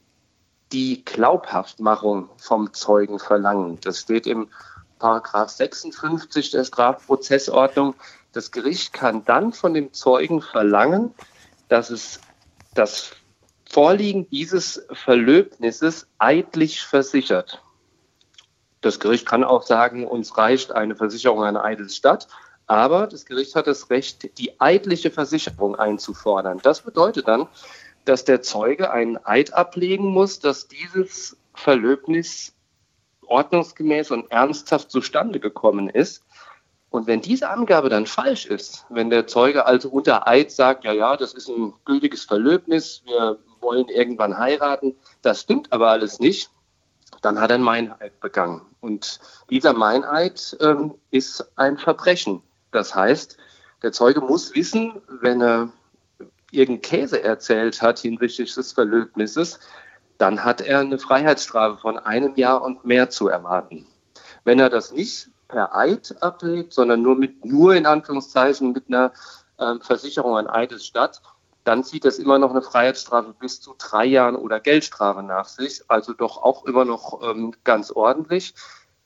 die 0.72 1.04
Glaubhaftmachung 1.04 2.30
vom 2.38 2.74
Zeugen 2.74 3.20
verlangen. 3.20 3.80
Das 3.82 4.00
steht 4.00 4.28
im 4.28 4.50
Paragraph 5.00 5.50
56 5.50 6.52
der 6.52 6.64
Strafprozessordnung. 6.64 7.96
Das 8.34 8.52
Gericht 8.52 8.94
kann 8.94 9.26
dann 9.26 9.54
von 9.54 9.74
dem 9.74 9.94
Zeugen 9.94 10.42
verlangen, 10.42 11.14
dass 11.70 11.90
es 11.90 12.20
das 12.76 13.12
Vorliegen 13.70 14.30
dieses 14.30 14.86
Verlöbnisses 14.92 16.08
eidlich 16.18 16.82
versichert. 16.82 17.64
Das 18.82 19.00
Gericht 19.00 19.26
kann 19.26 19.44
auch 19.44 19.64
sagen, 19.64 20.08
uns 20.08 20.38
reicht 20.38 20.72
eine 20.72 20.96
Versicherung 20.96 21.44
einer 21.44 21.64
Eidesstadt, 21.64 22.28
aber 22.66 23.08
das 23.08 23.26
Gericht 23.26 23.56
hat 23.56 23.68
das 23.68 23.90
Recht, 23.90 24.38
die 24.38 24.60
eidliche 24.62 25.12
Versicherung 25.12 25.76
einzufordern. 25.76 26.60
Das 26.62 26.82
bedeutet 26.82 27.28
dann, 27.28 27.48
dass 28.10 28.26
der 28.26 28.42
Zeuge 28.42 28.90
einen 28.90 29.24
Eid 29.24 29.54
ablegen 29.54 30.08
muss, 30.08 30.40
dass 30.40 30.68
dieses 30.68 31.38
Verlöbnis 31.54 32.56
ordnungsgemäß 33.28 34.10
und 34.10 34.32
ernsthaft 34.32 34.90
zustande 34.90 35.40
gekommen 35.40 35.90
ist. 35.90 36.24
Und 36.90 37.06
wenn 37.06 37.22
diese 37.22 37.50
Angabe 37.50 37.88
dann 37.90 38.08
falsch 38.08 38.48
ist, 38.48 38.88
wenn 38.90 39.12
der 39.12 39.28
Zeuge 39.28 39.68
also 39.68 39.90
unter 39.90 40.28
Eid 40.28 40.52
sagt, 40.52 40.86
ja, 40.86 40.92
ja, 40.92 41.18
das 41.18 41.36
ist 41.36 41.50
ein 41.50 41.76
gültiges 41.86 42.24
Verlöbnis, 42.26 43.04
wir 43.06 43.38
wollen 43.62 43.88
irgendwann 43.90 44.40
heiraten, 44.40 44.96
das 45.22 45.42
stimmt 45.42 45.72
aber 45.72 45.90
alles 45.90 46.20
nicht, 46.20 46.50
dann 47.22 47.40
hat 47.40 47.52
er 47.52 47.56
einen 47.56 47.64
Meineid 47.64 48.20
begangen. 48.22 48.62
Und 48.82 49.20
dieser 49.52 49.74
Meineid 49.74 50.58
ähm, 50.62 50.96
ist 51.12 51.46
ein 51.58 51.78
Verbrechen. 51.78 52.42
Das 52.72 52.96
heißt, 52.96 53.38
der 53.84 53.92
Zeuge 53.92 54.22
muss 54.22 54.56
wissen, 54.56 55.00
wenn 55.22 55.42
er 55.42 55.72
irgendeinen 56.52 56.82
Käse 56.82 57.24
erzählt 57.24 57.82
hat 57.82 58.00
hinsichtlich 58.00 58.54
des 58.54 58.74
Verlöbnisses, 58.74 59.60
dann 60.18 60.44
hat 60.44 60.62
er 60.62 60.80
eine 60.80 61.00
Freiheitsstrafe 61.00 61.78
von 61.78 61.98
einem 61.98 62.36
Jahr 62.36 62.62
und 62.62 62.86
mehr 62.86 63.10
zu 63.10 63.28
erwarten. 63.28 63.88
Wenn 64.44 64.60
er 64.60 64.70
das 64.70 64.92
nicht 64.92 65.30
per 65.48 65.76
Eid 65.76 66.16
ablegt, 66.22 66.74
sondern 66.74 67.02
nur 67.02 67.16
mit, 67.16 67.46
nur 67.46 67.76
in 67.76 67.86
Anführungszeichen 67.86 68.72
mit 68.72 68.88
einer 68.88 69.12
ähm, 69.60 69.82
Versicherung 69.82 70.38
an 70.38 70.48
Eides 70.48 70.86
statt, 70.86 71.22
dann 71.64 71.84
zieht 71.84 72.06
das 72.06 72.20
immer 72.20 72.40
noch 72.40 72.52
eine 72.52 72.62
Freiheitsstrafe 72.62 73.34
bis 73.38 73.62
zu 73.62 73.76
drei 73.78 74.06
Jahren 74.06 74.36
oder 74.36 74.60
Geldstrafe 74.60 75.24
nach 75.24 75.46
sich. 75.46 75.84
Also 75.88 76.14
doch 76.14 76.42
auch 76.42 76.66
immer 76.66 76.86
noch 76.86 77.22
ähm, 77.24 77.54
ganz 77.64 77.92
ordentlich. 77.92 78.56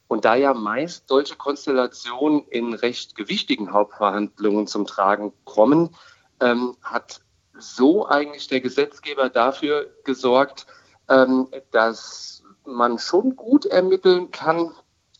Und 0.07 0.25
da 0.25 0.35
ja 0.35 0.53
meist 0.53 1.07
solche 1.07 1.35
Konstellationen 1.35 2.45
in 2.49 2.73
recht 2.73 3.15
gewichtigen 3.15 3.73
Hauptverhandlungen 3.73 4.67
zum 4.67 4.85
Tragen 4.85 5.33
kommen, 5.43 5.95
ähm, 6.39 6.75
hat 6.83 7.21
so 7.57 8.07
eigentlich 8.07 8.47
der 8.47 8.61
Gesetzgeber 8.61 9.29
dafür 9.29 9.87
gesorgt, 10.03 10.65
ähm, 11.09 11.47
dass 11.71 12.43
man 12.65 12.97
schon 12.97 13.35
gut 13.35 13.65
ermitteln 13.65 14.31
kann, 14.31 14.71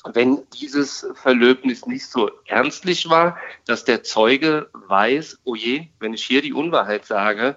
wenn 0.05 0.45
dieses 0.51 1.07
Verlöbnis 1.13 1.85
nicht 1.85 2.07
so 2.07 2.29
ernstlich 2.45 3.09
war, 3.09 3.37
dass 3.65 3.85
der 3.85 4.03
Zeuge 4.03 4.69
weiß, 4.73 5.39
oh 5.45 5.55
je, 5.55 5.87
wenn 5.99 6.13
ich 6.13 6.25
hier 6.25 6.41
die 6.41 6.53
Unwahrheit 6.53 7.05
sage, 7.05 7.55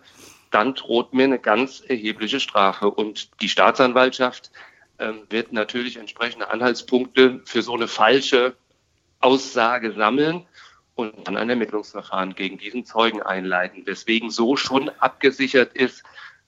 dann 0.53 0.75
droht 0.75 1.13
mir 1.13 1.25
eine 1.25 1.41
ganz 1.41 1.83
erhebliche 1.87 2.39
Strafe. 2.39 2.91
Und 2.91 3.43
die 3.43 3.49
Staatsanwaltschaft 3.49 4.53
ähm, 4.99 5.23
wird 5.29 5.53
natürlich 5.53 5.97
entsprechende 5.97 6.49
Anhaltspunkte 6.51 7.41
für 7.45 7.63
so 7.63 7.75
eine 7.75 7.89
falsche 7.89 8.55
Aussage 9.21 9.93
sammeln 9.93 10.47
und 10.97 11.29
dann 11.29 11.37
ein 11.37 11.49
Ermittlungsverfahren 11.49 12.35
gegen 12.35 12.59
diesen 12.59 12.85
Zeugen 12.85 13.23
einleiten. 13.23 13.85
Deswegen 13.87 14.31
so 14.31 14.57
schon 14.57 14.91
abgesichert 14.99 15.75
ist, 15.75 16.03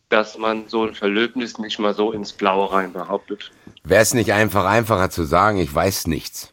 dass 0.08 0.38
man 0.38 0.68
so 0.68 0.84
ein 0.84 0.94
Verlöbnis 0.94 1.58
nicht 1.58 1.78
mal 1.78 1.94
so 1.94 2.12
ins 2.12 2.32
Blaue 2.32 2.72
rein 2.72 2.92
behauptet. 2.92 3.52
Wäre 3.84 4.02
es 4.02 4.14
nicht 4.14 4.32
einfach 4.32 4.64
einfacher 4.64 5.10
zu 5.10 5.24
sagen, 5.24 5.58
ich 5.58 5.72
weiß 5.72 6.06
nichts? 6.06 6.52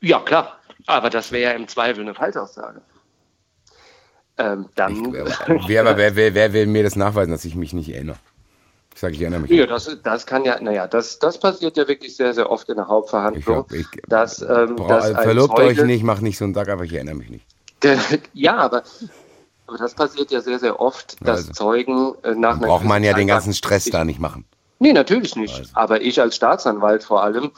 Ja, 0.00 0.18
klar. 0.18 0.58
Aber 0.86 1.08
das 1.08 1.30
wäre 1.30 1.52
ja 1.52 1.56
im 1.56 1.68
Zweifel 1.68 2.02
eine 2.02 2.14
Falschaussage. 2.14 2.82
Ähm, 4.38 4.68
dann. 4.74 5.14
Ich, 5.14 5.68
wer, 5.68 5.96
wer, 5.96 6.16
wer, 6.16 6.34
wer 6.34 6.52
will 6.52 6.66
mir 6.66 6.82
das 6.82 6.96
nachweisen, 6.96 7.30
dass 7.30 7.44
ich 7.44 7.54
mich 7.54 7.72
nicht 7.72 7.90
erinnere? 7.90 8.18
Ich 8.94 9.00
sage, 9.00 9.14
ich 9.14 9.20
erinnere 9.20 9.40
mich. 9.40 9.50
Ja, 9.50 9.66
das, 9.66 9.96
das 10.02 10.26
kann 10.26 10.44
ja, 10.44 10.60
naja, 10.60 10.86
das, 10.86 11.18
das 11.18 11.38
passiert 11.38 11.76
ja 11.76 11.88
wirklich 11.88 12.16
sehr, 12.16 12.34
sehr 12.34 12.50
oft 12.50 12.68
in 12.68 12.76
der 12.76 12.88
Hauptverhandlung. 12.88 13.66
Ich, 13.70 13.80
ich, 13.80 13.86
dass, 14.06 14.42
ähm, 14.42 14.76
dass 14.88 15.10
verlobt 15.10 15.56
Zeuge, 15.56 15.80
euch 15.80 15.86
nicht, 15.86 16.04
macht 16.04 16.22
nicht 16.22 16.38
so 16.38 16.44
einen 16.44 16.54
Tag, 16.54 16.68
aber 16.68 16.84
ich 16.84 16.92
erinnere 16.92 17.14
mich 17.14 17.30
nicht. 17.30 17.46
ja, 18.32 18.56
aber, 18.56 18.82
aber 19.66 19.78
das 19.78 19.94
passiert 19.94 20.30
ja 20.30 20.40
sehr, 20.40 20.58
sehr 20.58 20.78
oft, 20.80 21.16
dass 21.26 21.48
also, 21.48 21.52
Zeugen 21.52 22.14
äh, 22.22 22.34
nach 22.34 22.58
einer 22.58 22.66
Braucht 22.66 22.84
man 22.84 23.02
ja 23.02 23.14
den 23.14 23.26
ganzen 23.26 23.54
Stress 23.54 23.84
da 23.84 24.04
nicht 24.04 24.20
machen. 24.20 24.44
Nee, 24.78 24.92
natürlich 24.92 25.36
nicht. 25.36 25.56
Also. 25.58 25.70
Aber 25.74 26.02
ich 26.02 26.20
als 26.20 26.36
Staatsanwalt 26.36 27.04
vor 27.04 27.22
allem 27.22 27.52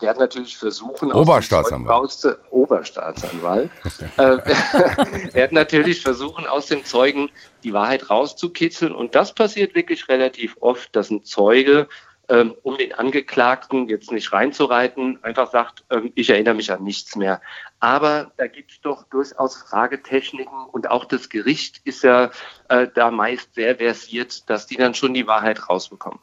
werde 0.00 0.20
natürlich 0.20 0.56
versuchen, 0.56 1.12
Oberstaatsanwalt. 1.12 2.04
Aus 2.04 2.20
dem 2.20 2.34
Oberstaatsanwalt. 2.50 3.70
äh, 4.16 4.22
werde 5.34 5.54
natürlich 5.54 6.02
versuchen, 6.02 6.46
aus 6.46 6.66
dem 6.66 6.84
Zeugen 6.84 7.30
die 7.62 7.72
Wahrheit 7.72 8.10
rauszukitzeln. 8.10 8.94
Und 8.94 9.14
das 9.14 9.34
passiert 9.34 9.74
wirklich 9.74 10.08
relativ 10.08 10.56
oft, 10.60 10.94
dass 10.96 11.10
ein 11.10 11.24
Zeuge, 11.24 11.88
ähm, 12.28 12.54
um 12.62 12.76
den 12.76 12.92
Angeklagten 12.92 13.88
jetzt 13.88 14.10
nicht 14.10 14.32
reinzureiten, 14.32 15.18
einfach 15.22 15.50
sagt, 15.50 15.84
ähm, 15.90 16.10
ich 16.14 16.30
erinnere 16.30 16.54
mich 16.54 16.72
an 16.72 16.82
nichts 16.82 17.16
mehr. 17.16 17.40
Aber 17.80 18.32
da 18.36 18.46
gibt 18.46 18.72
es 18.72 18.80
doch 18.80 19.04
durchaus 19.04 19.56
Fragetechniken 19.56 20.66
und 20.72 20.90
auch 20.90 21.04
das 21.04 21.28
Gericht 21.28 21.82
ist 21.84 22.02
ja 22.02 22.30
äh, 22.68 22.88
da 22.94 23.10
meist 23.10 23.54
sehr 23.54 23.76
versiert, 23.76 24.48
dass 24.48 24.66
die 24.66 24.76
dann 24.76 24.94
schon 24.94 25.12
die 25.12 25.26
Wahrheit 25.26 25.68
rausbekommen. 25.68 26.18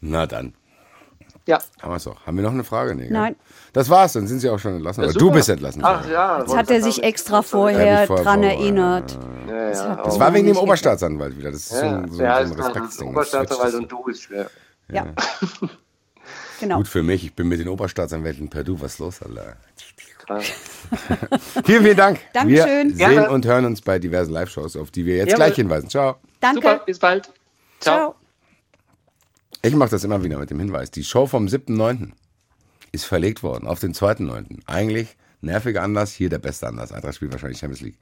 Na 0.00 0.26
dann. 0.26 0.54
Ja. 1.46 1.58
Haben 1.82 1.92
wir 1.92 1.96
es 1.96 2.06
auch. 2.06 2.26
Haben 2.26 2.36
wir 2.36 2.44
noch 2.44 2.52
eine 2.52 2.64
Frage? 2.64 2.94
Nee, 2.94 3.08
Nein. 3.10 3.36
Das 3.72 3.90
war's, 3.90 4.14
dann 4.14 4.26
sind 4.26 4.38
Sie 4.40 4.48
auch 4.48 4.58
schon 4.58 4.76
entlassen. 4.76 5.04
Ja, 5.04 5.12
du 5.12 5.30
bist 5.30 5.48
entlassen. 5.48 5.82
Ach 5.84 6.08
ja. 6.08 6.40
Jetzt 6.40 6.56
hat 6.56 6.70
er 6.70 6.80
sich 6.80 7.02
extra 7.02 7.42
vorher 7.42 8.06
dran 8.06 8.42
erinnert. 8.42 9.18
Ja, 9.48 9.54
ja, 9.54 9.68
das, 9.68 10.04
das 10.04 10.20
war 10.20 10.32
wegen 10.32 10.46
dem 10.46 10.56
Oberstaatsanwalt 10.56 11.36
wieder. 11.36 11.50
Das 11.50 11.60
ist 11.60 11.68
so 11.70 11.84
ein, 11.84 12.10
so 12.10 12.22
ja, 12.22 12.36
ein 12.36 12.52
Respektsding. 12.52 13.08
Oberstaatsanwalt 13.08 13.74
und 13.74 13.92
du 13.92 14.06
ist 14.08 14.22
schwer. 14.22 14.48
Ja. 14.90 15.06
genau. 16.60 16.78
Gut 16.78 16.88
für 16.88 17.02
mich, 17.02 17.24
ich 17.24 17.34
bin 17.34 17.48
mit 17.48 17.60
den 17.60 17.68
Oberstaatsanwälten 17.68 18.48
per 18.48 18.64
Du. 18.64 18.80
Was 18.80 18.92
ist 18.92 18.98
los, 19.00 19.22
Alter? 19.22 19.56
vielen, 21.64 21.82
vielen 21.82 21.96
Dank. 21.96 22.20
Dankeschön. 22.32 22.96
Wir 22.96 23.08
sehen 23.08 23.28
und 23.28 23.44
hören 23.44 23.66
uns 23.66 23.82
bei 23.82 23.98
diversen 23.98 24.32
Live-Shows, 24.32 24.76
auf 24.76 24.90
die 24.90 25.04
wir 25.04 25.16
jetzt 25.16 25.34
gleich 25.34 25.56
hinweisen. 25.56 25.90
Ciao. 25.90 26.16
Danke. 26.40 26.62
Super, 26.62 26.82
bis 26.86 26.98
bald. 26.98 27.24
Ciao. 27.80 27.96
Ciao. 27.96 28.14
Ich 29.64 29.74
mache 29.74 29.88
das 29.88 30.04
immer 30.04 30.22
wieder 30.22 30.38
mit 30.38 30.50
dem 30.50 30.60
Hinweis. 30.60 30.90
Die 30.90 31.04
Show 31.04 31.26
vom 31.26 31.46
7.9. 31.46 32.10
ist 32.92 33.06
verlegt 33.06 33.42
worden 33.42 33.66
auf 33.66 33.80
den 33.80 33.94
2.9. 33.94 34.58
Eigentlich 34.66 35.16
nerviger 35.40 35.82
Anlass, 35.82 36.12
hier 36.12 36.28
der 36.28 36.38
beste 36.38 36.66
Anlass. 36.66 36.92
Eintracht 36.92 37.14
spielt 37.14 37.32
wahrscheinlich 37.32 37.60
Champions 37.60 37.80
League. 37.80 37.96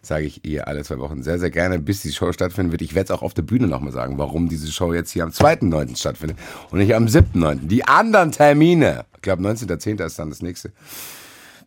Sage 0.00 0.24
ich 0.24 0.42
ihr 0.46 0.66
alle 0.68 0.82
zwei 0.84 0.98
Wochen 1.00 1.22
sehr, 1.22 1.38
sehr 1.38 1.50
gerne, 1.50 1.80
bis 1.80 2.00
die 2.00 2.12
Show 2.12 2.32
stattfinden 2.32 2.72
wird. 2.72 2.80
Ich 2.80 2.94
werde 2.94 3.12
es 3.12 3.18
auch 3.18 3.20
auf 3.20 3.34
der 3.34 3.42
Bühne 3.42 3.66
nochmal 3.66 3.92
sagen, 3.92 4.16
warum 4.16 4.48
diese 4.48 4.72
Show 4.72 4.94
jetzt 4.94 5.10
hier 5.10 5.24
am 5.24 5.28
2.9. 5.28 5.98
stattfindet 5.98 6.38
und 6.70 6.78
nicht 6.78 6.94
am 6.94 7.04
7.9. 7.04 7.66
Die 7.66 7.84
anderen 7.84 8.32
Termine, 8.32 9.04
ich 9.16 9.20
glaube 9.20 9.42
19.10. 9.42 10.02
ist 10.02 10.18
dann 10.18 10.30
das 10.30 10.40
nächste, 10.40 10.72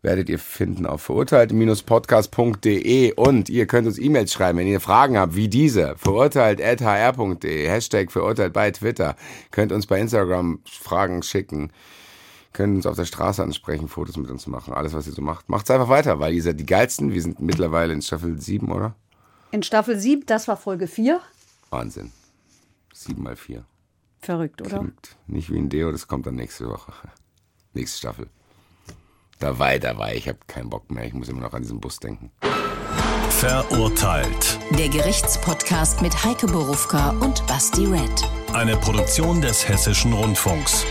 werdet 0.01 0.29
ihr 0.29 0.39
finden 0.39 0.85
auf 0.85 1.01
verurteilt-podcast.de 1.01 3.13
und 3.13 3.49
ihr 3.49 3.67
könnt 3.67 3.87
uns 3.87 3.97
E-Mails 3.97 4.33
schreiben, 4.33 4.59
wenn 4.59 4.67
ihr 4.67 4.79
Fragen 4.79 5.17
habt, 5.17 5.35
wie 5.35 5.47
diese, 5.47 5.95
verurteilt.hr.de, 5.97 7.67
Hashtag 7.67 8.11
verurteilt 8.11 8.53
bei 8.53 8.71
Twitter, 8.71 9.15
könnt 9.51 9.71
uns 9.71 9.87
bei 9.87 9.99
Instagram 9.99 10.59
Fragen 10.65 11.23
schicken, 11.23 11.71
könnt 12.53 12.75
uns 12.75 12.85
auf 12.85 12.95
der 12.95 13.05
Straße 13.05 13.43
ansprechen, 13.43 13.87
Fotos 13.87 14.17
mit 14.17 14.29
uns 14.29 14.47
machen, 14.47 14.73
alles, 14.73 14.93
was 14.93 15.07
ihr 15.07 15.13
so 15.13 15.21
macht. 15.21 15.49
Macht's 15.49 15.71
einfach 15.71 15.89
weiter, 15.89 16.19
weil 16.19 16.33
ihr 16.33 16.43
seid 16.43 16.59
die 16.59 16.65
geilsten. 16.65 17.13
Wir 17.13 17.21
sind 17.21 17.39
mittlerweile 17.39 17.93
in 17.93 18.01
Staffel 18.01 18.39
7, 18.39 18.71
oder? 18.71 18.95
In 19.51 19.63
Staffel 19.63 19.99
7, 19.99 20.25
das 20.25 20.47
war 20.47 20.57
Folge 20.57 20.87
4. 20.87 21.21
Wahnsinn. 21.69 22.11
7 22.93 23.21
mal 23.21 23.35
4. 23.35 23.65
Verrückt, 24.19 24.61
oder? 24.61 24.79
Klingt 24.79 25.17
nicht 25.27 25.51
wie 25.51 25.57
ein 25.57 25.69
Deo, 25.69 25.91
das 25.91 26.07
kommt 26.07 26.25
dann 26.25 26.35
nächste 26.35 26.67
Woche. 26.67 26.93
Nächste 27.73 27.99
Staffel. 27.99 28.27
Da 29.39 29.59
war, 29.59 29.77
da 29.79 29.97
war, 29.97 30.13
ich 30.13 30.27
habe 30.27 30.39
keinen 30.47 30.69
Bock 30.69 30.89
mehr. 30.89 31.05
Ich 31.05 31.13
muss 31.13 31.27
immer 31.27 31.41
noch 31.41 31.53
an 31.53 31.61
diesen 31.61 31.79
Bus 31.79 31.99
denken. 31.99 32.31
Verurteilt. 33.29 34.59
Der 34.77 34.88
Gerichtspodcast 34.88 36.01
mit 36.01 36.23
Heike 36.23 36.47
Borufka 36.47 37.09
und 37.19 37.45
Basti 37.47 37.86
Red. 37.86 38.29
Eine 38.53 38.77
Produktion 38.77 39.41
des 39.41 39.67
Hessischen 39.67 40.13
Rundfunks. 40.13 40.86